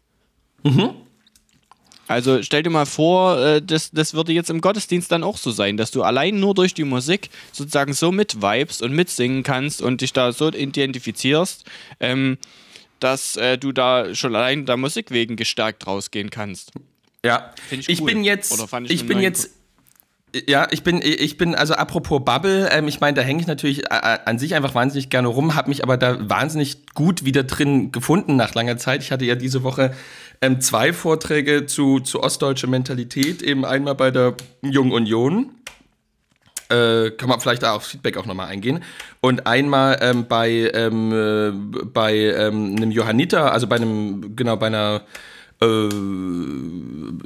Also 2.09 2.43
stell 2.43 2.63
dir 2.63 2.71
mal 2.71 2.85
vor, 2.85 3.39
äh, 3.41 3.63
das, 3.63 3.91
das 3.91 4.13
würde 4.13 4.33
jetzt 4.33 4.51
im 4.51 4.61
Gottesdienst 4.61 5.11
dann 5.11 5.23
auch 5.23 5.37
so 5.39 5.51
sein, 5.51 5.77
dass 5.77 5.91
du 5.91 6.03
allein 6.03 6.39
nur 6.41 6.55
durch 6.55 6.75
die 6.75 6.85
Musik 6.85 7.31
sozusagen 7.53 7.95
so 7.95 8.13
mitvibest 8.13 8.83
und 8.83 8.93
mitsingen 8.93 9.43
kannst 9.43 9.81
und 9.81 10.01
dich 10.01 10.13
da 10.13 10.33
so 10.33 10.49
identifizierst, 10.51 11.65
ähm, 12.01 12.39
dass 13.03 13.37
äh, 13.37 13.59
du 13.59 13.73
da 13.73 14.15
schon 14.15 14.35
allein 14.35 14.67
der 14.67 14.77
Musik 14.77 15.11
wegen 15.11 15.37
gestärkt 15.37 15.87
rausgehen 15.87 16.31
kannst. 16.31 16.73
Ja, 17.25 17.53
Find 17.69 17.83
ich 17.83 17.89
ich, 17.89 18.01
cool. 18.01 18.07
bin 18.07 18.25
jetzt, 18.25 18.53
Oder 18.53 18.69
fand 18.69 18.91
ich 18.91 19.03
ich, 19.03 19.07
bin 19.07 19.21
jetzt, 19.21 19.51
ja, 20.49 20.67
ich 20.71 20.83
bin, 20.83 21.01
ich 21.03 21.37
bin, 21.37 21.55
also 21.55 21.75
apropos 21.75 22.25
Bubble, 22.25 22.69
ähm, 22.71 22.89
ich 22.89 23.01
meine, 23.01 23.15
da 23.15 23.23
hänge 23.23 23.41
ich 23.41 23.47
natürlich 23.47 23.85
äh, 23.85 24.19
an 24.25 24.39
sich 24.39 24.55
einfach 24.55 24.75
wahnsinnig 24.75 25.11
gerne 25.11 25.29
rum, 25.29 25.55
habe 25.55 25.69
mich 25.69 25.83
aber 25.83 25.97
da 25.97 26.29
wahnsinnig 26.29 26.87
gut 26.95 27.25
wieder 27.25 27.45
drin 27.45 27.93
gefunden 27.93 28.37
nach 28.37 28.55
langer 28.55 28.77
Zeit. 28.77 29.03
Ich 29.03 29.13
hatte 29.13 29.25
ja 29.25 29.35
diese 29.35 29.63
Woche 29.63 29.95
ähm, 30.41 30.61
zwei 30.61 30.93
Vorträge 30.93 31.67
zu, 31.67 32.01
zu 32.01 32.23
ostdeutscher 32.23 32.67
Mentalität, 32.67 33.43
eben 33.43 33.65
einmal 33.65 33.95
bei 33.95 34.11
der 34.11 34.35
Jungen 34.63 34.93
Union, 34.93 35.51
äh, 36.73 37.11
kann 37.11 37.29
man 37.29 37.41
vielleicht 37.41 37.65
auch 37.65 37.77
auf 37.77 37.85
Feedback 37.85 38.17
auch 38.17 38.27
nochmal 38.27 38.49
eingehen. 38.49 38.83
Und 39.21 39.47
einmal 39.47 39.99
ähm, 40.01 40.27
bei, 40.27 40.71
ähm, 40.75 41.13
äh, 41.13 41.85
bei 41.85 42.15
ähm, 42.15 42.77
einem 42.77 42.91
Johanniter, 42.91 43.53
also 43.53 43.67
bei 43.67 43.77
einem, 43.77 44.35
genau, 44.35 44.57
bei 44.57 44.67
einer, 44.69 45.03
äh, 45.61 45.89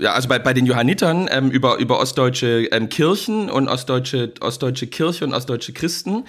ja, 0.03 0.13
also 0.13 0.29
bei, 0.29 0.39
bei 0.39 0.53
den 0.53 0.67
Johannitern 0.67 1.29
ähm, 1.31 1.51
über, 1.51 1.77
über 1.79 2.01
ostdeutsche 2.01 2.69
ähm, 2.73 2.89
Kirchen 2.89 3.49
und 3.49 3.69
ostdeutsche, 3.69 4.35
ostdeutsche 4.41 4.89
Kirche 4.89 5.25
und 5.25 5.33
ostdeutsche 5.33 5.73
Christen. 5.73 6.25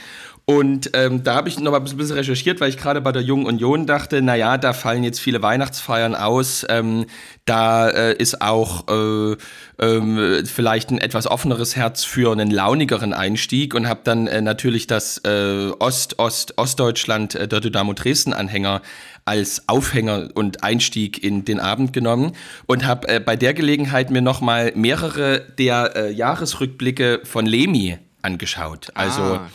Und 0.49 0.91
ähm, 0.93 1.25
da 1.25 1.35
habe 1.35 1.49
ich 1.49 1.59
noch 1.59 1.73
ein 1.73 1.83
bisschen 1.83 2.11
recherchiert, 2.11 2.61
weil 2.61 2.69
ich 2.69 2.77
gerade 2.77 3.01
bei 3.01 3.11
der 3.11 3.21
Jungen 3.21 3.45
Union 3.45 3.85
dachte, 3.85 4.21
naja, 4.21 4.57
da 4.57 4.71
fallen 4.71 5.03
jetzt 5.03 5.19
viele 5.19 5.41
Weihnachtsfeiern 5.41 6.15
aus. 6.15 6.65
Ähm, 6.69 7.05
da 7.43 7.89
äh, 7.89 8.13
ist 8.13 8.41
auch 8.41 8.87
äh, 8.87 9.35
ähm, 9.77 10.45
vielleicht 10.45 10.89
ein 10.89 10.99
etwas 10.99 11.27
offeneres 11.27 11.75
Herz 11.75 12.05
für 12.05 12.31
einen 12.31 12.49
launigeren 12.49 13.13
Einstieg 13.13 13.75
und 13.75 13.89
habe 13.89 13.99
dann 14.05 14.27
äh, 14.27 14.41
natürlich 14.41 14.87
das 14.87 15.17
äh, 15.25 15.69
Ost, 15.79 16.17
Ost, 16.17 16.57
Ostdeutschland, 16.57 17.35
äh, 17.35 17.49
der 17.49 17.59
Dynamo 17.59 17.91
Dresden-Anhänger 17.91 18.81
als 19.25 19.67
Aufhänger 19.67 20.29
und 20.33 20.63
Einstieg 20.63 21.21
in 21.21 21.43
den 21.43 21.59
Abend 21.59 21.91
genommen 21.91 22.31
und 22.67 22.85
habe 22.85 23.09
äh, 23.09 23.19
bei 23.19 23.35
der 23.35 23.53
Gelegenheit 23.53 24.11
mir 24.11 24.21
noch 24.21 24.39
mal 24.39 24.71
mehrere 24.75 25.41
der 25.57 25.93
äh, 25.97 26.13
Jahresrückblicke 26.13 27.19
von 27.25 27.45
Lemi 27.45 27.97
angeschaut. 28.21 28.91
Also 28.93 29.21
Ah. 29.21 29.49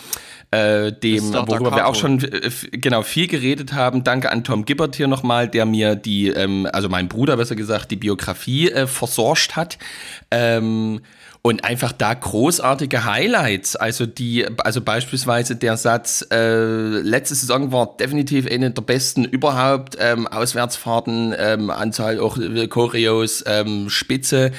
Äh, 0.52 0.92
dem, 0.92 1.32
worüber 1.32 1.74
wir 1.74 1.86
auch 1.86 1.94
schon 1.94 2.22
äh, 2.22 2.50
genau 2.72 3.02
viel 3.02 3.26
geredet 3.26 3.72
haben. 3.72 4.04
Danke 4.04 4.30
an 4.30 4.44
Tom 4.44 4.66
Gibbert 4.66 4.96
hier 4.96 5.08
nochmal, 5.08 5.48
der 5.48 5.64
mir 5.64 5.96
die, 5.96 6.28
ähm, 6.28 6.68
also 6.70 6.90
mein 6.90 7.08
Bruder 7.08 7.38
besser 7.38 7.56
gesagt, 7.56 7.90
die 7.90 7.96
Biografie 7.96 8.70
äh, 8.70 8.86
versorgt 8.86 9.56
hat. 9.56 9.78
Ähm, 10.30 11.00
und 11.40 11.64
einfach 11.64 11.90
da 11.90 12.14
großartige 12.14 13.04
Highlights. 13.04 13.76
Also 13.76 14.06
die, 14.06 14.46
also 14.58 14.82
beispielsweise 14.82 15.56
der 15.56 15.76
Satz, 15.76 16.24
äh, 16.30 17.00
letzte 17.00 17.34
Saison 17.34 17.72
war 17.72 17.96
definitiv 17.96 18.46
eine 18.46 18.70
der 18.70 18.82
besten 18.82 19.24
überhaupt, 19.24 19.96
ähm, 19.98 20.28
Auswärtsfahrten, 20.28 21.34
ähm, 21.36 21.70
Anzahl 21.70 22.20
auch 22.20 22.36
äh, 22.36 22.68
Choreos, 22.68 23.42
ähm, 23.46 23.88
Spitze. 23.88 24.52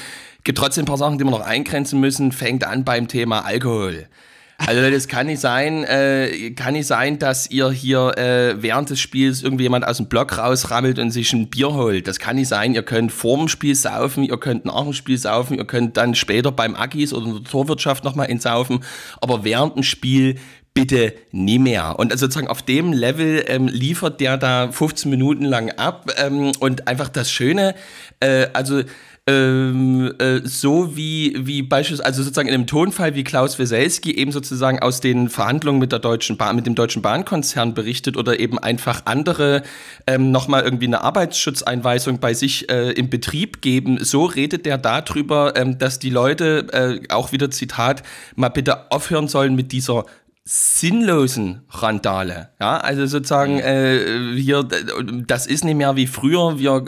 Gibt 0.43 0.57
trotzdem 0.57 0.83
ein 0.83 0.87
paar 0.87 0.97
Sachen, 0.97 1.19
die 1.19 1.23
wir 1.23 1.31
noch 1.31 1.45
eingrenzen 1.45 1.99
müssen. 1.99 2.31
Fängt 2.31 2.65
an 2.65 2.83
beim 2.83 3.07
Thema 3.07 3.45
Alkohol. 3.45 4.07
Also 4.57 4.89
das 4.89 5.07
kann 5.07 5.27
nicht 5.27 5.39
sein, 5.39 5.83
äh, 5.83 6.51
kann 6.51 6.73
nicht 6.73 6.87
sein, 6.87 7.19
dass 7.19 7.49
ihr 7.49 7.71
hier 7.71 8.17
äh, 8.17 8.61
während 8.61 8.89
des 8.89 8.99
Spiels 8.99 9.43
irgendwie 9.43 9.63
jemand 9.63 9.85
aus 9.85 9.97
dem 9.97 10.07
Block 10.07 10.37
rausrammelt 10.37 10.99
und 10.99 11.11
sich 11.11 11.33
ein 11.33 11.49
Bier 11.49 11.73
holt. 11.73 12.07
Das 12.07 12.19
kann 12.19 12.35
nicht 12.35 12.47
sein. 12.47 12.73
Ihr 12.73 12.83
könnt 12.83 13.11
vor 13.11 13.37
dem 13.37 13.47
Spiel 13.47 13.75
saufen, 13.75 14.23
ihr 14.23 14.37
könnt 14.37 14.65
nach 14.65 14.83
dem 14.83 14.93
Spiel 14.93 15.17
saufen, 15.17 15.57
ihr 15.57 15.65
könnt 15.65 15.97
dann 15.97 16.15
später 16.15 16.51
beim 16.51 16.75
Agis 16.75 17.13
oder 17.13 17.25
in 17.25 17.33
der 17.35 17.43
Torwirtschaft 17.43 18.03
nochmal 18.03 18.29
insaufen. 18.29 18.83
Aber 19.21 19.43
während 19.43 19.75
dem 19.75 19.83
Spiel 19.83 20.35
bitte 20.73 21.13
nie 21.31 21.59
mehr. 21.59 21.99
Und 21.99 22.11
also 22.11 22.25
sozusagen 22.25 22.47
auf 22.47 22.61
dem 22.61 22.93
Level 22.93 23.43
ähm, 23.47 23.67
liefert 23.67 24.19
der 24.19 24.37
da 24.37 24.71
15 24.71 25.09
Minuten 25.09 25.45
lang 25.45 25.71
ab. 25.71 26.11
Ähm, 26.17 26.51
und 26.59 26.87
einfach 26.87 27.09
das 27.09 27.31
Schöne, 27.31 27.75
äh, 28.19 28.47
also 28.53 28.81
ähm, 29.25 30.13
äh, 30.19 30.41
so 30.43 30.97
wie, 30.97 31.33
wie 31.45 31.61
beispielsweise, 31.61 32.05
also 32.05 32.23
sozusagen 32.23 32.49
in 32.49 32.55
einem 32.55 32.67
Tonfall 32.67 33.15
wie 33.15 33.23
Klaus 33.23 33.57
Weselski 33.57 34.11
eben 34.11 34.33
sozusagen 34.33 34.79
aus 34.79 34.99
den 34.99 35.29
Verhandlungen 35.29 35.79
mit 35.79 35.93
der 35.93 35.99
Deutschen 35.99 36.35
Bahn, 36.35 36.57
mit 36.57 36.65
dem 36.65 36.75
Deutschen 36.75 37.01
Bahnkonzern 37.01 37.73
berichtet 37.73 38.17
oder 38.17 38.37
eben 38.39 38.59
einfach 38.59 39.03
andere 39.05 39.63
ähm, 40.07 40.31
nochmal 40.31 40.63
irgendwie 40.63 40.87
eine 40.87 41.01
Arbeitsschutzeinweisung 41.03 42.19
bei 42.19 42.33
sich 42.33 42.69
äh, 42.69 42.91
im 42.91 43.09
Betrieb 43.09 43.61
geben. 43.61 44.03
So 44.03 44.25
redet 44.25 44.65
der 44.65 44.77
darüber, 44.77 45.55
ähm, 45.55 45.77
dass 45.77 45.99
die 45.99 46.09
Leute, 46.09 46.67
äh, 46.73 47.13
auch 47.13 47.31
wieder 47.31 47.49
Zitat, 47.49 48.03
mal 48.35 48.49
bitte 48.49 48.91
aufhören 48.91 49.29
sollen 49.29 49.55
mit 49.55 49.71
dieser 49.71 50.05
sinnlosen 50.45 51.61
Randale. 51.69 52.49
Ja, 52.59 52.77
also 52.77 53.05
sozusagen 53.05 53.59
äh, 53.59 54.35
hier, 54.35 54.63
das 55.25 55.47
ist 55.47 55.63
nicht 55.63 55.75
mehr 55.75 55.95
wie 55.95 56.07
früher. 56.07 56.59
Wir 56.59 56.83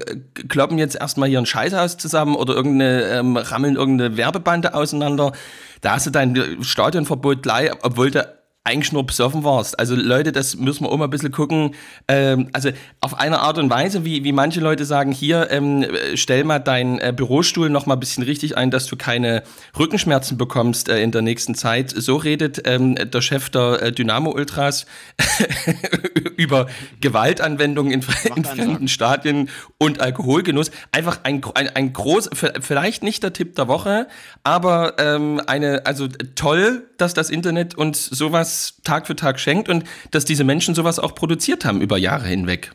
kloppen 0.49 0.77
jetzt 0.77 0.95
erstmal 0.95 1.29
hier 1.29 1.39
ein 1.39 1.45
Scheißhaus 1.45 1.97
zusammen 1.97 2.35
oder 2.35 2.53
irgendeine, 2.53 3.03
ähm, 3.03 3.37
rammeln 3.37 3.75
irgendeine 3.77 4.17
Werbebande 4.17 4.73
auseinander. 4.73 5.31
Da 5.79 5.93
hast 5.93 6.05
du 6.05 6.11
dein 6.11 6.63
Stadionverbot 6.63 7.43
gleich, 7.43 7.71
obwohl 7.81 8.11
du 8.11 8.27
eigentlich 8.65 8.91
nur 8.91 9.05
besoffen 9.05 9.43
warst. 9.43 9.79
Also 9.79 9.95
Leute, 9.95 10.31
das 10.31 10.55
müssen 10.55 10.85
wir 10.85 10.91
auch 10.91 10.97
mal 10.97 11.03
ein 11.03 11.11
bisschen 11.11 11.31
gucken. 11.31 11.75
Ähm, 12.07 12.49
also 12.51 12.71
auf 12.99 13.19
eine 13.19 13.39
Art 13.39 13.59
und 13.59 13.69
Weise, 13.69 14.05
wie, 14.05 14.23
wie 14.23 14.31
manche 14.31 14.59
Leute 14.59 14.85
sagen, 14.85 15.11
hier, 15.11 15.51
ähm, 15.51 15.85
stell 16.15 16.43
mal 16.43 16.57
deinen 16.57 16.97
äh, 16.97 17.13
Bürostuhl 17.15 17.69
noch 17.69 17.85
mal 17.85 17.93
ein 17.93 17.99
bisschen 17.99 18.23
richtig 18.23 18.57
ein, 18.57 18.71
dass 18.71 18.87
du 18.87 18.95
keine 18.95 19.43
Rückenschmerzen 19.77 20.37
bekommst 20.37 20.89
äh, 20.89 20.99
in 20.99 21.11
der 21.11 21.21
nächsten 21.21 21.53
Zeit. 21.53 21.93
So 21.95 22.15
redet 22.15 22.63
ähm, 22.65 22.95
der 22.95 23.21
Chef 23.21 23.51
der 23.51 23.83
äh, 23.83 23.91
Dynamo 23.91 24.31
Ultras 24.31 24.87
über 26.35 26.65
Gewaltanwendung 27.01 27.91
in, 27.91 28.03
in 28.35 28.45
fremden 28.45 28.87
Stadien 28.87 29.49
und 29.77 30.01
Alkoholgenuss. 30.01 30.71
Einfach 30.91 31.19
ein, 31.21 31.43
ein, 31.53 31.69
ein 31.69 31.93
groß, 31.93 32.31
vielleicht 32.61 33.03
nicht 33.03 33.21
der 33.21 33.31
Tipp 33.31 33.55
der 33.55 33.67
Woche, 33.67 34.07
aber 34.43 34.95
ähm, 34.97 35.39
eine, 35.45 35.85
also 35.85 36.07
toll, 36.33 36.87
dass 36.97 37.13
das 37.13 37.29
Internet 37.29 37.75
uns 37.75 38.05
sowas 38.07 38.54
Tag 38.83 39.07
für 39.07 39.15
Tag 39.15 39.39
schenkt 39.39 39.69
und 39.69 39.83
dass 40.11 40.25
diese 40.25 40.43
Menschen 40.43 40.75
sowas 40.75 40.99
auch 40.99 41.15
produziert 41.15 41.65
haben 41.65 41.81
über 41.81 41.97
Jahre 41.97 42.27
hinweg. 42.27 42.71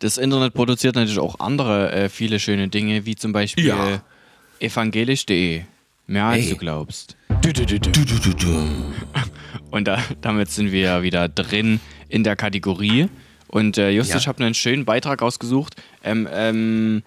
Das 0.00 0.16
Internet 0.18 0.54
produziert 0.54 0.94
natürlich 0.94 1.18
auch 1.18 1.40
andere 1.40 1.92
äh, 1.92 2.08
viele 2.08 2.38
schöne 2.40 2.68
Dinge, 2.68 3.04
wie 3.06 3.16
zum 3.16 3.32
Beispiel 3.32 3.66
Ja. 3.66 4.02
evangelisch.de. 4.60 5.62
Mehr 6.06 6.24
als 6.24 6.42
Hey. 6.44 6.50
du 6.50 6.56
glaubst. 6.56 7.16
Und 9.70 9.86
da, 9.86 10.02
damit 10.20 10.50
sind 10.50 10.72
wir 10.72 10.80
ja 10.80 11.02
wieder 11.02 11.28
drin 11.28 11.80
in 12.08 12.24
der 12.24 12.36
Kategorie. 12.36 13.08
Und 13.48 13.78
äh, 13.78 13.90
Justus, 13.90 14.14
Ja. 14.14 14.20
ich 14.20 14.28
habe 14.28 14.44
einen 14.44 14.54
schönen 14.54 14.84
Beitrag 14.84 15.22
ausgesucht. 15.22 15.76
Ähm, 16.04 16.28
ähm, 16.32 17.02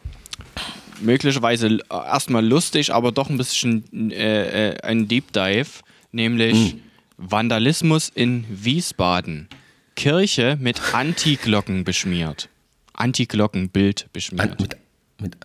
möglicherweise 1.02 1.68
l- 1.68 1.84
erstmal 1.90 2.46
lustig, 2.46 2.94
aber 2.94 3.12
doch 3.12 3.30
ein 3.30 3.38
bisschen 3.38 4.12
äh, 4.12 4.72
äh, 4.72 4.78
ein 4.82 5.08
Deep 5.08 5.32
Dive, 5.34 5.70
nämlich 6.12 6.76
Vandalismus 7.18 8.10
in 8.10 8.46
Wiesbaden. 8.50 9.48
Kirche 9.96 10.58
mit 10.60 10.94
Antiglocken 10.94 11.84
beschmiert. 11.84 12.50
Antiglockenbild 12.94 14.08
beschmiert. 14.14 14.52
An, 14.52 14.58
mit, 14.60 14.78
mit, 15.20 15.38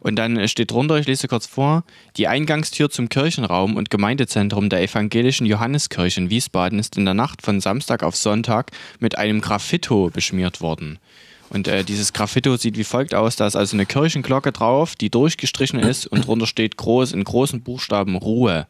Und 0.00 0.16
dann 0.16 0.48
steht 0.48 0.70
drunter, 0.70 0.96
ich 0.96 1.06
lese 1.06 1.28
kurz 1.28 1.46
vor, 1.46 1.84
die 2.16 2.28
Eingangstür 2.28 2.90
zum 2.90 3.08
Kirchenraum 3.08 3.76
und 3.76 3.90
Gemeindezentrum 3.90 4.68
der 4.68 4.82
evangelischen 4.82 5.46
Johanneskirche 5.46 6.20
in 6.20 6.30
Wiesbaden 6.30 6.78
ist 6.78 6.96
in 6.96 7.04
der 7.04 7.14
Nacht 7.14 7.42
von 7.42 7.60
Samstag 7.60 8.02
auf 8.02 8.16
Sonntag 8.16 8.70
mit 8.98 9.18
einem 9.18 9.40
Graffito 9.40 10.10
beschmiert 10.10 10.60
worden. 10.60 10.98
Und 11.50 11.66
äh, 11.66 11.84
dieses 11.84 12.12
Graffito 12.12 12.56
sieht 12.56 12.78
wie 12.78 12.84
folgt 12.84 13.12
aus, 13.12 13.36
da 13.36 13.46
ist 13.46 13.56
also 13.56 13.76
eine 13.76 13.84
Kirchenglocke 13.84 14.52
drauf, 14.52 14.94
die 14.94 15.10
durchgestrichen 15.10 15.80
ist 15.80 16.06
und 16.06 16.26
drunter 16.26 16.46
steht 16.46 16.76
groß 16.76 17.12
in 17.12 17.24
großen 17.24 17.62
Buchstaben 17.62 18.16
Ruhe. 18.16 18.66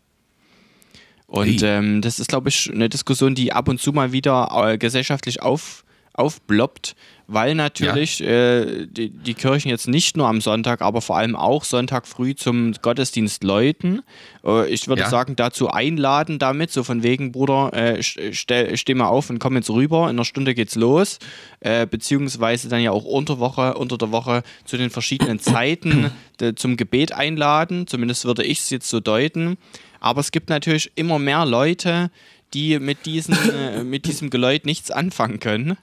Und 1.31 1.63
ähm, 1.63 2.03
das 2.03 2.19
ist, 2.19 2.29
glaube 2.29 2.49
ich, 2.49 2.69
eine 2.73 2.89
Diskussion, 2.89 3.37
die 3.37 3.53
ab 3.53 3.69
und 3.69 3.81
zu 3.81 3.93
mal 3.93 4.11
wieder 4.11 4.51
äh, 4.53 4.79
gesellschaftlich 4.79 5.43
auf, 5.43 5.85
aufploppt, 6.13 6.97
weil 7.29 7.55
natürlich 7.55 8.19
ja. 8.19 8.27
äh, 8.27 8.89
die, 8.89 9.11
die, 9.11 9.35
Kirchen 9.35 9.69
jetzt 9.69 9.87
nicht 9.87 10.17
nur 10.17 10.27
am 10.27 10.41
Sonntag, 10.41 10.83
aber 10.83 11.01
vor 11.01 11.17
allem 11.17 11.37
auch 11.37 11.63
Sonntag 11.63 12.09
früh 12.09 12.35
zum 12.35 12.73
Gottesdienst 12.83 13.45
läuten. 13.45 14.03
Äh, 14.45 14.69
ich 14.71 14.89
würde 14.89 15.03
ja. 15.03 15.09
sagen, 15.09 15.37
dazu 15.37 15.71
einladen 15.71 16.41
damit, 16.41 16.73
so 16.73 16.83
von 16.83 17.05
wegen, 17.05 17.31
Bruder, 17.31 17.73
äh, 17.75 18.03
steh, 18.03 18.77
steh, 18.77 18.95
mal 18.95 19.07
auf 19.07 19.31
und 19.31 19.39
komm 19.39 19.55
jetzt 19.55 19.71
rüber, 19.71 20.11
in 20.11 20.17
einer 20.17 20.25
Stunde 20.25 20.57
geht's 20.57 20.75
los. 20.75 21.21
Äh, 21.61 21.87
beziehungsweise 21.87 22.69
dann 22.69 22.83
ja 22.83 22.91
auch 22.91 23.05
unter, 23.05 23.39
Woche, 23.39 23.75
unter 23.75 23.97
der 23.99 24.11
Woche 24.11 24.43
zu 24.65 24.77
den 24.77 24.91
verschiedenen 24.91 25.39
Zeiten 25.39 26.11
zum 26.57 26.77
Gebet 26.77 27.13
einladen. 27.13 27.87
Zumindest 27.87 28.25
würde 28.25 28.43
ich 28.43 28.59
es 28.59 28.71
jetzt 28.71 28.89
so 28.89 28.99
deuten. 28.99 29.59
Aber 30.01 30.21
es 30.21 30.33
gibt 30.33 30.49
natürlich 30.49 30.91
immer 30.97 31.19
mehr 31.19 31.47
Leute, 31.47 32.11
die 32.55 32.79
mit, 32.79 33.07
diesen, 33.07 33.35
äh, 33.55 33.85
mit 33.85 34.07
diesem 34.07 34.31
Geläut 34.31 34.67
nichts 34.67 34.91
anfangen 34.91 35.41
können. 35.41 35.77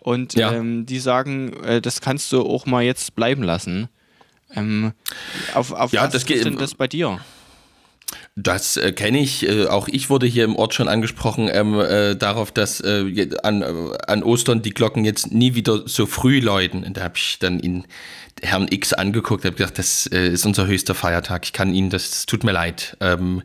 Und 0.00 0.34
ja. 0.34 0.52
ähm, 0.52 0.86
die 0.86 0.98
sagen, 0.98 1.54
äh, 1.64 1.80
das 1.80 2.00
kannst 2.00 2.32
du 2.32 2.42
auch 2.42 2.66
mal 2.66 2.82
jetzt 2.82 3.14
bleiben 3.14 3.42
lassen. 3.42 3.88
Ähm, 4.54 4.92
auf 5.54 5.72
auf 5.72 5.92
ja, 5.92 6.04
was 6.04 6.12
das 6.12 6.24
ist 6.24 6.44
denn 6.44 6.58
das 6.58 6.74
bei 6.74 6.86
dir? 6.86 7.20
Das 8.36 8.76
äh, 8.76 8.92
kenne 8.92 9.20
ich. 9.20 9.48
Äh, 9.48 9.66
auch 9.66 9.88
ich 9.88 10.10
wurde 10.10 10.26
hier 10.26 10.44
im 10.44 10.56
Ort 10.56 10.74
schon 10.74 10.88
angesprochen 10.88 11.48
ähm, 11.50 11.78
äh, 11.80 12.16
darauf, 12.16 12.52
dass 12.52 12.80
äh, 12.80 13.30
an, 13.42 13.62
äh, 13.62 13.96
an 14.06 14.22
Ostern 14.22 14.62
die 14.62 14.74
Glocken 14.74 15.04
jetzt 15.04 15.32
nie 15.32 15.54
wieder 15.54 15.88
so 15.88 16.06
früh 16.06 16.40
läuten. 16.40 16.84
Und 16.84 16.96
da 16.96 17.02
habe 17.02 17.14
ich 17.16 17.38
dann 17.38 17.60
ihn 17.60 17.84
Herrn 18.42 18.66
X 18.70 18.92
angeguckt, 18.92 19.44
habe 19.44 19.56
gesagt, 19.56 19.78
das 19.78 20.06
äh, 20.06 20.28
ist 20.28 20.44
unser 20.44 20.66
höchster 20.66 20.94
Feiertag. 20.94 21.44
Ich 21.44 21.52
kann 21.52 21.74
Ihnen, 21.74 21.90
das 21.90 22.26
tut 22.26 22.44
mir 22.44 22.52
leid. 22.52 22.96
Ähm, 23.00 23.42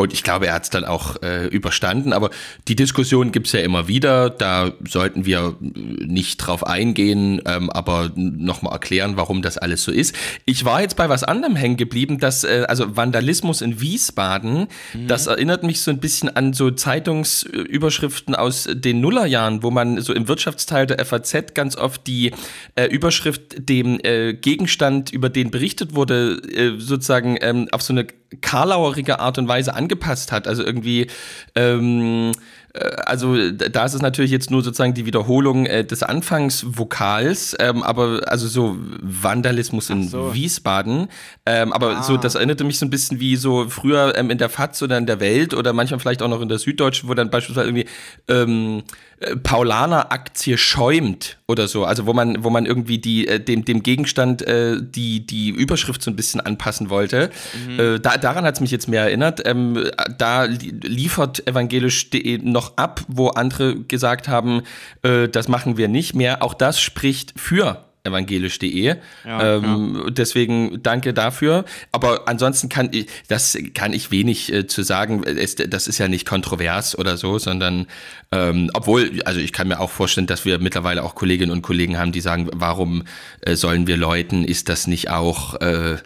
und 0.00 0.14
ich 0.14 0.22
glaube, 0.22 0.46
er 0.46 0.54
hat 0.54 0.62
es 0.62 0.70
dann 0.70 0.86
auch 0.86 1.22
äh, 1.22 1.46
überstanden. 1.48 2.14
Aber 2.14 2.30
die 2.68 2.74
Diskussion 2.74 3.32
gibt 3.32 3.48
es 3.48 3.52
ja 3.52 3.60
immer 3.60 3.86
wieder. 3.86 4.30
Da 4.30 4.72
sollten 4.88 5.26
wir 5.26 5.56
nicht 5.60 6.38
drauf 6.38 6.66
eingehen, 6.66 7.42
ähm, 7.44 7.68
aber 7.68 8.10
nochmal 8.14 8.72
erklären, 8.72 9.18
warum 9.18 9.42
das 9.42 9.58
alles 9.58 9.84
so 9.84 9.92
ist. 9.92 10.14
Ich 10.46 10.64
war 10.64 10.80
jetzt 10.80 10.96
bei 10.96 11.10
was 11.10 11.22
anderem 11.22 11.54
hängen 11.54 11.76
geblieben, 11.76 12.18
dass, 12.18 12.44
äh, 12.44 12.64
also 12.66 12.96
Vandalismus 12.96 13.60
in 13.60 13.82
Wiesbaden, 13.82 14.68
mhm. 14.94 15.06
das 15.06 15.26
erinnert 15.26 15.64
mich 15.64 15.82
so 15.82 15.90
ein 15.90 16.00
bisschen 16.00 16.34
an 16.34 16.54
so 16.54 16.70
Zeitungsüberschriften 16.70 18.34
aus 18.34 18.68
den 18.72 19.02
Nullerjahren, 19.02 19.62
wo 19.62 19.70
man 19.70 20.00
so 20.00 20.14
im 20.14 20.28
Wirtschaftsteil 20.28 20.86
der 20.86 21.04
FAZ 21.04 21.52
ganz 21.52 21.76
oft 21.76 22.06
die 22.06 22.32
äh, 22.74 22.86
Überschrift 22.86 23.68
dem 23.68 24.00
äh, 24.00 24.29
Gegenstand, 24.34 25.12
über 25.12 25.28
den 25.28 25.50
berichtet 25.50 25.94
wurde, 25.94 26.40
äh, 26.52 26.78
sozusagen 26.78 27.36
ähm, 27.40 27.68
auf 27.72 27.82
so 27.82 27.92
eine 27.92 28.06
karlauerige 28.40 29.18
Art 29.18 29.38
und 29.38 29.48
Weise 29.48 29.74
angepasst 29.74 30.30
hat. 30.30 30.46
Also 30.46 30.64
irgendwie, 30.64 31.08
ähm, 31.56 32.32
äh, 32.74 32.78
also 33.04 33.50
da 33.50 33.84
ist 33.84 33.94
es 33.94 34.02
natürlich 34.02 34.30
jetzt 34.30 34.50
nur 34.50 34.62
sozusagen 34.62 34.94
die 34.94 35.04
Wiederholung 35.04 35.66
äh, 35.66 35.84
des 35.84 36.02
Anfangsvokals, 36.02 37.56
ähm, 37.58 37.82
aber 37.82 38.22
also 38.26 38.46
so 38.46 38.76
Vandalismus 39.02 39.90
in 39.90 40.08
so. 40.08 40.32
Wiesbaden. 40.32 41.08
Ähm, 41.44 41.72
aber 41.72 41.98
ah. 41.98 42.02
so, 42.02 42.16
das 42.16 42.36
erinnerte 42.36 42.64
mich 42.64 42.78
so 42.78 42.86
ein 42.86 42.90
bisschen 42.90 43.18
wie 43.18 43.36
so 43.36 43.68
früher 43.68 44.16
ähm, 44.16 44.30
in 44.30 44.38
der 44.38 44.48
FAZ 44.48 44.82
oder 44.82 44.96
in 44.96 45.06
der 45.06 45.18
Welt 45.18 45.52
oder 45.52 45.72
manchmal 45.72 45.98
vielleicht 45.98 46.22
auch 46.22 46.28
noch 46.28 46.40
in 46.40 46.48
der 46.48 46.58
Süddeutschen, 46.58 47.08
wo 47.08 47.14
dann 47.14 47.30
beispielsweise 47.30 47.68
irgendwie 47.68 47.86
ähm, 48.28 48.78
äh, 48.78 49.09
Paulaner-Aktie 49.42 50.56
schäumt 50.56 51.36
oder 51.46 51.68
so. 51.68 51.84
Also 51.84 52.06
wo 52.06 52.14
man, 52.14 52.42
wo 52.42 52.48
man 52.48 52.64
irgendwie 52.64 52.98
die, 52.98 53.28
äh, 53.28 53.38
dem, 53.38 53.64
dem 53.64 53.82
Gegenstand 53.82 54.40
äh, 54.42 54.78
die, 54.80 55.26
die 55.26 55.50
Überschrift 55.50 56.02
so 56.02 56.10
ein 56.10 56.16
bisschen 56.16 56.40
anpassen 56.40 56.88
wollte. 56.88 57.30
Mhm. 57.68 57.80
Äh, 57.80 58.00
da, 58.00 58.16
daran 58.16 58.44
hat 58.44 58.54
es 58.54 58.60
mich 58.60 58.70
jetzt 58.70 58.88
mehr 58.88 59.02
erinnert. 59.02 59.46
Ähm, 59.46 59.90
da 60.16 60.44
liefert 60.44 61.46
evangelisch.de 61.46 62.38
noch 62.38 62.78
ab, 62.78 63.02
wo 63.08 63.28
andere 63.28 63.76
gesagt 63.76 64.28
haben, 64.28 64.62
äh, 65.02 65.28
das 65.28 65.48
machen 65.48 65.76
wir 65.76 65.88
nicht 65.88 66.14
mehr. 66.14 66.42
Auch 66.42 66.54
das 66.54 66.80
spricht 66.80 67.34
für 67.38 67.84
evangelisch.de. 68.04 68.96
Ja, 69.24 69.56
ähm, 69.56 70.02
ja. 70.04 70.10
Deswegen 70.10 70.82
danke 70.82 71.12
dafür. 71.14 71.64
Aber 71.92 72.28
ansonsten 72.28 72.68
kann 72.68 72.90
ich, 72.92 73.06
das 73.28 73.58
kann 73.74 73.92
ich 73.92 74.10
wenig 74.10 74.52
äh, 74.52 74.66
zu 74.66 74.82
sagen. 74.82 75.22
Es, 75.24 75.54
das 75.54 75.88
ist 75.88 75.98
ja 75.98 76.08
nicht 76.08 76.26
kontrovers 76.26 76.98
oder 76.98 77.16
so, 77.16 77.38
sondern 77.38 77.86
ähm, 78.32 78.70
obwohl, 78.74 79.22
also 79.24 79.40
ich 79.40 79.52
kann 79.52 79.68
mir 79.68 79.80
auch 79.80 79.90
vorstellen, 79.90 80.26
dass 80.26 80.44
wir 80.44 80.58
mittlerweile 80.58 81.02
auch 81.02 81.14
Kolleginnen 81.14 81.50
und 81.50 81.62
Kollegen 81.62 81.98
haben, 81.98 82.12
die 82.12 82.20
sagen, 82.20 82.48
warum 82.54 83.04
äh, 83.40 83.56
sollen 83.56 83.86
wir 83.86 83.96
läuten? 83.96 84.44
Ist 84.44 84.68
das 84.68 84.86
nicht 84.86 85.10
auch 85.10 85.60
äh, 85.60 85.96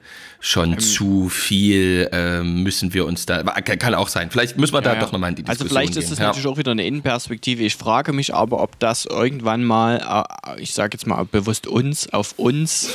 schon 0.45 0.73
ähm, 0.73 0.79
zu 0.79 1.29
viel, 1.31 2.09
äh, 2.13 2.43
müssen 2.43 2.93
wir 2.93 3.07
uns 3.07 3.25
da, 3.25 3.43
kann 3.43 3.95
auch 3.95 4.09
sein. 4.09 4.31
Vielleicht 4.31 4.59
müssen 4.59 4.75
wir 4.75 4.83
da 4.83 4.93
ja, 4.93 5.01
doch 5.01 5.11
nochmal 5.11 5.31
in 5.31 5.37
die 5.37 5.47
also 5.47 5.65
Diskussion 5.65 5.79
Also 5.79 5.93
vielleicht 5.93 5.97
ist 5.97 6.11
das 6.11 6.19
ja. 6.19 6.27
natürlich 6.27 6.47
auch 6.47 6.59
wieder 6.59 6.73
eine 6.73 6.87
Innenperspektive. 6.87 7.63
Ich 7.63 7.77
frage 7.77 8.13
mich 8.13 8.35
aber, 8.35 8.61
ob 8.63 8.79
das 8.79 9.07
irgendwann 9.07 9.65
mal, 9.65 10.27
äh, 10.47 10.61
ich 10.61 10.75
sage 10.75 10.97
jetzt 10.97 11.07
mal 11.07 11.25
bewusst 11.25 11.67
uns, 11.67 12.13
auf 12.13 12.35
uns 12.37 12.91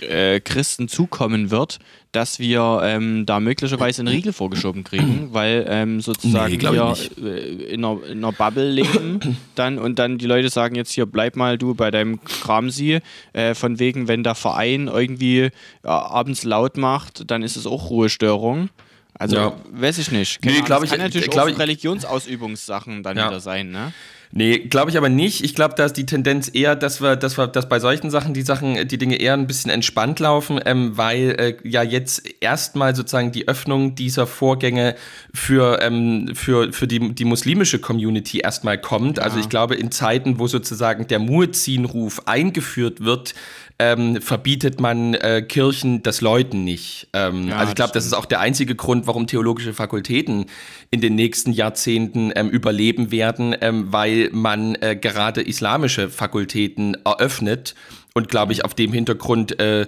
äh, 0.00 0.40
Christen 0.40 0.88
zukommen 0.88 1.50
wird, 1.50 1.78
dass 2.12 2.38
wir 2.38 2.80
ähm, 2.82 3.26
da 3.26 3.40
möglicherweise 3.40 4.02
einen 4.02 4.08
Riegel 4.08 4.32
vorgeschoben 4.32 4.84
kriegen, 4.84 5.28
weil 5.32 5.66
ähm, 5.68 6.00
sozusagen 6.00 6.56
nee, 6.56 6.62
wir 6.62 6.96
äh, 7.22 7.72
in, 7.72 7.84
einer, 7.84 8.04
in 8.04 8.18
einer 8.18 8.32
Bubble 8.32 8.70
leben 8.70 9.36
dann 9.54 9.78
und 9.78 9.98
dann 9.98 10.18
die 10.18 10.26
Leute 10.26 10.50
sagen 10.50 10.74
jetzt 10.74 10.92
hier 10.92 11.06
bleib 11.06 11.36
mal 11.36 11.58
du 11.58 11.74
bei 11.74 11.90
deinem 11.90 12.22
Kramsi, 12.24 13.00
äh, 13.32 13.54
von 13.54 13.78
wegen 13.78 14.08
wenn 14.08 14.22
der 14.22 14.34
Verein 14.34 14.88
irgendwie 14.88 15.40
äh, 15.40 15.50
abends 15.82 16.44
laut 16.44 16.76
macht, 16.76 17.30
dann 17.30 17.42
ist 17.42 17.56
es 17.56 17.66
auch 17.66 17.90
Ruhestörung. 17.90 18.68
Also 19.14 19.36
ja. 19.36 19.52
weiß 19.72 19.98
ich 19.98 20.10
nicht. 20.10 20.42
Keine 20.42 20.56
nee, 20.56 20.62
glaube 20.62 20.84
ich, 20.84 20.90
kann 20.90 21.00
natürlich 21.00 21.30
glaub 21.30 21.50
auch 21.50 21.58
Religionsausübungssachen 21.58 23.02
dann 23.02 23.16
ja. 23.16 23.28
wieder 23.28 23.40
sein, 23.40 23.70
ne? 23.70 23.92
Nee, 24.34 24.60
glaube 24.60 24.90
ich 24.90 24.96
aber 24.96 25.10
nicht. 25.10 25.44
Ich 25.44 25.54
glaube, 25.54 25.74
da 25.76 25.84
ist 25.84 25.98
die 25.98 26.06
Tendenz 26.06 26.50
eher, 26.52 26.74
dass 26.74 27.02
wir, 27.02 27.16
dass 27.16 27.36
wir, 27.36 27.46
dass 27.46 27.68
bei 27.68 27.78
solchen 27.78 28.10
Sachen 28.10 28.32
die 28.32 28.40
Sachen, 28.40 28.88
die 28.88 28.96
Dinge 28.96 29.16
eher 29.16 29.34
ein 29.34 29.46
bisschen 29.46 29.70
entspannt 29.70 30.20
laufen, 30.20 30.58
ähm, 30.64 30.96
weil 30.96 31.36
äh, 31.38 31.56
ja 31.68 31.82
jetzt 31.82 32.22
erstmal 32.40 32.96
sozusagen 32.96 33.30
die 33.30 33.46
Öffnung 33.46 33.94
dieser 33.94 34.26
Vorgänge 34.26 34.94
für, 35.34 35.82
ähm, 35.82 36.30
für, 36.32 36.72
für 36.72 36.86
die, 36.86 37.14
die 37.14 37.26
muslimische 37.26 37.78
Community 37.78 38.38
erstmal 38.38 38.78
kommt. 38.78 39.18
Ja. 39.18 39.24
Also 39.24 39.38
ich 39.38 39.50
glaube, 39.50 39.74
in 39.74 39.90
Zeiten, 39.90 40.38
wo 40.38 40.46
sozusagen 40.46 41.06
der 41.06 41.18
Muezzin-Ruf 41.18 42.22
eingeführt 42.24 43.04
wird, 43.04 43.34
ähm, 43.78 44.20
verbietet 44.20 44.80
man 44.80 45.14
äh, 45.14 45.42
Kirchen 45.42 46.02
das 46.02 46.20
Läuten 46.20 46.64
nicht. 46.64 47.08
Ähm, 47.12 47.48
ja, 47.48 47.56
also 47.56 47.70
ich 47.70 47.74
glaube, 47.74 47.92
das 47.92 48.06
ist 48.06 48.12
auch 48.12 48.26
der 48.26 48.40
einzige 48.40 48.74
Grund, 48.74 49.06
warum 49.06 49.26
theologische 49.26 49.74
Fakultäten 49.74 50.46
in 50.90 51.00
den 51.00 51.14
nächsten 51.14 51.52
Jahrzehnten 51.52 52.32
ähm, 52.34 52.48
überleben 52.48 53.10
werden, 53.10 53.56
ähm, 53.60 53.92
weil 53.92 54.30
man 54.32 54.76
äh, 54.76 54.96
gerade 54.96 55.42
islamische 55.42 56.08
Fakultäten 56.08 56.96
eröffnet 57.04 57.74
und 58.14 58.28
glaube 58.28 58.52
ich 58.52 58.64
auf 58.64 58.74
dem 58.74 58.92
Hintergrund 58.92 59.58
äh, 59.58 59.86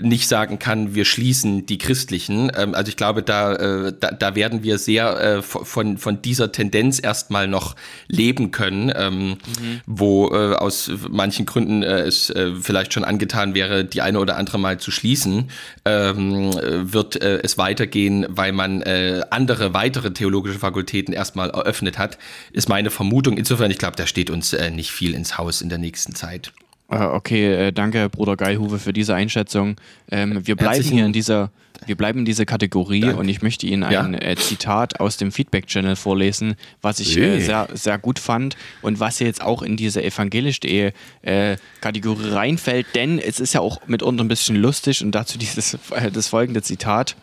nicht 0.00 0.28
sagen 0.28 0.58
kann, 0.58 0.94
wir 0.94 1.04
schließen 1.04 1.66
die 1.66 1.78
christlichen. 1.78 2.50
Ähm, 2.56 2.74
also 2.74 2.88
ich 2.88 2.96
glaube, 2.96 3.22
da, 3.22 3.54
äh, 3.54 3.92
da, 3.98 4.10
da, 4.10 4.34
werden 4.34 4.62
wir 4.62 4.78
sehr 4.78 5.20
äh, 5.20 5.42
von, 5.42 5.98
von 5.98 6.22
dieser 6.22 6.52
Tendenz 6.52 7.00
erstmal 7.02 7.46
noch 7.46 7.76
leben 8.08 8.50
können, 8.50 8.92
ähm, 8.94 9.28
mhm. 9.28 9.80
wo 9.86 10.30
äh, 10.32 10.54
aus 10.54 10.90
manchen 11.08 11.46
Gründen 11.46 11.82
äh, 11.82 12.00
es 12.00 12.30
äh, 12.30 12.52
vielleicht 12.60 12.92
schon 12.92 13.04
angetan 13.04 13.54
wäre, 13.54 13.84
die 13.84 14.02
eine 14.02 14.18
oder 14.18 14.36
andere 14.36 14.58
mal 14.58 14.78
zu 14.78 14.90
schließen, 14.90 15.50
ähm, 15.84 16.52
wird 16.54 17.20
äh, 17.22 17.40
es 17.42 17.58
weitergehen, 17.58 18.26
weil 18.28 18.52
man 18.52 18.82
andere 19.30 19.74
weitere 19.74 20.12
theologische 20.12 20.58
Fakultäten 20.58 21.12
erstmal 21.12 21.50
eröffnet 21.50 21.98
hat, 21.98 22.18
ist 22.52 22.68
meine 22.68 22.90
Vermutung. 22.90 23.36
Insofern, 23.36 23.70
ich 23.70 23.78
glaube, 23.78 23.96
da 23.96 24.06
steht 24.06 24.30
uns 24.30 24.56
nicht 24.72 24.90
viel 24.90 25.14
ins 25.14 25.38
Haus 25.38 25.60
in 25.60 25.68
der 25.68 25.78
nächsten 25.78 26.14
Zeit. 26.14 26.52
Äh, 26.90 26.96
okay, 26.98 27.68
äh, 27.68 27.72
danke, 27.72 28.10
Bruder 28.10 28.36
Geilhuwe, 28.36 28.78
für 28.78 28.92
diese 28.92 29.14
Einschätzung. 29.14 29.76
Ähm, 30.10 30.46
wir 30.46 30.54
bleiben 30.54 30.84
hier 30.84 31.06
in 31.06 31.12
dieser, 31.12 31.50
wir 31.86 31.96
bleiben 31.96 32.20
in 32.20 32.24
dieser 32.26 32.44
Kategorie 32.44 33.00
Dank. 33.00 33.18
und 33.18 33.28
ich 33.28 33.40
möchte 33.40 33.66
Ihnen 33.66 33.84
ein 33.84 34.12
ja. 34.12 34.18
äh, 34.20 34.36
Zitat 34.36 35.00
aus 35.00 35.16
dem 35.16 35.32
Feedback-Channel 35.32 35.96
vorlesen, 35.96 36.56
was 36.82 37.00
ich 37.00 37.16
äh, 37.16 37.40
sehr, 37.40 37.68
sehr 37.72 37.98
gut 37.98 38.18
fand 38.18 38.56
und 38.82 39.00
was 39.00 39.18
jetzt 39.18 39.42
auch 39.42 39.62
in 39.62 39.76
diese 39.76 40.02
evangelisch.de 40.02 40.92
äh, 41.22 41.56
Kategorie 41.80 42.28
reinfällt, 42.30 42.86
denn 42.94 43.18
es 43.18 43.40
ist 43.40 43.54
ja 43.54 43.60
auch 43.60 43.86
mitunter 43.86 44.22
ein 44.22 44.28
bisschen 44.28 44.56
lustig 44.56 45.02
und 45.02 45.12
dazu 45.12 45.38
dieses, 45.38 45.78
äh, 45.90 46.10
das 46.10 46.28
folgende 46.28 46.60
Zitat. 46.62 47.16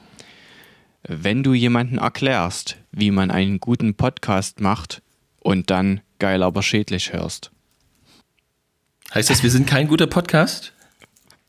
Wenn 1.07 1.43
du 1.43 1.53
jemanden 1.53 1.97
erklärst, 1.97 2.77
wie 2.91 3.11
man 3.11 3.31
einen 3.31 3.59
guten 3.59 3.95
Podcast 3.95 4.59
macht 4.59 5.01
und 5.39 5.69
dann 5.69 6.01
geil 6.19 6.43
aber 6.43 6.61
schädlich 6.61 7.13
hörst. 7.13 7.51
Heißt 9.13 9.29
das, 9.29 9.43
wir 9.43 9.51
sind 9.51 9.67
kein 9.67 9.87
guter 9.87 10.07
Podcast? 10.07 10.71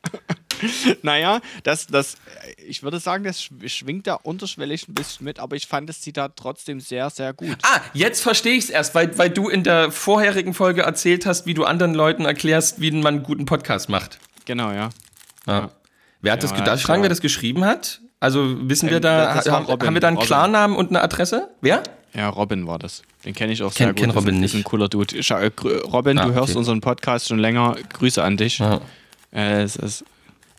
naja, 1.03 1.41
das, 1.63 1.87
das, 1.87 2.17
ich 2.57 2.83
würde 2.83 2.99
sagen, 2.99 3.23
das 3.23 3.41
schwingt 3.67 4.09
da 4.09 4.15
unterschwellig 4.15 4.89
ein 4.89 4.95
bisschen 4.95 5.25
mit, 5.25 5.39
aber 5.39 5.55
ich 5.55 5.69
fand 5.69 5.89
das 5.89 6.01
Zitat 6.01 6.33
trotzdem 6.37 6.81
sehr, 6.81 7.09
sehr 7.11 7.33
gut. 7.33 7.57
Ah, 7.63 7.81
jetzt 7.95 8.21
verstehe 8.21 8.55
ich 8.55 8.65
es 8.65 8.71
erst, 8.71 8.97
weil, 8.97 9.17
weil 9.17 9.31
du 9.31 9.49
in 9.49 9.63
der 9.63 9.93
vorherigen 9.93 10.55
Folge 10.55 10.83
erzählt 10.83 11.25
hast, 11.25 11.47
wie 11.47 11.55
du 11.55 11.65
anderen 11.65 11.95
Leuten 11.95 12.25
erklärst, 12.25 12.81
wie 12.81 12.91
man 12.91 13.15
einen 13.15 13.23
guten 13.23 13.45
Podcast 13.45 13.89
macht. 13.89 14.19
Genau, 14.45 14.73
ja. 14.73 14.91
Ah. 15.47 15.53
ja. 15.53 15.71
Wer 16.21 16.33
hat 16.33 16.43
ja, 16.43 16.49
das, 16.49 16.59
ja, 16.59 16.65
darf 16.65 16.83
fragen, 16.83 17.03
wer 17.03 17.09
das 17.09 17.21
geschrieben 17.21 17.65
hat? 17.65 18.01
Also 18.19 18.69
wissen 18.69 18.87
ähm, 18.87 18.95
wir 18.95 19.01
da, 19.01 19.35
ha, 19.35 19.45
haben 19.45 19.95
wir 19.95 20.01
da 20.01 20.09
einen 20.09 20.17
Robin. 20.17 20.27
Klarnamen 20.27 20.77
und 20.77 20.91
eine 20.91 21.01
Adresse? 21.01 21.51
Wer? 21.61 21.83
Ja, 22.15 22.29
Robin 22.29 22.67
war 22.67 22.79
das. 22.79 23.03
Den 23.25 23.35
kenne 23.35 23.53
ich 23.53 23.63
auch 23.63 23.73
sehr 23.73 23.89
Kenn- 23.89 23.95
gut. 23.97 24.01
kenn 24.05 24.11
Robin 24.11 24.41
nicht. 24.41 24.53
Ist 24.55 24.61
ein 24.61 24.65
cooler 24.65 24.89
Dude. 24.89 25.23
Schau, 25.23 25.37
äh, 25.39 25.51
Robin, 25.85 26.19
Ah, 26.19 26.27
du 26.27 26.35
hörst 26.35 26.51
okay. 26.51 26.59
unseren 26.59 26.81
Podcast 26.81 27.29
schon 27.29 27.39
länger. 27.39 27.77
Grüße 27.95 28.23
an 28.23 28.37
dich. 28.37 28.59
Ja. 28.59 28.81
Äh, 29.33 29.63
es 29.63 29.77
ist, 29.77 30.05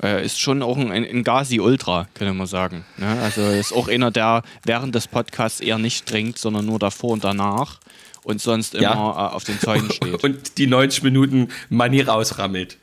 äh, 0.01 0.25
ist 0.25 0.39
schon 0.39 0.63
auch 0.63 0.77
ein, 0.77 0.91
ein 0.91 1.23
Gazi 1.23 1.59
Ultra, 1.59 2.07
könnte 2.15 2.33
man 2.33 2.47
sagen. 2.47 2.85
Ne? 2.97 3.19
Also 3.21 3.41
ist 3.41 3.71
auch 3.71 3.87
einer, 3.87 4.09
der 4.09 4.41
während 4.65 4.95
des 4.95 5.07
Podcasts 5.07 5.59
eher 5.59 5.77
nicht 5.77 6.07
trinkt, 6.07 6.39
sondern 6.39 6.65
nur 6.65 6.79
davor 6.79 7.11
und 7.11 7.23
danach 7.23 7.79
und 8.23 8.41
sonst 8.41 8.73
immer 8.73 8.81
Ja. 8.83 9.27
äh, 9.27 9.33
auf 9.33 9.43
den 9.43 9.59
Zäunen 9.59 9.91
steht. 9.91 10.23
Und 10.23 10.57
die 10.57 10.65
90 10.65 11.03
Minuten 11.03 11.49
Money 11.69 12.01
rausrammelt. 12.01 12.77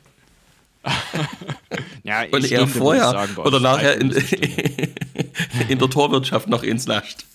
ja, 2.03 2.21
Und 2.31 2.43
ich 2.45 2.51
er 2.53 2.59
Stunde, 2.67 2.73
würde 2.75 2.79
vorher 2.79 3.03
ich 3.05 3.11
sagen, 3.11 3.35
oder 3.37 3.59
nachher 3.59 3.99
in, 3.99 4.11
in 5.69 5.77
der 5.79 5.89
Torwirtschaft 5.89 6.47
noch 6.47 6.63
ins 6.63 6.87
Lascht. 6.87 7.25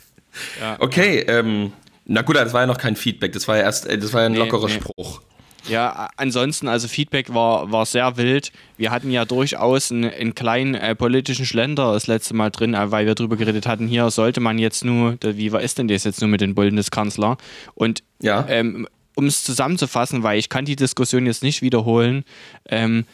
Ja. 0.60 0.76
Okay, 0.78 1.20
ähm, 1.28 1.72
na 2.04 2.22
gut, 2.22 2.36
das 2.36 2.52
war 2.52 2.62
ja 2.62 2.66
noch 2.66 2.78
kein 2.78 2.96
Feedback, 2.96 3.32
das 3.32 3.48
war 3.48 3.56
ja 3.56 3.62
erst, 3.64 3.86
äh, 3.86 3.98
das 3.98 4.12
war 4.12 4.20
ja 4.20 4.26
ein 4.26 4.32
Nee, 4.32 4.38
lockerer 4.38 4.66
nee. 4.68 4.74
Spruch. 4.74 5.20
Ja, 5.68 6.08
ansonsten, 6.16 6.68
also 6.68 6.86
Feedback 6.86 7.34
war, 7.34 7.72
war 7.72 7.86
sehr 7.86 8.16
wild. 8.16 8.52
Wir 8.76 8.92
hatten 8.92 9.10
ja 9.10 9.24
durchaus 9.24 9.90
einen, 9.90 10.04
einen 10.12 10.32
kleinen 10.36 10.76
äh, 10.76 10.94
politischen 10.94 11.44
Schlender 11.44 11.92
das 11.92 12.06
letzte 12.06 12.34
Mal 12.34 12.50
drin, 12.50 12.74
äh, 12.74 12.92
weil 12.92 13.04
wir 13.06 13.16
drüber 13.16 13.36
geredet 13.36 13.66
hatten, 13.66 13.88
hier 13.88 14.08
sollte 14.10 14.38
man 14.38 14.58
jetzt 14.58 14.84
nur, 14.84 15.18
wie 15.22 15.50
war 15.50 15.60
ist 15.62 15.78
denn 15.78 15.88
das 15.88 16.04
jetzt 16.04 16.20
nur 16.20 16.30
mit 16.30 16.40
den 16.40 16.54
Bundeskanzler? 16.54 17.36
Und 17.74 18.04
Ja. 18.22 18.46
ähm, 18.48 18.86
um 19.16 19.26
es 19.26 19.42
zusammenzufassen, 19.42 20.22
weil 20.22 20.38
ich 20.38 20.48
kann 20.50 20.66
die 20.66 20.76
Diskussion 20.76 21.26
jetzt 21.26 21.42
nicht 21.42 21.62
wiederholen, 21.62 22.24
ähm, 22.68 23.04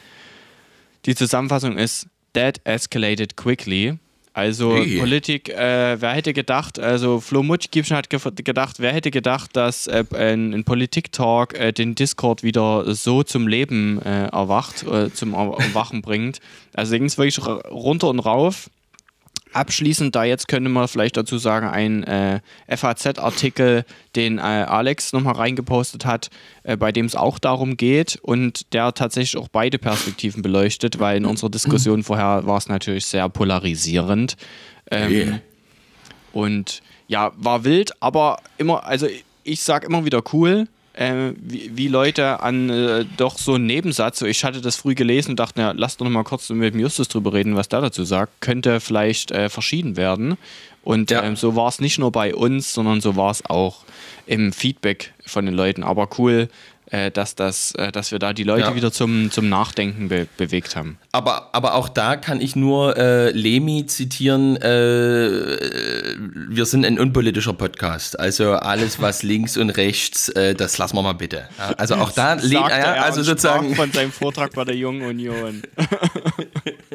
die 1.07 1.15
Zusammenfassung 1.15 1.79
ist, 1.79 2.07
that 2.35 2.61
escalated 2.65 3.37
quickly. 3.37 3.95
Also 4.35 4.75
Hey. 4.77 4.99
Politik, 4.99 5.51
äh, 5.51 6.01
wer 6.01 6.11
hätte 6.15 6.33
gedacht, 6.33 6.79
also 6.79 7.21
Flo 7.21 7.43
Mutschgibschen 7.43 7.97
hat 7.97 8.09
gef- 8.09 8.43
gedacht, 8.43 8.77
wer 8.79 8.93
hätte 8.93 9.11
gedacht, 9.11 9.51
dass 9.57 9.87
äh, 9.89 10.05
ein, 10.15 10.55
ein 10.55 10.65
Politik-Talk 10.65 11.53
äh, 11.59 11.73
den 11.73 11.95
Discord 11.95 12.43
wieder 12.43 12.95
so 12.95 13.23
zum 13.23 13.47
Leben 13.47 14.01
äh, 14.03 14.27
erwacht, 14.29 14.85
äh, 14.85 15.13
zum 15.13 15.35
Er- 15.35 15.59
Erwachen 15.59 16.01
bringt. 16.03 16.39
Also 16.75 16.95
ging 16.95 17.05
es 17.05 17.19
wirklich 17.19 17.47
runter 17.47 18.09
und 18.09 18.21
rauf. 18.21 18.71
Abschließend, 19.53 20.15
da 20.15 20.25
jetzt 20.25 20.49
könnte 20.49 20.71
man 20.71 20.89
vielleicht 20.89 21.17
dazu 21.17 21.39
sagen, 21.39 21.67
ein 21.67 22.05
äh, 22.05 22.41
FAZ-Artikel, 22.69 23.85
den 24.17 24.39
äh, 24.39 24.41
Alex 24.41 25.13
nochmal 25.13 25.35
reingepostet 25.35 26.05
hat, 26.05 26.31
äh, 26.63 26.77
bei 26.77 26.93
dem 26.93 27.07
es 27.07 27.15
auch 27.15 27.39
darum 27.39 27.77
geht 27.77 28.19
und 28.23 28.73
der 28.73 28.93
tatsächlich 28.95 29.41
auch 29.41 29.49
beide 29.49 29.79
Perspektiven 29.79 30.43
beleuchtet, 30.43 30.99
weil 30.99 31.17
in 31.17 31.25
unserer 31.27 31.51
Diskussion 31.51 32.03
vorher 32.03 32.47
war 32.47 32.59
es 32.59 32.69
natürlich 32.69 33.07
sehr 33.07 33.29
polarisierend. 33.29 34.37
Ähm, 34.91 35.13
Okay. 35.13 35.41
Und 36.33 36.83
ja, 37.09 37.33
war 37.37 37.65
wild, 37.65 37.93
aber 38.01 38.39
immer, 38.57 38.85
also 38.87 39.07
ich 39.45 39.61
sag 39.61 39.85
immer 39.85 40.05
wieder 40.05 40.23
cool, 40.33 40.67
äh, 40.95 41.33
wie, 41.37 41.71
wie 41.75 41.89
Leute 41.89 42.41
an 42.41 42.69
äh, 42.71 43.05
doch 43.17 43.39
so 43.39 43.55
einen 43.55 43.67
Nebensatz, 43.67 44.19
so 44.19 44.27
ich 44.27 44.45
hatte 44.45 44.61
das 44.61 44.77
früh 44.77 44.95
gelesen 44.95 45.31
und 45.31 45.41
dachte, 45.41 45.55
na, 45.57 45.73
lass 45.77 45.97
doch 45.97 46.05
noch 46.05 46.13
mal 46.13 46.25
kurz 46.25 46.49
mit 46.51 46.75
dem 46.75 46.81
Justus 46.81 47.09
drüber 47.09 47.33
reden, 47.33 47.57
was 47.57 47.69
der 47.69 47.81
dazu 47.81 48.05
sagt, 48.05 48.41
könnte 48.41 48.81
vielleicht 48.81 49.31
äh, 49.31 49.49
verschieden 49.49 49.97
werden. 49.97 50.37
Und 50.85 51.11
Ja. 51.11 51.23
ähm, 51.23 51.37
so 51.37 51.55
war 51.57 51.69
es 51.69 51.81
nicht 51.81 51.99
nur 51.99 52.11
bei 52.13 52.35
uns, 52.35 52.75
sondern 52.75 53.01
so 53.01 53.17
war 53.17 53.31
es 53.31 53.45
auch 53.47 53.85
im 54.27 54.53
Feedback 54.53 55.13
von 55.25 55.47
den 55.47 55.55
Leuten. 55.55 55.83
Aber 55.85 56.09
cool, 56.19 56.49
dass, 57.11 57.35
das, 57.35 57.75
äh, 57.77 57.91
dass 57.91 58.13
wir 58.13 58.19
da 58.19 58.33
die 58.33 58.45
Leute 58.45 58.69
Ja. 58.69 58.75
wieder 58.75 58.93
zum, 58.93 59.31
zum 59.31 59.49
Nachdenken 59.49 60.09
be 60.09 60.27
bewegt 60.37 60.77
haben. 60.77 60.99
Aber, 61.13 61.51
aber 61.53 61.75
auch 61.75 61.89
da 61.89 62.17
kann 62.17 62.41
ich 62.41 62.55
nur 62.57 62.97
äh, 62.97 63.31
Lemi 63.31 63.87
zitieren, 63.87 64.57
äh, 64.57 65.31
wir 66.49 66.67
sind 66.67 66.85
ein 66.85 66.99
unpolitischer 66.99 67.55
Podcast. 67.55 68.19
Also 68.21 68.53
alles, 68.53 69.01
was 69.01 69.23
links 69.23 69.57
und 69.57 69.71
rechts, 69.71 70.29
äh, 70.31 70.55
das 70.55 70.79
lassen 70.79 70.97
wir 70.97 71.03
mal 71.03 71.13
bitte. 71.15 71.49
Also 71.79 71.95
auch 71.97 72.11
da, 72.13 72.39
Sagte 72.39 72.53
ja, 72.53 72.93
also 73.03 73.23
sozusagen, 73.23 73.75
von 73.75 73.91
seinem 73.93 74.13
Vortrag 74.13 74.53
bei 74.55 74.65
der 74.65 74.77
Jungen 74.77 75.03
Union. 75.03 75.63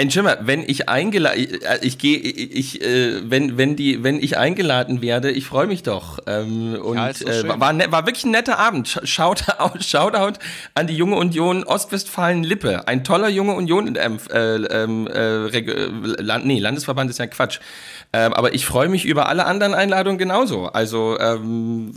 Entschuldigung, 0.00 0.46
wenn 0.46 0.62
ich 0.66 0.88
eingeladen, 0.88 1.46
ich 1.82 1.98
gehe, 1.98 2.18
ich, 2.18 2.80
äh, 2.82 3.20
wenn, 3.30 3.58
wenn 3.58 3.76
die, 3.76 4.02
wenn 4.02 4.20
ich 4.22 4.36
eingeladen 4.38 5.02
werde, 5.02 5.30
ich 5.30 5.46
freue 5.46 5.66
mich 5.66 5.82
doch. 5.82 6.18
Ähm, 6.26 6.74
und 6.82 6.96
Ja, 6.96 7.08
äh, 7.10 7.60
war, 7.60 7.72
ne, 7.72 7.90
war 7.90 8.06
wirklich 8.06 8.24
ein 8.24 8.30
netter 8.32 8.58
Abend. 8.58 9.00
Shoutout, 9.04 9.80
Shoutout 9.82 10.38
an 10.74 10.86
die 10.86 10.96
junge 10.96 11.16
Union 11.16 11.64
Ostwestfalen-Lippe. 11.64 12.88
Ein 12.88 13.04
toller 13.04 13.28
junge 13.28 13.54
Union, 13.54 13.96
ähm, 14.00 14.18
äh, 14.32 14.56
ähm, 14.56 15.06
äh, 15.06 15.46
äh, 15.46 15.90
Land, 16.22 16.46
nee, 16.46 16.58
Landesverband 16.58 17.10
ist 17.10 17.18
ja 17.18 17.26
Quatsch. 17.26 17.60
Ähm, 18.12 18.32
aber 18.32 18.54
ich 18.54 18.66
freue 18.66 18.88
mich 18.88 19.04
über 19.04 19.28
alle 19.28 19.46
anderen 19.46 19.72
Einladungen 19.74 20.18
genauso. 20.18 20.66
Also 20.66 21.18
ähm, 21.20 21.92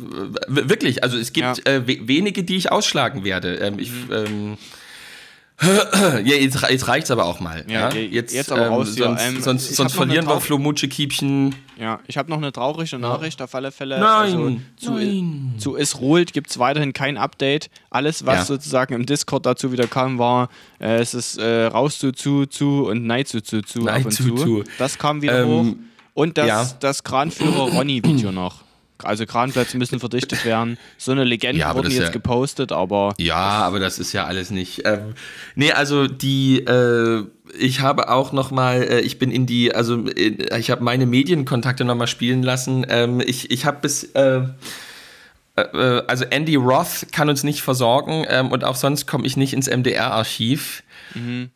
wirklich, 0.47 1.03
also 1.03 1.17
es 1.17 1.33
gibt 1.33 1.65
Ja. 1.65 1.73
äh, 1.73 1.87
we 1.87 2.07
wenige, 2.07 2.43
die 2.43 2.55
ich 2.57 2.71
ausschlagen 2.71 3.23
werde. 3.23 3.55
Ähm, 3.55 3.79
ich, 3.79 3.91
ähm, 4.11 4.57
ja, 5.61 6.19
jetzt, 6.35 6.61
jetzt 6.69 6.87
reicht's 6.87 7.11
aber 7.11 7.25
auch 7.25 7.39
mal. 7.39 7.63
Ja, 7.67 7.89
Ja, 7.89 7.93
je- 7.95 8.07
jetzt, 8.07 8.33
jetzt 8.33 8.51
aber 8.51 8.65
ähm, 8.67 8.73
raus 8.73 8.93
hier. 8.95 9.03
sonst, 9.05 9.21
Ähm, 9.25 9.41
sonst, 9.41 9.75
sonst 9.75 9.93
verlieren 9.93 10.25
wir 10.25 10.33
Trau- 10.33 10.39
Flomutsche 10.39 10.87
Kiepchen. 10.87 11.55
Ja, 11.79 11.99
ich 12.07 12.17
habe 12.17 12.29
noch 12.29 12.37
eine 12.37 12.51
traurige 12.51 12.97
Nachricht 12.97 13.41
auf 13.41 13.53
alle 13.55 13.71
Fälle. 13.71 13.99
Nein, 13.99 14.07
also, 14.35 14.57
zu, 14.77 14.91
nein. 14.93 15.53
zu 15.57 15.77
Es 15.77 15.99
ruht 15.99 16.33
gibt 16.33 16.49
es 16.49 16.59
weiterhin 16.59 16.91
kein 16.91 17.17
Update. 17.17 17.69
Alles, 17.91 18.25
was 18.25 18.35
Ja. 18.39 18.45
sozusagen 18.45 18.93
im 18.93 19.05
Discord 19.05 19.45
dazu 19.45 19.71
wieder 19.71 19.87
kam, 19.87 20.17
war, 20.19 20.49
äh, 20.79 20.97
es 20.99 21.13
ist 21.13 21.37
äh, 21.37 21.65
raus 21.65 21.99
zu, 21.99 22.11
zu, 22.11 22.45
zu 22.47 22.87
und 22.87 23.05
nein 23.05 23.25
zu, 23.25 23.41
zu, 23.41 23.61
zu, 23.61 23.83
Nein 23.83 24.01
ab 24.01 24.05
und 24.05 24.11
zu, 24.11 24.23
zu. 24.23 24.35
zu. 24.35 24.63
Das 24.79 24.97
kam 24.97 25.21
wieder 25.21 25.43
Ähm, 25.43 25.49
hoch. 25.49 25.75
Und 26.15 26.37
das, 26.37 26.47
ja. 26.47 26.67
das 26.79 27.03
Kranführer 27.03 27.71
Ronny-Video 27.71 28.31
noch. 28.31 28.62
Also 29.05 29.25
Kranplätze 29.25 29.77
müssen 29.77 29.99
verdichtet 29.99 30.45
werden. 30.45 30.77
So 30.97 31.11
eine 31.11 31.23
Legende 31.23 31.59
Ja, 31.59 31.71
ist 31.79 31.93
jetzt 31.93 31.99
ja- 31.99 32.09
gepostet, 32.09 32.71
aber 32.71 33.13
Ja, 33.19 33.35
aber 33.35 33.79
das 33.79 33.99
ist 33.99 34.13
ja 34.13 34.25
alles 34.25 34.49
nicht. 34.51 34.81
Ähm, 34.85 35.13
nee, 35.55 35.71
also 35.71 36.07
die, 36.07 36.59
äh, 36.59 37.25
ich 37.59 37.81
habe 37.81 38.09
auch 38.09 38.31
noch 38.31 38.51
mal, 38.51 38.81
äh, 38.83 38.99
ich 39.01 39.19
bin 39.19 39.31
in 39.31 39.45
die, 39.45 39.73
also 39.73 40.07
äh, 40.07 40.57
ich 40.59 40.71
habe 40.71 40.83
meine 40.83 41.05
Medienkontakte 41.05 41.83
noch 41.85 41.95
mal 41.95 42.07
spielen 42.07 42.43
lassen. 42.43 42.85
Ähm, 42.89 43.19
ich 43.19 43.51
ich 43.51 43.65
habe 43.65 43.79
bis, 43.81 44.03
äh, 44.15 44.41
äh, 45.55 46.01
also 46.07 46.25
Andy 46.25 46.55
Roth 46.55 47.07
kann 47.11 47.29
uns 47.29 47.43
nicht 47.43 47.61
versorgen 47.61 48.25
ähm, 48.27 48.51
und 48.51 48.63
auch 48.63 48.75
sonst 48.75 49.05
komme 49.05 49.25
ich 49.27 49.37
nicht 49.37 49.53
ins 49.53 49.67
MDR-Archiv. 49.67 50.83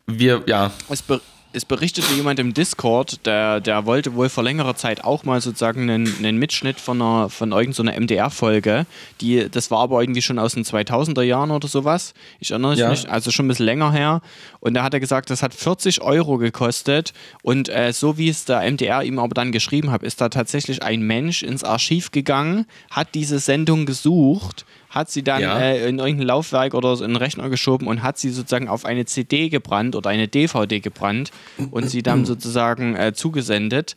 Wir, 0.06 0.42
ja, 0.46 0.70
Es, 0.88 1.02
be 1.02 1.20
es 1.52 1.64
berichtete 1.64 2.12
jemand 2.14 2.38
im 2.40 2.52
Discord, 2.52 3.24
der, 3.24 3.60
der 3.60 3.86
wollte 3.86 4.14
wohl 4.14 4.28
vor 4.28 4.44
längerer 4.44 4.76
Zeit 4.76 5.02
auch 5.04 5.24
mal 5.24 5.40
sozusagen 5.40 5.88
einen, 5.88 6.14
einen 6.18 6.38
Mitschnitt 6.38 6.78
von, 6.78 7.00
einer, 7.00 7.30
von 7.30 7.52
irgendeiner 7.52 7.98
MDR-Folge. 7.98 8.84
Die, 9.20 9.48
das 9.50 9.70
war 9.70 9.78
aber 9.80 10.02
irgendwie 10.02 10.20
schon 10.20 10.38
aus 10.38 10.54
den 10.54 10.64
2000er 10.64 11.22
Jahren 11.22 11.50
oder 11.50 11.66
sowas. 11.66 12.12
Ich 12.38 12.50
erinnere 12.50 12.76
Ja. 12.76 12.90
mich, 12.90 13.08
also 13.10 13.30
schon 13.30 13.46
ein 13.46 13.48
bisschen 13.48 13.66
länger 13.66 13.92
her. 13.92 14.20
Und 14.60 14.74
da 14.74 14.82
hat 14.82 14.92
er 14.92 15.00
gesagt, 15.00 15.30
das 15.30 15.42
hat 15.42 15.54
40 15.54 16.02
Euro 16.02 16.36
gekostet. 16.36 17.14
Und 17.42 17.68
äh, 17.70 17.92
so 17.92 18.18
wie 18.18 18.28
es 18.28 18.44
der 18.44 18.60
MDR 18.70 19.02
ihm 19.02 19.18
aber 19.18 19.34
dann 19.34 19.50
geschrieben 19.50 19.90
hat, 19.90 20.02
ist 20.02 20.20
da 20.20 20.28
tatsächlich 20.28 20.82
ein 20.82 21.00
Mensch 21.00 21.42
ins 21.42 21.64
Archiv 21.64 22.10
gegangen, 22.10 22.66
hat 22.90 23.14
diese 23.14 23.38
Sendung 23.38 23.86
gesucht 23.86 24.66
hat 24.90 25.10
sie 25.10 25.22
dann 25.22 25.42
Ja. 25.42 25.58
äh, 25.58 25.88
in 25.88 25.98
irgendein 25.98 26.26
Laufwerk 26.26 26.74
oder 26.74 26.96
so 26.96 27.04
in 27.04 27.10
den 27.10 27.16
Rechner 27.16 27.48
geschoben 27.50 27.86
und 27.86 28.02
hat 28.02 28.18
sie 28.18 28.30
sozusagen 28.30 28.68
auf 28.68 28.84
eine 28.84 29.04
CD 29.04 29.48
gebrannt 29.48 29.96
oder 29.96 30.10
eine 30.10 30.28
DVD 30.28 30.80
gebrannt 30.80 31.30
und 31.70 31.88
sie 31.90 32.02
dann 32.02 32.24
sozusagen 32.24 32.96
äh, 32.96 33.12
zugesendet. 33.14 33.96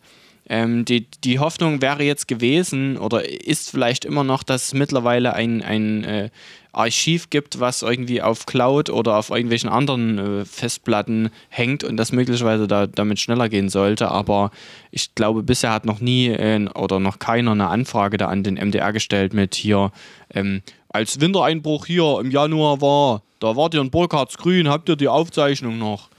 Ähm, 0.50 0.86
die, 0.86 1.06
die 1.24 1.39
Hoffnung 1.39 1.82
wäre 1.82 2.04
jetzt 2.04 2.28
gewesen 2.28 2.98
oder 2.98 3.30
ist 3.30 3.70
vielleicht 3.70 4.06
immer 4.06 4.24
noch, 4.24 4.44
dass 4.44 4.68
es 4.68 4.74
mittlerweile 4.74 5.34
ein, 5.34 5.62
ein 5.62 6.04
äh, 6.04 6.30
Archiv 6.74 7.30
gibt, 7.30 7.60
was 7.60 7.84
irgendwie 7.84 8.22
auf 8.22 8.46
Cloud 8.46 8.89
oder 8.89 9.18
auf 9.18 9.30
irgendwelchen 9.30 9.70
anderen 9.70 10.18
äh, 10.42 10.46
Festplatten 10.46 11.30
hängt 11.50 11.84
und 11.84 11.96
das 11.98 12.12
möglicherweise 12.12 12.68
da, 12.68 12.88
damit 12.88 13.20
schneller 13.20 13.50
gehen 13.50 13.70
sollte. 13.70 14.10
Aber 14.10 14.52
ich 14.89 15.14
glaube, 15.16 15.44
bisher 15.44 15.72
hat 15.74 15.86
noch 15.86 16.00
nie 16.00 16.28
äh, 16.30 16.68
oder 16.74 17.00
noch 17.00 17.20
keiner 17.20 17.52
eine 17.52 17.68
Anfrage 17.68 18.18
da 18.18 18.28
an 18.28 18.44
den 18.44 18.56
MDR 18.56 18.94
gestellt 18.94 19.34
mit 19.34 19.54
hier, 19.54 19.92
ähm, 20.34 20.62
als 20.92 21.20
Wintereinbruch 21.20 21.86
hier 21.86 22.20
im 22.22 22.32
Januar 22.32 22.82
war, 22.82 23.24
da 23.39 23.56
wart 23.56 23.74
ihr 23.74 23.82
in 23.82 23.89
Burkhardsgrün, 23.92 24.68
habt 24.70 24.88
ihr 24.89 24.96
die 24.96 25.08
Aufzeichnung 25.08 25.78
noch? 25.78 26.10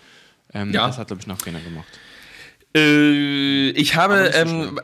Ähm, 0.55 0.73
Ja. 0.73 0.87
Das 0.87 0.99
hat, 0.99 1.07
glaube 1.09 1.21
ich, 1.23 1.27
noch 1.27 1.39
keiner 1.39 1.61
gemacht. 1.61 1.87
Äh, 2.75 3.71
ich 3.71 3.97
habe, 3.97 4.31
ähm, 4.35 4.81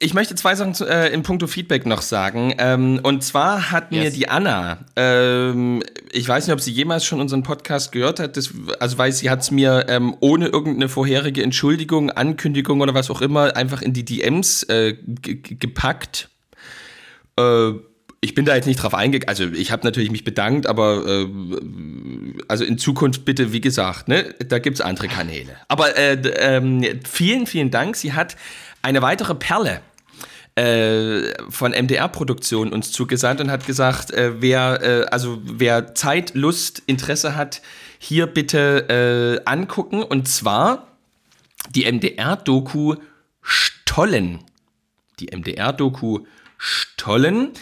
ich 0.00 0.14
möchte 0.14 0.34
zwei 0.36 0.54
Sachen 0.54 0.74
zu, 0.74 0.86
äh, 0.86 1.08
in 1.12 1.22
puncto 1.22 1.46
Feedback 1.46 1.86
noch 1.86 2.02
sagen. 2.02 2.54
Ähm, 2.58 3.00
und 3.02 3.22
zwar 3.24 3.70
hat 3.70 3.90
mir 3.90 4.04
Yes. 4.04 4.14
die 4.14 4.28
Anna, 4.28 4.78
ähm, 4.96 5.82
ich 6.12 6.28
weiß 6.28 6.46
nicht, 6.46 6.54
ob 6.54 6.60
sie 6.60 6.72
jemals 6.72 7.04
schon 7.04 7.20
unseren 7.20 7.42
Podcast 7.42 7.90
gehört 7.92 8.20
hat, 8.20 8.36
das, 8.36 8.50
also 8.80 8.98
weil 8.98 9.12
sie 9.12 9.28
hat 9.30 9.40
es 9.40 9.50
mir 9.50 9.86
ähm, 9.88 10.16
ohne 10.20 10.46
irgendeine 10.48 10.88
vorherige 10.88 11.42
Entschuldigung, 11.42 12.10
Ankündigung 12.10 12.80
oder 12.80 12.94
was 12.94 13.10
auch 13.10 13.20
immer 13.20 13.56
einfach 13.56 13.82
in 13.82 13.92
die 13.92 14.04
DMs 14.04 14.62
äh, 14.64 14.94
ge- 14.94 15.36
ge- 15.36 15.56
gepackt. 15.58 16.28
Äh, 17.36 17.72
ich 18.20 18.34
bin 18.34 18.44
da 18.44 18.54
jetzt 18.54 18.66
nicht 18.66 18.82
drauf 18.82 18.94
eingegangen, 18.94 19.28
also 19.28 19.44
ich 19.44 19.70
habe 19.70 19.84
natürlich 19.84 20.10
mich 20.10 20.24
bedankt, 20.24 20.66
aber 20.66 21.06
äh, 21.06 21.28
also 22.48 22.64
in 22.64 22.76
Zukunft 22.78 23.24
bitte, 23.24 23.52
wie 23.52 23.60
gesagt, 23.60 24.08
ne, 24.08 24.34
da 24.48 24.58
gibt's 24.58 24.80
andere 24.80 25.08
Kanäle. 25.08 25.56
Aber 25.68 25.96
äh, 25.96 26.14
ähm, 26.14 26.84
vielen, 27.08 27.46
vielen 27.46 27.70
Dank. 27.70 27.96
Sie 27.96 28.12
hat 28.12 28.36
eine 28.82 29.02
weitere 29.02 29.34
Perle 29.36 29.80
äh, 30.56 31.32
von 31.48 31.70
MDR-Produktion 31.70 32.72
uns 32.72 32.90
zugesandt 32.90 33.40
und 33.40 33.50
hat 33.50 33.66
gesagt, 33.66 34.10
äh, 34.10 34.42
wer, 34.42 34.82
äh, 34.82 35.06
also 35.06 35.40
wer 35.44 35.94
Zeit, 35.94 36.34
Lust, 36.34 36.82
Interesse 36.86 37.36
hat, 37.36 37.62
hier 37.98 38.26
bitte 38.26 39.38
äh, 39.46 39.48
angucken. 39.48 40.02
Und 40.02 40.26
zwar 40.26 40.88
die 41.70 41.90
MDR-Doku 41.90 42.96
Stollen. 43.42 44.40
Die 45.20 45.26
MDR-Doku 45.26 46.20
Stollen 46.56 47.52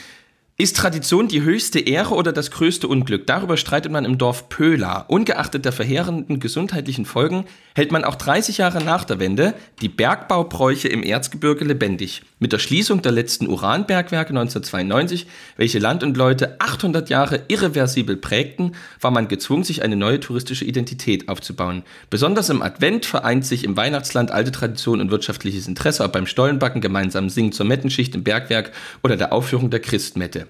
ist 0.59 0.77
Tradition 0.77 1.29
die 1.29 1.43
höchste 1.43 1.81
Ehre 1.81 2.15
oder 2.15 2.33
das 2.33 2.51
größte 2.51 2.89
Unglück? 2.89 3.27
Darüber 3.27 3.59
streitet 3.59 3.93
man 3.93 4.07
im 4.07 4.17
Dorf 4.17 4.49
Pöla. 4.49 5.01
Ungeachtet 5.01 5.67
der 5.67 5.73
verheerenden 5.73 6.41
gesundheitlichen 6.41 7.05
Folgen 7.05 7.45
hält 7.77 7.93
man 7.93 8.05
auch 8.05 8.14
30 8.14 8.57
Jahre 8.57 8.83
nach 8.83 9.05
der 9.05 9.20
Wende 9.20 9.53
die 9.83 9.91
Bergbaubräuche 9.91 10.89
im 10.89 11.03
Erzgebirge 11.03 11.62
lebendig. 11.62 12.22
Mit 12.39 12.55
der 12.55 12.59
Schließung 12.59 13.03
der 13.03 13.12
letzten 13.12 13.49
Uranbergwerke 13.49 14.31
1992, 14.31 15.27
welche 15.59 15.79
Land 15.79 16.03
und 16.03 16.16
Leute 16.16 16.59
800 16.59 17.11
Jahre 17.11 17.43
irreversibel 17.49 18.16
prägten, 18.16 18.74
war 19.03 19.11
man 19.11 19.29
gezwungen, 19.29 19.62
sich 19.62 19.83
eine 19.83 19.95
neue 19.95 20.20
touristische 20.20 20.64
Identität 20.64 21.29
aufzubauen. 21.29 21.83
Besonders 22.09 22.49
im 22.49 22.62
Advent 22.62 23.05
vereint 23.05 23.45
sich 23.45 23.62
im 23.62 23.77
Weihnachtsland 23.77 24.31
alte 24.31 24.53
Tradition 24.53 25.03
und 25.03 25.11
wirtschaftliches 25.11 25.68
Interesse, 25.68 26.03
ob 26.03 26.12
beim 26.12 26.27
Stollenbacken, 26.27 26.81
gemeinsam 26.81 27.29
Singen 27.29 27.53
zur 27.53 27.66
Mettenschicht 27.66 28.14
im 28.14 28.24
Bergwerk 28.24 28.72
oder 29.03 29.18
der 29.18 29.35
Aufführung 29.35 29.68
der 29.68 29.81
Christmette. 29.81 30.47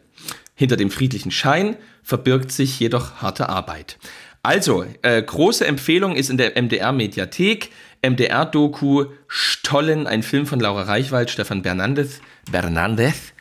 Hinter 0.55 0.77
dem 0.77 0.91
friedlichen 0.91 1.31
Schein 1.31 1.77
verbirgt 2.03 2.51
sich 2.51 2.81
jedoch 2.81 3.16
harte 3.16 3.49
Arbeit. 3.49 3.99
Also, 4.47 4.86
äh, 5.03 5.20
große 5.24 5.66
Empfehlung 5.66 6.14
ist 6.14 6.30
in 6.30 6.36
der 6.36 6.57
MDR-Mediathek. 6.57 7.72
MDR-Doku 8.01 9.07
Stollen, 9.26 10.07
ein 10.07 10.22
Film 10.22 10.47
von 10.47 10.61
Laura 10.61 10.82
Reichwald, 10.82 11.30
Stefan 11.30 11.62
Bernandez, 11.62 12.20
Bernandez, 12.49 13.32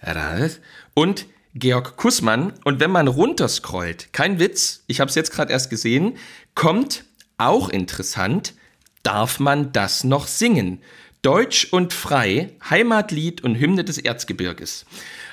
Bernandez 0.00 0.60
und 0.94 1.26
Georg 1.54 1.98
Kussmann. 1.98 2.54
Und 2.64 2.80
wenn 2.80 2.90
man 2.90 3.08
runterscrollt, 3.08 4.14
kein 4.14 4.38
Witz, 4.38 4.84
ich 4.86 5.00
habe 5.00 5.10
es 5.10 5.16
jetzt 5.16 5.32
gerade 5.32 5.52
erst 5.52 5.68
gesehen, 5.68 6.16
kommt 6.54 7.04
auch 7.36 7.68
interessant, 7.68 8.54
darf 9.02 9.40
man 9.40 9.72
das 9.72 10.02
noch 10.02 10.26
singen? 10.26 10.80
Deutsch 11.20 11.68
und 11.72 11.92
frei, 11.92 12.54
Heimatlied 12.70 13.44
und 13.44 13.56
Hymne 13.56 13.84
des 13.84 13.98
Erzgebirges. 13.98 14.86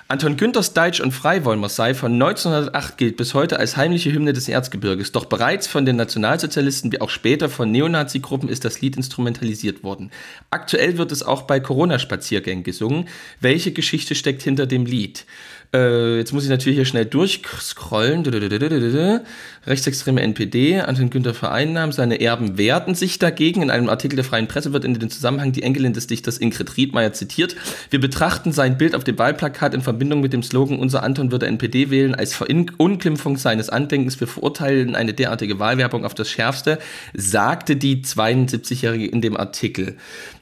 Anton 0.08 0.38
Günthers 0.38 0.74
Deutsch 0.74 1.00
und 1.00 1.14
Freiwollmer 1.14 1.68
sei 1.68 1.96
von 1.96 2.14
1908 2.14 2.96
gilt 2.96 3.18
bis 3.18 3.34
heute 3.34 3.58
als 3.58 3.76
heimliche 3.76 4.12
Hymne 4.12 4.34
des 4.34 4.48
Erzgebirges. 4.48 5.12
Doch 5.12 5.26
bereits 5.26 5.66
von 5.66 5.84
den 5.84 5.96
Nationalsozialisten 5.96 6.92
wie 6.92 7.02
auch 7.02 7.10
später 7.10 7.50
von 7.50 7.72
Neonazi-Gruppen 7.72 8.48
ist 8.48 8.66
das 8.66 8.82
Lied 8.82 8.98
instrumentalisiert 8.98 9.82
worden. 9.84 10.12
Aktuell 10.52 11.00
wird 11.00 11.12
es 11.12 11.24
auch 11.24 11.42
bei 11.42 11.60
Corona-Spaziergängen 11.60 12.64
gesungen. 12.64 13.08
Welche 13.40 13.72
Geschichte 13.72 14.14
steckt 14.14 14.44
hinter 14.44 14.68
dem 14.68 14.86
Lied? 14.86 15.26
Äh, 15.76 16.18
jetzt 16.18 16.32
muss 16.32 16.46
ich 16.46 16.50
natürlich 16.50 16.78
hier 16.78 16.86
schnell 16.86 17.06
durchscrollen. 17.06 18.24
Rechtsextreme 19.68 20.22
NPD, 20.22 20.80
Anton 20.80 21.10
Günther 21.10 21.34
vereinnahmen, 21.34 21.92
seine 21.92 22.22
Erben 22.22 22.58
wehrten 22.58 22.96
sich 22.96 23.20
dagegen. 23.20 23.62
In 23.62 23.70
einem 23.70 23.90
Artikel 23.90 24.16
der 24.16 24.24
Freien 24.24 24.48
Presse 24.48 24.72
wird 24.72 24.86
in 24.86 24.94
dem 24.94 25.10
Zusammenhang 25.10 25.52
die 25.52 25.64
Enkelin 25.64 25.92
des 25.92 26.08
Dichters 26.08 26.38
Ingrid 26.38 26.78
Riedmeier 26.78 27.12
zitiert. 27.12 27.58
Wir 27.90 28.00
betrachten 28.00 28.54
sein 28.54 28.78
Bild 28.78 28.96
auf 28.96 29.04
dem 29.04 29.18
Wahlplakat 29.18 29.74
in 29.74 29.82
Verbindung 29.82 30.22
mit 30.22 30.32
dem 30.32 30.44
Slogan 30.44 30.80
Unser 30.80 31.04
Anton 31.04 31.32
würde 31.32 31.48
NPD 31.48 31.90
wählen 31.90 32.16
als 32.16 32.34
Verunglimpfung 32.34 33.36
seines 33.36 33.70
Andenkens. 33.70 34.20
Wir 34.20 34.28
verurteilen 34.28 34.96
eine 34.96 35.14
derartige 35.14 35.60
Wahlwerbung 35.60 36.06
auf 36.06 36.14
das 36.14 36.30
Schärfste, 36.30 36.80
sagte 37.14 37.76
die 37.76 38.04
72-Jährige 38.04 39.08
in 39.08 39.22
dem 39.22 39.36
Artikel. 39.36 39.98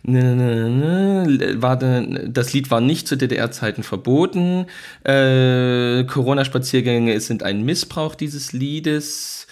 War 0.06 1.78
das 1.78 2.51
Lied 2.54 2.70
war 2.72 2.82
nicht 2.82 3.08
zu 3.08 3.16
DDR-Zeiten 3.16 3.84
verboten. 3.84 4.66
Äh, 5.04 6.04
Corona-Spaziergänge 6.04 7.18
sind 7.22 7.41
ein 7.43 7.64
Missbrauch 7.64 8.16
dieses 8.16 8.51
Liedes. 8.51 9.43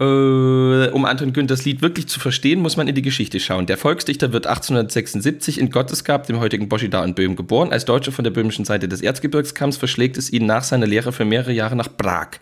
Äh, 0.00 0.88
um 0.88 1.04
Anton 1.04 1.32
Günthers 1.32 1.64
Lied 1.64 1.80
wirklich 1.80 2.08
zu 2.08 2.18
verstehen, 2.18 2.60
muss 2.60 2.76
man 2.76 2.88
in 2.88 2.96
die 2.96 3.02
Geschichte 3.02 3.38
schauen. 3.38 3.66
Der 3.66 3.78
Volksdichter 3.78 4.32
wird 4.32 4.48
1876 4.48 5.58
in 5.58 5.70
Gottesgab, 5.70 6.26
dem 6.26 6.40
heutigen 6.40 6.68
Boschidar 6.68 7.04
in 7.04 7.14
Böhmen, 7.14 7.36
geboren. 7.36 7.70
Als 7.70 7.84
Deutscher 7.84 8.10
von 8.10 8.24
der 8.24 8.32
böhmischen 8.32 8.64
Seite 8.64 8.88
des 8.88 9.02
Erzgebirgskamms 9.02 9.76
verschlägt 9.76 10.16
es 10.16 10.32
ihn 10.32 10.46
nach 10.46 10.64
seiner 10.64 10.88
Lehre 10.88 11.12
für 11.12 11.24
mehrere 11.24 11.52
Jahre 11.52 11.76
nach 11.76 11.96
Prag. 11.96 12.38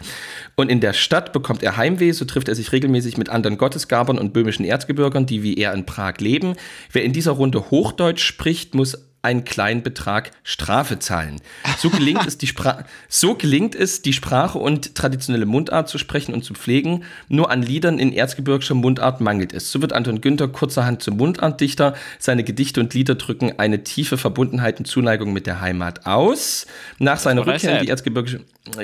Und 0.56 0.70
in 0.70 0.80
der 0.80 0.94
Stadt 0.94 1.34
bekommt 1.34 1.62
er 1.62 1.76
Heimweh, 1.76 2.12
so 2.12 2.24
trifft 2.24 2.48
er 2.48 2.54
sich 2.54 2.72
regelmäßig 2.72 3.18
mit 3.18 3.28
anderen 3.28 3.58
Gottesgabern 3.58 4.18
und 4.18 4.32
böhmischen 4.32 4.64
Erzgebirgern, 4.64 5.26
die 5.26 5.42
wie 5.42 5.54
er 5.58 5.74
in 5.74 5.84
Prag 5.84 6.18
leben. 6.20 6.54
Wer 6.90 7.04
in 7.04 7.12
dieser 7.12 7.32
Runde 7.32 7.70
Hochdeutsch 7.70 8.24
spricht, 8.24 8.74
muss 8.74 9.11
einen 9.22 9.44
kleinen 9.44 9.82
Betrag 9.84 10.32
Strafe 10.42 10.98
zahlen. 10.98 11.40
So 11.78 11.90
gelingt, 11.90 12.26
es, 12.26 12.38
die 12.38 12.48
Spra 12.48 12.84
so 13.08 13.36
gelingt 13.36 13.76
es, 13.76 14.02
die 14.02 14.12
Sprache 14.12 14.58
und 14.58 14.96
traditionelle 14.96 15.46
Mundart 15.46 15.88
zu 15.88 15.96
sprechen 15.98 16.34
und 16.34 16.44
zu 16.44 16.54
pflegen. 16.54 17.04
Nur 17.28 17.50
an 17.50 17.62
Liedern 17.62 18.00
in 18.00 18.12
erzgebirgischer 18.12 18.74
Mundart 18.74 19.20
mangelt 19.20 19.52
es. 19.52 19.70
So 19.70 19.80
wird 19.80 19.92
Anton 19.92 20.20
Günther 20.20 20.48
kurzerhand 20.48 21.02
zum 21.02 21.16
Mundartdichter. 21.16 21.94
Seine 22.18 22.42
Gedichte 22.42 22.80
und 22.80 22.94
Lieder 22.94 23.14
drücken 23.14 23.58
eine 23.58 23.84
tiefe 23.84 24.18
Verbundenheit 24.18 24.80
und 24.80 24.86
Zuneigung 24.86 25.32
mit 25.32 25.46
der 25.46 25.60
Heimat 25.60 26.04
aus. 26.04 26.66
Nach 26.98 27.18
seiner 27.18 27.46
Rückkehr 27.46 27.78
in 27.78 27.84
die 27.84 27.90
erzgebirgische 27.90 28.40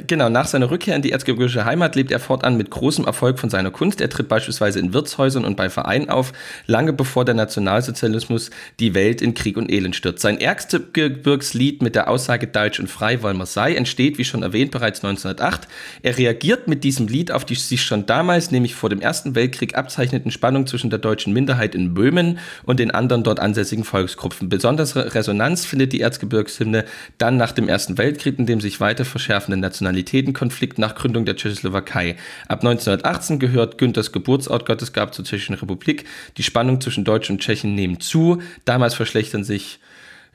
Genau, 0.08 0.28
nach 0.28 0.48
seiner 0.48 0.72
Rückkehr 0.72 0.96
in 0.96 1.02
die 1.02 1.12
erzgebirgische 1.12 1.64
Heimat 1.64 1.94
lebt 1.94 2.10
er 2.10 2.18
fortan 2.18 2.56
mit 2.56 2.68
großem 2.68 3.04
Erfolg 3.04 3.38
von 3.38 3.48
seiner 3.48 3.70
Kunst. 3.70 4.00
Er 4.00 4.10
tritt 4.10 4.28
beispielsweise 4.28 4.80
in 4.80 4.92
Wirtshäusern 4.92 5.44
und 5.44 5.56
bei 5.56 5.70
Vereinen 5.70 6.10
auf, 6.10 6.32
lange 6.66 6.92
bevor 6.92 7.24
der 7.24 7.36
Nationalsozialismus 7.36 8.50
die 8.80 8.94
Welt 8.94 9.22
in 9.22 9.34
Krieg 9.34 9.56
und 9.56 9.70
Elend 9.70 9.94
stürzt. 9.94 10.20
Sein 10.28 10.40
Erzgebirgslied 10.40 11.80
mit 11.80 11.94
der 11.94 12.10
Aussage 12.10 12.48
Deutsch 12.48 12.78
und 12.78 12.88
frei 12.88 13.22
wollen 13.22 13.38
wir 13.38 13.46
sei 13.46 13.74
entsteht, 13.74 14.18
wie 14.18 14.26
schon 14.26 14.42
erwähnt, 14.42 14.72
bereits 14.72 15.02
1908. 15.02 15.66
Er 16.02 16.18
reagiert 16.18 16.68
mit 16.68 16.84
diesem 16.84 17.08
Lied 17.08 17.32
auf 17.32 17.46
die 17.46 17.54
sich 17.54 17.82
schon 17.82 18.04
damals, 18.04 18.50
nämlich 18.50 18.74
vor 18.74 18.90
dem 18.90 19.00
Ersten 19.00 19.34
Weltkrieg, 19.34 19.74
abzeichneten 19.74 20.30
Spannung 20.30 20.66
zwischen 20.66 20.90
der 20.90 20.98
deutschen 20.98 21.32
Minderheit 21.32 21.74
in 21.74 21.94
Böhmen 21.94 22.40
und 22.64 22.78
den 22.78 22.90
anderen 22.90 23.22
dort 23.22 23.40
ansässigen 23.40 23.84
Volksgruppen. 23.84 24.50
Besondere 24.50 25.14
Resonanz 25.14 25.64
findet 25.64 25.94
die 25.94 26.02
Erzgebirgshymne 26.02 26.84
dann 27.16 27.38
nach 27.38 27.52
dem 27.52 27.66
Ersten 27.66 27.96
Weltkrieg, 27.96 28.38
in 28.38 28.44
dem 28.44 28.60
sich 28.60 28.80
weiter 28.80 29.06
verschärfenden 29.06 29.60
Nationalitätenkonflikt 29.60 30.78
nach 30.78 30.94
Gründung 30.94 31.24
der 31.24 31.36
Tschechoslowakei. 31.36 32.16
Ab 32.48 32.58
1918 32.66 33.38
gehört 33.38 33.78
Günthers 33.78 34.12
Geburtsort 34.12 34.66
Gottesgab 34.66 35.14
zur 35.14 35.24
Tschechischen 35.24 35.54
Republik. 35.54 36.04
Die 36.36 36.42
Spannung 36.42 36.82
zwischen 36.82 37.04
Deutschen 37.04 37.36
und 37.36 37.40
Tschechen 37.40 37.74
nehmen 37.74 38.00
zu. 38.00 38.42
Damals 38.66 38.92
verschlechtern 38.92 39.42
sich, 39.42 39.80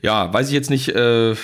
ja, 0.04 0.30
weiß 0.30 0.48
ich 0.48 0.52
jetzt 0.52 0.68
nicht, 0.68 0.90
äh, 0.90 1.34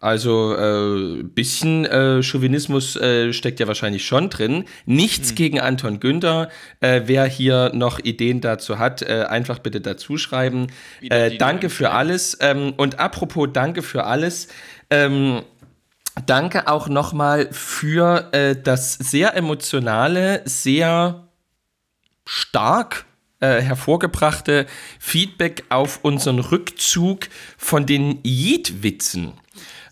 also 0.00 0.56
äh, 0.56 1.22
bisschen 1.22 1.84
äh, 1.84 2.24
Chauvinismus 2.24 2.96
äh, 2.96 3.32
steckt 3.32 3.60
ja 3.60 3.68
wahrscheinlich 3.68 4.04
schon 4.04 4.30
drin. 4.30 4.64
Nichts 4.84 5.30
mhm. 5.30 5.34
gegen 5.36 5.60
Anton 5.60 6.00
Günther. 6.00 6.48
Äh, 6.80 7.02
wer 7.06 7.24
hier 7.26 7.70
noch 7.72 8.00
Ideen 8.00 8.40
dazu 8.40 8.80
hat, 8.80 9.02
äh, 9.02 9.26
einfach 9.28 9.60
bitte 9.60 9.80
dazu 9.80 10.16
schreiben. 10.16 10.66
Äh, 11.08 11.36
danke 11.36 11.70
für 11.70 11.90
alles. 11.90 12.36
Ähm, 12.40 12.74
und 12.76 12.98
apropos 12.98 13.48
Danke 13.52 13.82
für 13.82 14.04
alles. 14.04 14.48
Ähm, 14.90 15.42
Danke 16.26 16.68
auch 16.68 16.86
nochmal 16.86 17.48
für 17.50 18.30
das 18.62 18.94
sehr 18.94 19.34
emotionale, 19.34 20.42
sehr 20.44 21.26
stark 22.24 23.04
äh, 23.44 23.62
hervorgebrachte 23.62 24.66
Feedback 24.98 25.64
auf 25.68 26.00
unseren 26.02 26.38
Rückzug 26.38 27.28
von 27.58 27.84
den 27.84 28.20
Yeet-Witzen. 28.24 29.32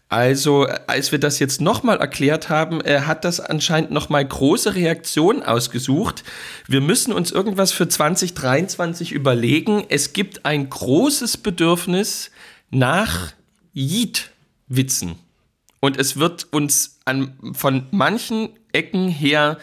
Also, 0.08 0.66
als 0.86 1.10
wir 1.10 1.18
das 1.18 1.38
jetzt 1.38 1.60
nochmal 1.60 1.98
erklärt 1.98 2.50
haben, 2.50 2.80
äh, 2.82 3.00
hat 3.00 3.24
das 3.24 3.40
anscheinend 3.40 3.90
nochmal 3.90 4.26
große 4.26 4.74
Reaktionen 4.74 5.42
ausgesucht. 5.42 6.22
Wir 6.66 6.80
müssen 6.80 7.12
uns 7.12 7.30
irgendwas 7.30 7.72
für 7.72 7.88
2023 7.88 9.12
überlegen. 9.12 9.84
Es 9.88 10.12
gibt 10.12 10.44
ein 10.44 10.68
großes 10.68 11.38
Bedürfnis 11.38 12.30
nach 12.70 13.32
Yeet-Witzen. 13.74 15.16
Und 15.80 15.98
es 15.98 16.18
wird 16.18 16.46
uns 16.52 16.98
an, 17.04 17.34
von 17.54 17.86
manchen 17.90 18.50
Ecken 18.72 19.08
her 19.08 19.58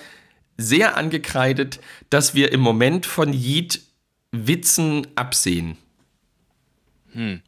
sehr 0.60 0.98
angekreidet, 0.98 1.80
dass 2.10 2.36
wir 2.36 2.52
im 2.52 2.60
Moment 2.60 3.06
von 3.06 3.34
Yeet 3.34 3.82
Witzen 4.32 5.08
absehen. 5.16 5.78
Hm. 7.14 7.42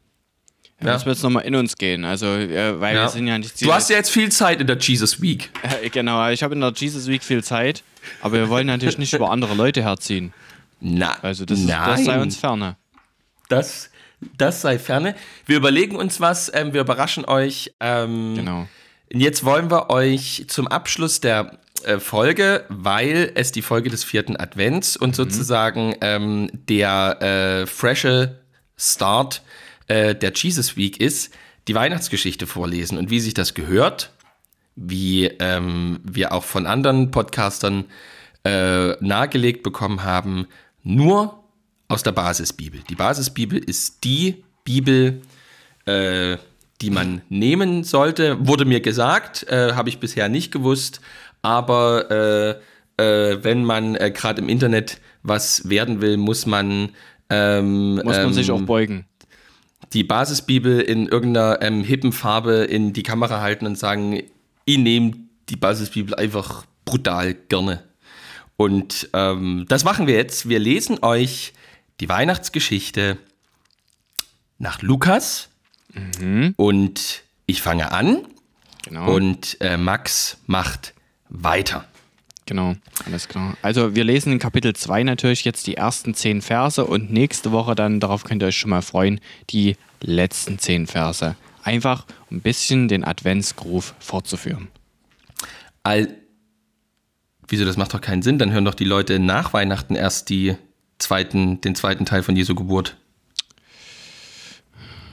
Ja. 0.80 0.86
Ja. 0.86 0.92
Das 0.94 1.06
wird 1.06 1.16
jetzt 1.16 1.22
nochmal 1.22 1.44
in 1.44 1.54
uns 1.54 1.76
gehen. 1.76 2.04
Also, 2.04 2.26
äh, 2.26 2.80
weil 2.80 2.96
ja. 2.96 3.02
wir 3.02 3.08
sind 3.08 3.28
ja 3.28 3.38
nicht. 3.38 3.60
Du 3.62 3.72
hast 3.72 3.88
ja 3.88 3.96
jetzt 3.96 4.10
viel 4.10 4.32
Zeit 4.32 4.60
in 4.60 4.66
der 4.66 4.78
Jesus 4.78 5.22
Week. 5.22 5.50
Äh, 5.62 5.90
genau, 5.90 6.28
ich 6.30 6.42
habe 6.42 6.54
in 6.54 6.60
der 6.60 6.72
Jesus 6.74 7.06
Week 7.06 7.22
viel 7.22 7.44
Zeit, 7.44 7.84
aber 8.20 8.34
wir 8.34 8.48
wollen 8.48 8.66
natürlich 8.66 8.98
nicht 8.98 9.12
über 9.12 9.30
andere 9.30 9.54
Leute 9.54 9.82
herziehen. 9.82 10.32
Na, 10.80 11.16
also 11.22 11.44
das, 11.44 11.60
nein. 11.60 11.88
das 11.88 12.04
sei 12.04 12.20
uns 12.20 12.36
ferne. 12.36 12.76
Das, 13.48 13.90
das 14.36 14.60
sei 14.60 14.80
ferne. 14.80 15.14
Wir 15.46 15.56
überlegen 15.56 15.94
uns 15.94 16.20
was, 16.20 16.50
ähm, 16.52 16.72
wir 16.72 16.80
überraschen 16.80 17.24
euch. 17.24 17.72
Ähm, 17.78 18.34
genau. 18.34 18.68
Jetzt 19.12 19.44
wollen 19.44 19.70
wir 19.70 19.90
euch 19.90 20.46
zum 20.48 20.66
Abschluss 20.66 21.20
der 21.20 21.58
Folge, 21.98 22.64
weil 22.68 23.32
es 23.34 23.52
die 23.52 23.62
Folge 23.62 23.90
des 23.90 24.04
vierten 24.04 24.36
Advents 24.36 24.96
und 24.96 25.10
mhm. 25.10 25.14
sozusagen 25.14 25.94
ähm, 26.00 26.50
der 26.52 27.22
äh, 27.62 27.66
freshe 27.66 28.40
Start 28.76 29.42
äh, 29.88 30.14
der 30.14 30.32
Jesus 30.34 30.76
Week 30.76 31.00
ist, 31.00 31.34
die 31.68 31.74
Weihnachtsgeschichte 31.74 32.46
vorlesen. 32.46 32.98
Und 32.98 33.10
wie 33.10 33.20
sich 33.20 33.34
das 33.34 33.54
gehört, 33.54 34.10
wie 34.74 35.26
ähm, 35.26 36.00
wir 36.02 36.32
auch 36.32 36.44
von 36.44 36.66
anderen 36.66 37.10
Podcastern 37.10 37.84
äh, 38.44 38.92
nahegelegt 39.04 39.62
bekommen 39.62 40.02
haben, 40.02 40.46
nur 40.82 41.42
aus 41.88 42.02
der 42.02 42.12
Basisbibel. 42.12 42.80
Die 42.88 42.94
Basisbibel 42.94 43.58
ist 43.58 44.04
die 44.04 44.44
Bibel, 44.64 45.22
äh, 45.84 46.38
die 46.80 46.90
man 46.90 47.22
nehmen 47.28 47.84
sollte. 47.84 48.46
Wurde 48.46 48.64
mir 48.64 48.80
gesagt, 48.80 49.44
äh, 49.48 49.74
habe 49.74 49.88
ich 49.88 50.00
bisher 50.00 50.28
nicht 50.28 50.50
gewusst, 50.50 51.00
aber 51.42 52.10
äh, 52.98 53.30
äh, 53.32 53.44
wenn 53.44 53.64
man 53.64 53.94
äh, 53.96 54.10
gerade 54.10 54.40
im 54.42 54.48
Internet 54.48 55.00
was 55.22 55.68
werden 55.68 56.00
will, 56.00 56.16
muss 56.16 56.46
man 56.46 56.90
ähm, 57.30 57.94
Muss 57.96 58.04
man 58.04 58.26
ähm, 58.26 58.32
sich 58.32 58.50
auch 58.50 58.60
beugen. 58.62 59.06
die 59.92 60.04
Basisbibel 60.04 60.80
in 60.80 61.06
irgendeiner 61.08 61.62
ähm, 61.62 61.82
hippen 61.84 62.12
Farbe 62.12 62.64
in 62.64 62.92
die 62.92 63.02
Kamera 63.02 63.40
halten 63.40 63.66
und 63.66 63.78
sagen, 63.78 64.22
ich 64.64 64.78
nehme 64.78 65.12
die 65.48 65.56
Basisbibel 65.56 66.14
einfach 66.14 66.64
brutal 66.84 67.34
gerne. 67.34 67.82
Und 68.56 69.08
ähm, 69.12 69.64
das 69.68 69.82
machen 69.84 70.06
wir 70.06 70.14
jetzt. 70.14 70.48
Wir 70.48 70.58
lesen 70.58 70.98
euch 71.02 71.52
die 72.00 72.08
Weihnachtsgeschichte 72.08 73.16
nach 74.58 74.82
Lukas. 74.82 75.48
Und 76.56 77.22
ich 77.46 77.62
fange 77.62 77.92
an 77.92 78.18
Genau. 78.84 79.14
und 79.14 79.58
äh, 79.60 79.76
Max 79.76 80.38
macht 80.46 80.91
weiter. 81.32 81.84
Genau, 82.46 82.74
alles 83.06 83.28
klar. 83.28 83.56
Also 83.62 83.94
wir 83.94 84.04
lesen 84.04 84.32
in 84.32 84.38
Kapitel 84.38 84.74
2 84.74 85.04
natürlich 85.04 85.44
jetzt 85.44 85.66
die 85.66 85.76
ersten 85.76 86.14
zehn 86.14 86.42
Verse 86.42 86.84
und 86.84 87.12
nächste 87.12 87.52
Woche 87.52 87.74
dann, 87.74 88.00
darauf 88.00 88.24
könnt 88.24 88.42
ihr 88.42 88.48
euch 88.48 88.56
schon 88.56 88.70
mal 88.70 88.82
freuen, 88.82 89.20
die 89.50 89.76
letzten 90.00 90.58
zehn 90.58 90.86
Verse. 90.86 91.36
Einfach 91.62 92.06
um 92.30 92.38
ein 92.38 92.40
bisschen 92.40 92.88
den 92.88 93.04
Adventsgruf 93.04 93.94
fortzuführen. 94.00 94.68
All 95.84 96.08
Wieso, 97.52 97.66
das 97.66 97.76
macht 97.76 97.92
doch 97.92 98.00
keinen 98.00 98.22
Sinn. 98.22 98.38
Dann 98.38 98.50
hören 98.50 98.64
doch 98.64 98.74
die 98.74 98.84
Leute 98.84 99.18
nach 99.18 99.52
Weihnachten 99.52 99.94
erst 99.94 100.30
die 100.30 100.56
zweiten, 100.96 101.60
den 101.60 101.74
zweiten 101.74 102.06
Teil 102.06 102.22
von 102.22 102.34
Jesu 102.34 102.54
Geburt. 102.54 102.96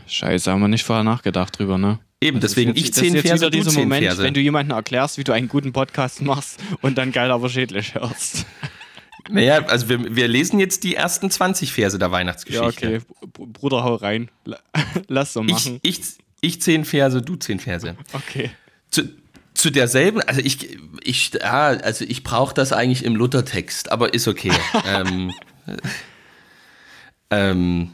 Scheiße, 0.07 0.49
haben 0.49 0.61
wir 0.61 0.69
nicht 0.69 0.85
vorher 0.85 1.03
nachgedacht 1.03 1.59
drüber, 1.59 1.77
ne? 1.77 1.99
Eben, 2.21 2.37
ist 2.37 2.43
deswegen 2.43 2.71
ich 2.75 2.91
das 2.91 3.01
ist 3.01 3.11
zehn 3.13 3.21
Verse, 3.21 3.49
du 3.49 3.63
zehn 3.63 3.83
Moment, 3.83 4.05
Verse. 4.05 4.21
wenn 4.23 4.33
du 4.33 4.41
jemandem 4.41 4.75
erklärst, 4.75 5.17
wie 5.17 5.23
du 5.23 5.31
einen 5.31 5.47
guten 5.47 5.71
Podcast 5.71 6.21
machst 6.21 6.59
und 6.81 6.97
dann 6.97 7.11
geil 7.11 7.31
aber 7.31 7.49
schädlich 7.49 7.95
hörst. 7.95 8.45
Naja, 9.31 9.63
also 9.65 9.89
wir, 9.89 10.15
wir 10.15 10.27
lesen 10.27 10.59
jetzt 10.59 10.83
die 10.83 10.95
ersten 10.95 11.29
20 11.29 11.71
Verse 11.71 11.99
der 11.99 12.07
Ja, 12.07 12.11
Weihnachtsgeschichte. 12.11 12.65
okay. 12.67 12.99
Br- 13.31 13.45
Bruder, 13.45 13.83
hau 13.83 13.93
rein. 13.95 14.31
La- 14.45 14.59
Lass 15.07 15.33
so 15.33 15.43
Ich, 15.43 15.51
machen. 15.51 15.79
ich, 15.83 15.99
ich 16.41 16.61
zehn 16.63 16.83
Verse, 16.83 17.21
du 17.21 17.35
zehn 17.35 17.59
Verse. 17.59 17.95
Okay. 18.13 18.49
Zu, 18.89 19.03
zu 19.53 19.69
derselben, 19.69 20.21
also 20.21 20.41
ich, 20.41 20.79
ich, 21.03 21.31
ja, 21.33 21.67
also 21.67 22.05
ich 22.05 22.23
brauche 22.23 22.55
das 22.55 22.73
eigentlich 22.73 23.05
im 23.05 23.15
Luthertext, 23.15 23.91
aber 23.91 24.15
ist 24.15 24.27
okay. 24.27 24.51
ähm, 24.87 25.31
äh, 25.67 25.77
ähm, 27.29 27.91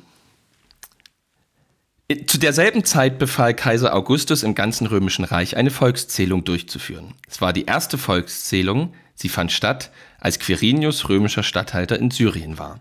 zu 2.28 2.38
derselben 2.38 2.84
Zeit 2.84 3.18
befahl 3.18 3.56
Kaiser 3.56 3.96
Augustus 3.96 4.44
im 4.44 4.54
ganzen 4.54 4.86
römischen 4.86 5.26
Reich 5.26 5.58
eine 5.58 5.72
Volkszählung 5.72 6.44
durchzuführen. 6.44 7.16
Es 7.28 7.42
war 7.42 7.52
die 7.52 7.66
erste 7.66 7.98
Volkszählung, 7.98 8.94
sie 9.16 9.30
fand 9.30 9.52
statt, 9.52 9.92
als 10.20 10.38
Quirinius 10.38 11.10
römischer 11.10 11.42
Statthalter 11.42 11.98
in 11.98 12.12
Syrien 12.12 12.60
war. 12.60 12.80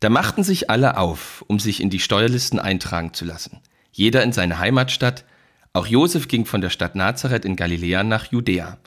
Da 0.00 0.08
machten 0.08 0.44
sich 0.44 0.70
alle 0.70 0.96
auf, 0.96 1.44
um 1.46 1.58
sich 1.58 1.80
in 1.80 1.90
die 1.90 2.00
Steuerlisten 2.00 2.58
eintragen 2.58 3.12
zu 3.12 3.24
lassen. 3.24 3.60
Jeder 3.92 4.22
in 4.22 4.32
seine 4.32 4.58
Heimatstadt. 4.58 5.24
Auch 5.72 5.86
Josef 5.86 6.28
ging 6.28 6.46
von 6.46 6.60
der 6.60 6.70
Stadt 6.70 6.94
Nazareth 6.94 7.44
in 7.44 7.56
Galiläa 7.56 8.02
nach 8.02 8.30
Judäa. 8.32 8.78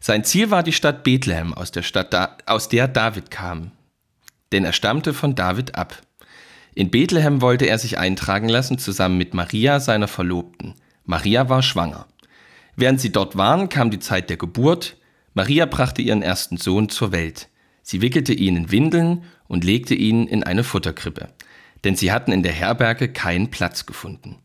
Sein 0.00 0.24
Ziel 0.24 0.50
war 0.50 0.62
die 0.62 0.72
Stadt 0.72 1.04
Bethlehem, 1.04 1.52
aus 1.52 1.72
der 1.72 1.82
Stadt, 1.82 2.12
da 2.12 2.36
aus 2.46 2.68
der 2.68 2.88
David 2.88 3.30
kam. 3.30 3.72
Denn 4.52 4.64
er 4.64 4.72
stammte 4.72 5.12
von 5.12 5.34
David 5.34 5.74
ab. 5.74 6.02
In 6.76 6.90
Bethlehem 6.90 7.40
wollte 7.40 7.64
er 7.64 7.78
sich 7.78 7.96
eintragen 7.96 8.50
lassen, 8.50 8.76
zusammen 8.76 9.16
mit 9.16 9.32
Maria, 9.32 9.80
seiner 9.80 10.08
Verlobten. 10.08 10.74
Maria 11.06 11.48
war 11.48 11.62
schwanger. 11.62 12.06
Während 12.76 13.00
sie 13.00 13.10
dort 13.10 13.34
waren, 13.34 13.70
kam 13.70 13.90
die 13.90 13.98
Zeit 13.98 14.28
der 14.28 14.36
Geburt. 14.36 14.98
Maria 15.32 15.64
brachte 15.64 16.02
ihren 16.02 16.20
ersten 16.20 16.58
Sohn 16.58 16.90
zur 16.90 17.12
Welt. 17.12 17.48
Sie 17.82 18.02
wickelte 18.02 18.34
ihn 18.34 18.56
in 18.56 18.70
Windeln 18.70 19.22
und 19.48 19.64
legte 19.64 19.94
ihn 19.94 20.26
in 20.26 20.42
eine 20.42 20.64
Futterkrippe, 20.64 21.30
denn 21.84 21.96
sie 21.96 22.12
hatten 22.12 22.30
in 22.30 22.42
der 22.42 22.52
Herberge 22.52 23.08
keinen 23.08 23.50
Platz 23.50 23.86
gefunden. 23.86 24.36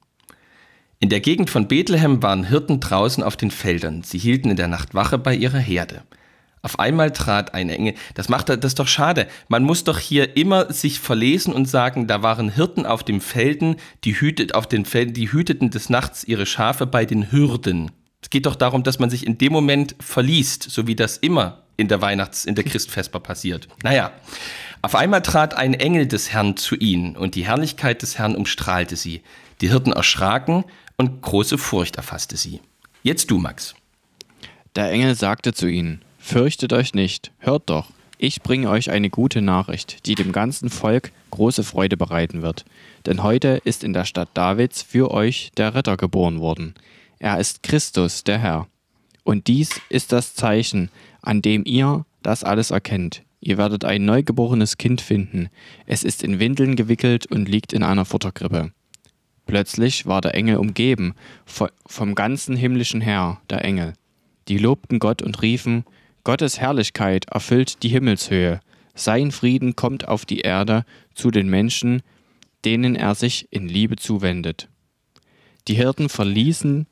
In 1.01 1.09
der 1.09 1.19
Gegend 1.19 1.49
von 1.49 1.67
Bethlehem 1.67 2.23
waren 2.23 2.45
Hirten 2.45 2.79
draußen 2.79 3.23
auf 3.23 3.36
den 3.36 3.51
Feldern. 3.51 4.03
Sie 4.03 4.19
hielten 4.19 4.51
in 4.51 4.55
der 4.55 4.69
Nacht 4.69 4.93
Wache 4.93 5.17
bei 5.17 5.36
ihrer 5.36 5.59
Herde. 5.59 6.03
Auf 6.64 6.80
einmal 6.80 7.12
trat 7.12 7.53
ein 7.53 7.70
Engel. 7.70 7.95
Das 8.14 8.30
macht 8.30 8.49
das 8.49 8.57
ist 8.64 8.80
doch 8.80 8.88
schade. 8.88 9.28
Man 9.47 9.64
muss 9.64 9.84
doch 9.84 9.97
hier 9.97 10.38
immer 10.38 10.72
sich 10.72 10.99
verlesen 10.99 11.53
und 11.53 11.66
sagen, 11.66 12.05
da 12.07 12.22
waren 12.22 12.49
Hirten 12.49 12.86
auf 12.86 13.03
dem 13.03 13.20
Felden, 13.20 13.78
die 14.03 14.20
hütet 14.20 14.53
auf 14.53 14.68
den 14.68 14.86
Felden, 14.86 15.14
die 15.14 15.32
hüteten 15.32 15.72
des 15.72 15.89
Nachts 15.89 16.24
ihre 16.24 16.45
Schafe 16.45 16.86
bei 16.86 17.05
den 17.05 17.32
Hürden. 17.32 17.91
Es 18.22 18.30
geht 18.30 18.45
doch 18.45 18.55
darum, 18.55 18.84
dass 18.84 18.99
man 18.99 19.09
sich 19.09 19.26
in 19.26 19.39
dem 19.39 19.51
Moment 19.51 19.95
verliest, 19.99 20.64
so 20.64 20.86
wie 20.86 20.95
das 20.95 21.18
immer 21.18 21.64
in 21.78 21.88
der 21.88 22.01
Weihnachts-, 22.01 22.45
in 22.45 22.53
der 22.53 22.64
Christfesper 22.64 23.20
passiert. 23.20 23.68
Naja. 23.84 24.12
Auf 24.84 24.95
einmal 24.95 25.22
trat 25.22 25.55
ein 25.55 25.74
Engel 25.74 26.07
des 26.07 26.32
Herrn 26.32 26.57
zu 26.57 26.76
ihnen 26.76 27.16
und 27.16 27.36
die 27.36 27.45
Herrlichkeit 27.45 28.01
des 28.01 28.18
Herrn 28.18 28.36
umstrahlte 28.36 28.95
sie. 28.95 29.22
Die 29.62 29.70
Hirten 29.70 29.93
erschraken 29.93 30.64
und 30.97 31.22
große 31.22 31.57
Furcht 31.57 31.97
erfasste 31.97 32.38
sie. 32.38 32.62
Jetzt 33.03 33.30
du, 33.30 33.38
Max. 33.38 33.76
Der 34.76 34.89
Engel 34.89 35.16
sagte 35.16 35.53
zu 35.53 35.68
ihnen, 35.68 36.01
Fürchtet 36.24 36.72
euch 36.72 36.93
nicht, 36.93 37.32
hört 37.39 37.69
doch, 37.69 37.89
ich 38.19 38.41
bringe 38.43 38.69
euch 38.69 38.91
eine 38.91 39.09
gute 39.09 39.41
Nachricht, 39.41 40.05
die 40.05 40.13
dem 40.15 40.32
ganzen 40.32 40.69
Volk 40.69 41.11
große 41.32 41.63
Freude 41.63 41.97
bereiten 41.97 42.43
wird. 42.43 42.63
Denn 43.07 43.24
heute 43.24 43.59
ist 43.65 43.84
in 43.84 43.93
der 43.93 44.05
Stadt 44.05 44.30
Davids 44.36 44.84
für 44.84 45.09
euch 45.11 45.51
der 45.57 45.74
Retter 45.74 45.97
geboren 45.97 46.39
worden. 46.39 46.76
Er 47.17 47.39
ist 47.39 47.63
Christus, 47.63 48.24
der 48.24 48.38
Herr. 48.38 48.67
Und 49.24 49.47
dies 49.47 49.82
ist 49.89 50.11
das 50.11 50.36
Zeichen, 50.36 50.89
an 51.24 51.41
dem 51.41 51.63
ihr 51.65 52.05
das 52.22 52.43
alles 52.43 52.69
erkennt. 52.69 53.24
Ihr 53.39 53.57
werdet 53.57 53.84
ein 53.84 54.05
neugeborenes 54.05 54.78
Kind 54.78 55.01
finden. 55.01 55.49
Es 55.88 56.03
ist 56.03 56.24
in 56.24 56.39
Windeln 56.39 56.76
gewickelt 56.76 57.26
und 57.26 57.49
liegt 57.49 57.74
in 57.74 57.82
einer 57.82 58.05
Futterkrippe. 58.05 58.72
Plötzlich 59.47 60.05
war 60.05 60.22
der 60.22 60.36
Engel 60.36 60.57
umgeben 60.57 61.15
vo- 61.47 61.72
vom 61.88 62.13
ganzen 62.13 62.55
himmlischen 62.55 63.01
Heer, 63.01 63.41
der 63.49 63.65
Engel. 63.65 63.93
Die 64.47 64.59
lobten 64.59 64.99
Gott 64.99 65.24
und 65.24 65.41
riefen, 65.41 65.84
Gottes 66.24 66.59
Herrlichkeit 66.59 67.26
erfüllt 67.26 67.82
die 67.84 67.89
Himmelshöhe. 67.89 68.59
Sein 68.93 69.32
Frieden 69.32 69.76
kommt 69.76 70.07
auf 70.07 70.26
die 70.26 70.41
Erde 70.41 70.86
zu 71.15 71.32
den 71.32 71.49
Menschen, 71.49 72.03
denen 72.63 72.95
er 72.95 73.15
sich 73.15 73.47
in 73.51 73.67
Liebe 73.67 73.95
zuwendet. 73.95 74.69
Die 75.67 75.76
Hirten 75.76 76.09
verließen, 76.09 76.88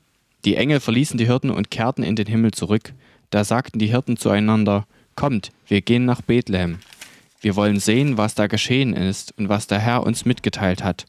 die 0.45 0.55
Engel 0.55 0.80
verließen 0.80 1.17
die 1.17 1.27
Hirten 1.27 1.51
und 1.51 1.69
kehrten 1.69 2.03
in 2.03 2.15
den 2.15 2.27
Himmel 2.27 2.51
zurück. 2.51 2.93
Da 3.30 3.43
sagten 3.43 3.77
die 3.77 3.88
Hirten 3.88 4.17
zueinander, 4.17 4.88
Kommt, 5.15 5.51
wir 5.67 5.82
gehen 5.82 6.05
nach 6.05 6.21
Bethlehem. 6.21 6.80
Wir 7.41 7.55
wollen 7.55 7.80
sehen, 7.80 8.17
was 8.17 8.36
da 8.36 8.47
geschehen 8.47 8.93
ist 8.93 9.38
und 9.38 9.49
was 9.49 9.67
der 9.67 9.80
Herr 9.80 10.03
uns 10.03 10.25
mitgeteilt 10.25 10.84
hat. 10.84 11.05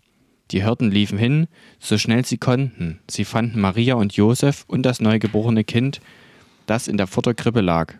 Die 0.50 0.64
Hirten 0.64 0.90
liefen 0.90 1.16
hin, 1.16 1.46
so 1.78 1.96
schnell 1.96 2.24
sie 2.24 2.38
konnten. 2.38 2.98
Sie 3.08 3.24
fanden 3.24 3.60
Maria 3.60 3.94
und 3.94 4.14
Josef 4.14 4.64
und 4.66 4.82
das 4.82 5.00
neugeborene 5.00 5.62
Kind, 5.62 6.00
das 6.66 6.88
in 6.88 6.96
der 6.96 7.06
Futterkrippe 7.06 7.60
lag. 7.60 7.99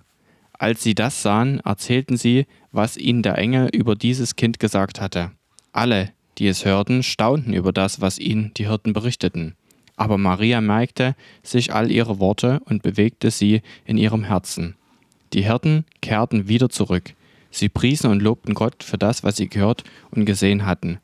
Als 0.61 0.83
sie 0.83 0.95
das 0.95 1.23
sahen, 1.23 1.61
erzählten 1.61 2.19
sie, 2.19 2.47
was 2.71 2.99
ihnen 2.99 3.23
der 3.23 3.39
Engel 3.39 3.71
über 3.73 3.95
dieses 3.95 4.37
Kind 4.37 4.61
gesagt 4.61 5.01
hatte. 5.01 5.31
Alle, 5.73 6.13
die 6.37 6.49
es 6.49 6.67
hörten, 6.67 7.03
staunten 7.03 7.55
über 7.55 7.73
das, 7.73 8.03
was 8.03 8.19
ihnen 8.19 8.53
die 8.59 8.69
Hirten 8.69 8.93
berichteten. 8.93 9.55
Aber 9.97 10.19
Maria 10.19 10.61
merkte 10.61 11.17
sich 11.43 11.73
all 11.73 11.91
ihre 11.91 12.21
Worte 12.21 12.61
und 12.67 12.83
bewegte 12.83 13.31
sie 13.31 13.63
in 13.87 13.97
ihrem 13.97 14.23
Herzen. 14.23 14.75
Die 15.33 15.45
Hirten 15.45 15.87
kehrten 16.03 16.47
wieder 16.47 16.69
zurück. 16.69 17.15
Sie 17.51 17.71
priesen 17.71 18.11
und 18.11 18.21
lobten 18.21 18.53
Gott 18.53 18.85
für 18.85 18.99
das, 18.99 19.25
was 19.25 19.39
sie 19.39 19.49
gehört 19.49 19.85
und 20.11 20.27
gesehen 20.27 20.67
hatten. 20.67 20.99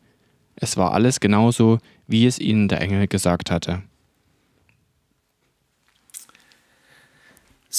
Es 0.56 0.76
war 0.76 0.92
alles 0.92 1.18
genauso, 1.18 1.78
wie 2.06 2.26
es 2.26 2.38
ihnen 2.38 2.68
der 2.68 2.82
Engel 2.82 3.06
gesagt 3.06 3.50
hatte. 3.50 3.82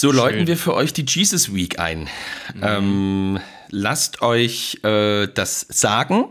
So 0.00 0.10
Schön. 0.10 0.16
läuten 0.16 0.46
wir 0.46 0.56
für 0.56 0.74
euch 0.74 0.92
die 0.92 1.04
Jesus 1.04 1.52
Week 1.52 1.80
ein. 1.80 2.08
Ähm, 2.62 3.40
lasst 3.68 4.22
euch 4.22 4.78
äh, 4.84 5.26
das 5.26 5.66
sagen, 5.68 6.26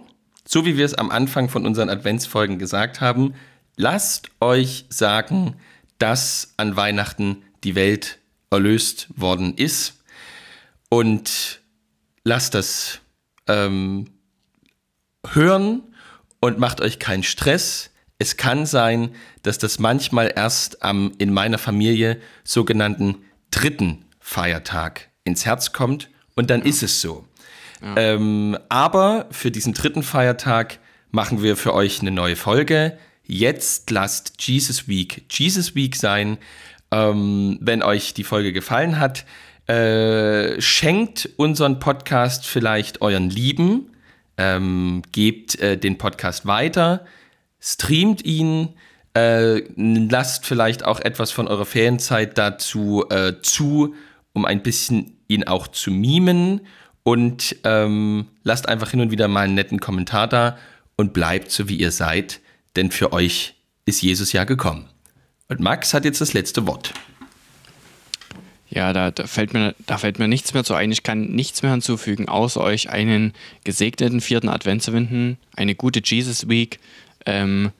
so 0.47 0.65
wie 0.65 0.77
wir 0.77 0.85
es 0.85 0.93
am 0.93 1.11
Anfang 1.11 1.49
von 1.49 1.65
unseren 1.65 1.89
Adventsfolgen 1.89 2.59
gesagt 2.59 3.01
haben. 3.01 3.33
Lasst 3.75 4.29
euch 4.39 4.85
sagen, 4.87 5.57
dass 5.99 6.53
an 6.55 6.77
Weihnachten 6.77 7.43
die 7.65 7.75
Welt 7.75 8.19
erlöst 8.51 9.09
worden 9.17 9.53
ist. 9.57 10.01
Und 10.87 11.59
lasst 12.23 12.53
das 12.53 13.01
ähm, 13.47 14.11
hören 15.29 15.81
und 16.39 16.57
macht 16.57 16.79
euch 16.79 16.99
keinen 16.99 17.23
Stress. 17.23 17.89
Es 18.17 18.37
kann 18.37 18.65
sein, 18.65 19.13
dass 19.43 19.57
das 19.57 19.77
manchmal 19.77 20.31
erst 20.33 20.83
am 20.83 21.11
in 21.17 21.33
meiner 21.33 21.57
Familie 21.57 22.21
sogenannten 22.45 23.25
dritten 23.51 24.05
Feiertag 24.19 25.09
ins 25.23 25.45
Herz 25.45 25.73
kommt 25.73 26.09
und 26.35 26.49
dann 26.49 26.61
ja. 26.61 26.67
ist 26.67 26.83
es 26.83 27.01
so. 27.01 27.25
Ja. 27.81 27.95
Ähm, 27.97 28.57
aber 28.69 29.27
für 29.31 29.51
diesen 29.51 29.73
dritten 29.73 30.03
Feiertag 30.03 30.79
machen 31.11 31.41
wir 31.41 31.55
für 31.55 31.73
euch 31.73 32.01
eine 32.01 32.11
neue 32.11 32.35
Folge. 32.35 32.97
Jetzt 33.23 33.89
lasst 33.91 34.33
Jesus 34.41 34.87
Week 34.87 35.23
Jesus 35.29 35.75
Week 35.75 35.95
sein. 35.95 36.37
Ähm, 36.91 37.57
wenn 37.61 37.83
euch 37.83 38.13
die 38.13 38.23
Folge 38.23 38.53
gefallen 38.53 38.99
hat, 38.99 39.25
äh, 39.67 40.61
schenkt 40.61 41.29
unseren 41.35 41.79
Podcast 41.79 42.45
vielleicht 42.45 43.01
euren 43.01 43.29
Lieben, 43.29 43.91
ähm, 44.37 45.01
gebt 45.11 45.59
äh, 45.59 45.77
den 45.77 45.97
Podcast 45.97 46.45
weiter, 46.45 47.05
streamt 47.59 48.23
ihn, 48.23 48.69
äh, 49.17 49.63
lasst 49.75 50.45
vielleicht 50.45 50.85
auch 50.85 50.99
etwas 50.99 51.31
von 51.31 51.47
eurer 51.47 51.65
Ferienzeit 51.65 52.37
dazu 52.37 53.03
äh, 53.09 53.33
zu, 53.41 53.95
um 54.33 54.45
ein 54.45 54.61
bisschen 54.61 55.17
ihn 55.27 55.43
auch 55.45 55.67
zu 55.67 55.89
mimen 55.89 56.61
und 57.01 57.55
ähm, 57.63 58.27
lasst 58.43 58.69
einfach 58.69 58.91
hin 58.91 59.01
und 59.01 59.09
wieder 59.09 59.27
mal 59.27 59.45
einen 59.45 59.55
netten 59.55 59.79
Kommentar 59.79 60.27
da 60.27 60.57
und 60.97 61.13
bleibt 61.13 61.51
so, 61.51 61.67
wie 61.67 61.77
ihr 61.77 61.91
seid, 61.91 62.41
denn 62.75 62.91
für 62.91 63.11
euch 63.11 63.55
ist 63.85 64.03
Jesus 64.03 64.33
ja 64.33 64.43
gekommen. 64.43 64.87
Und 65.47 65.61
Max 65.61 65.95
hat 65.95 66.05
jetzt 66.05 66.21
das 66.21 66.33
letzte 66.33 66.67
Wort. 66.67 66.93
Ja, 68.69 68.93
da, 68.93 69.09
da, 69.09 69.25
fällt 69.25 69.53
mir, 69.53 69.73
da 69.87 69.97
fällt 69.97 70.19
mir 70.19 70.27
nichts 70.27 70.53
mehr 70.53 70.63
zu 70.63 70.75
ein. 70.75 70.91
Ich 70.91 71.01
kann 71.01 71.21
nichts 71.31 71.63
mehr 71.63 71.71
hinzufügen, 71.71 72.27
außer 72.27 72.61
euch 72.61 72.89
einen 72.89 73.33
gesegneten 73.63 74.21
vierten 74.21 74.49
Advent 74.49 74.83
zu 74.83 74.93
wünschen, 74.93 75.37
eine 75.55 75.73
gute 75.73 76.01
Jesus 76.03 76.49
Week. 76.49 76.79
Ähm, 77.25 77.71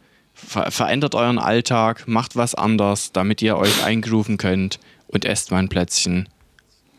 ver 0.48 0.72
verändert 0.72 1.14
euren 1.14 1.40
Alltag, 1.40 2.08
macht 2.08 2.36
was 2.36 2.56
anders, 2.56 3.12
damit 3.12 3.42
ihr 3.42 3.58
euch 3.58 3.84
eingrooven 3.84 4.38
könnt 4.38 4.80
und 5.08 5.26
esst 5.26 5.52
mal 5.52 5.58
ein 5.58 5.70
Plätzchen. 5.70 6.30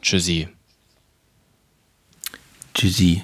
Tschüssi. 0.02 0.48
Tschüssi. 2.74 3.22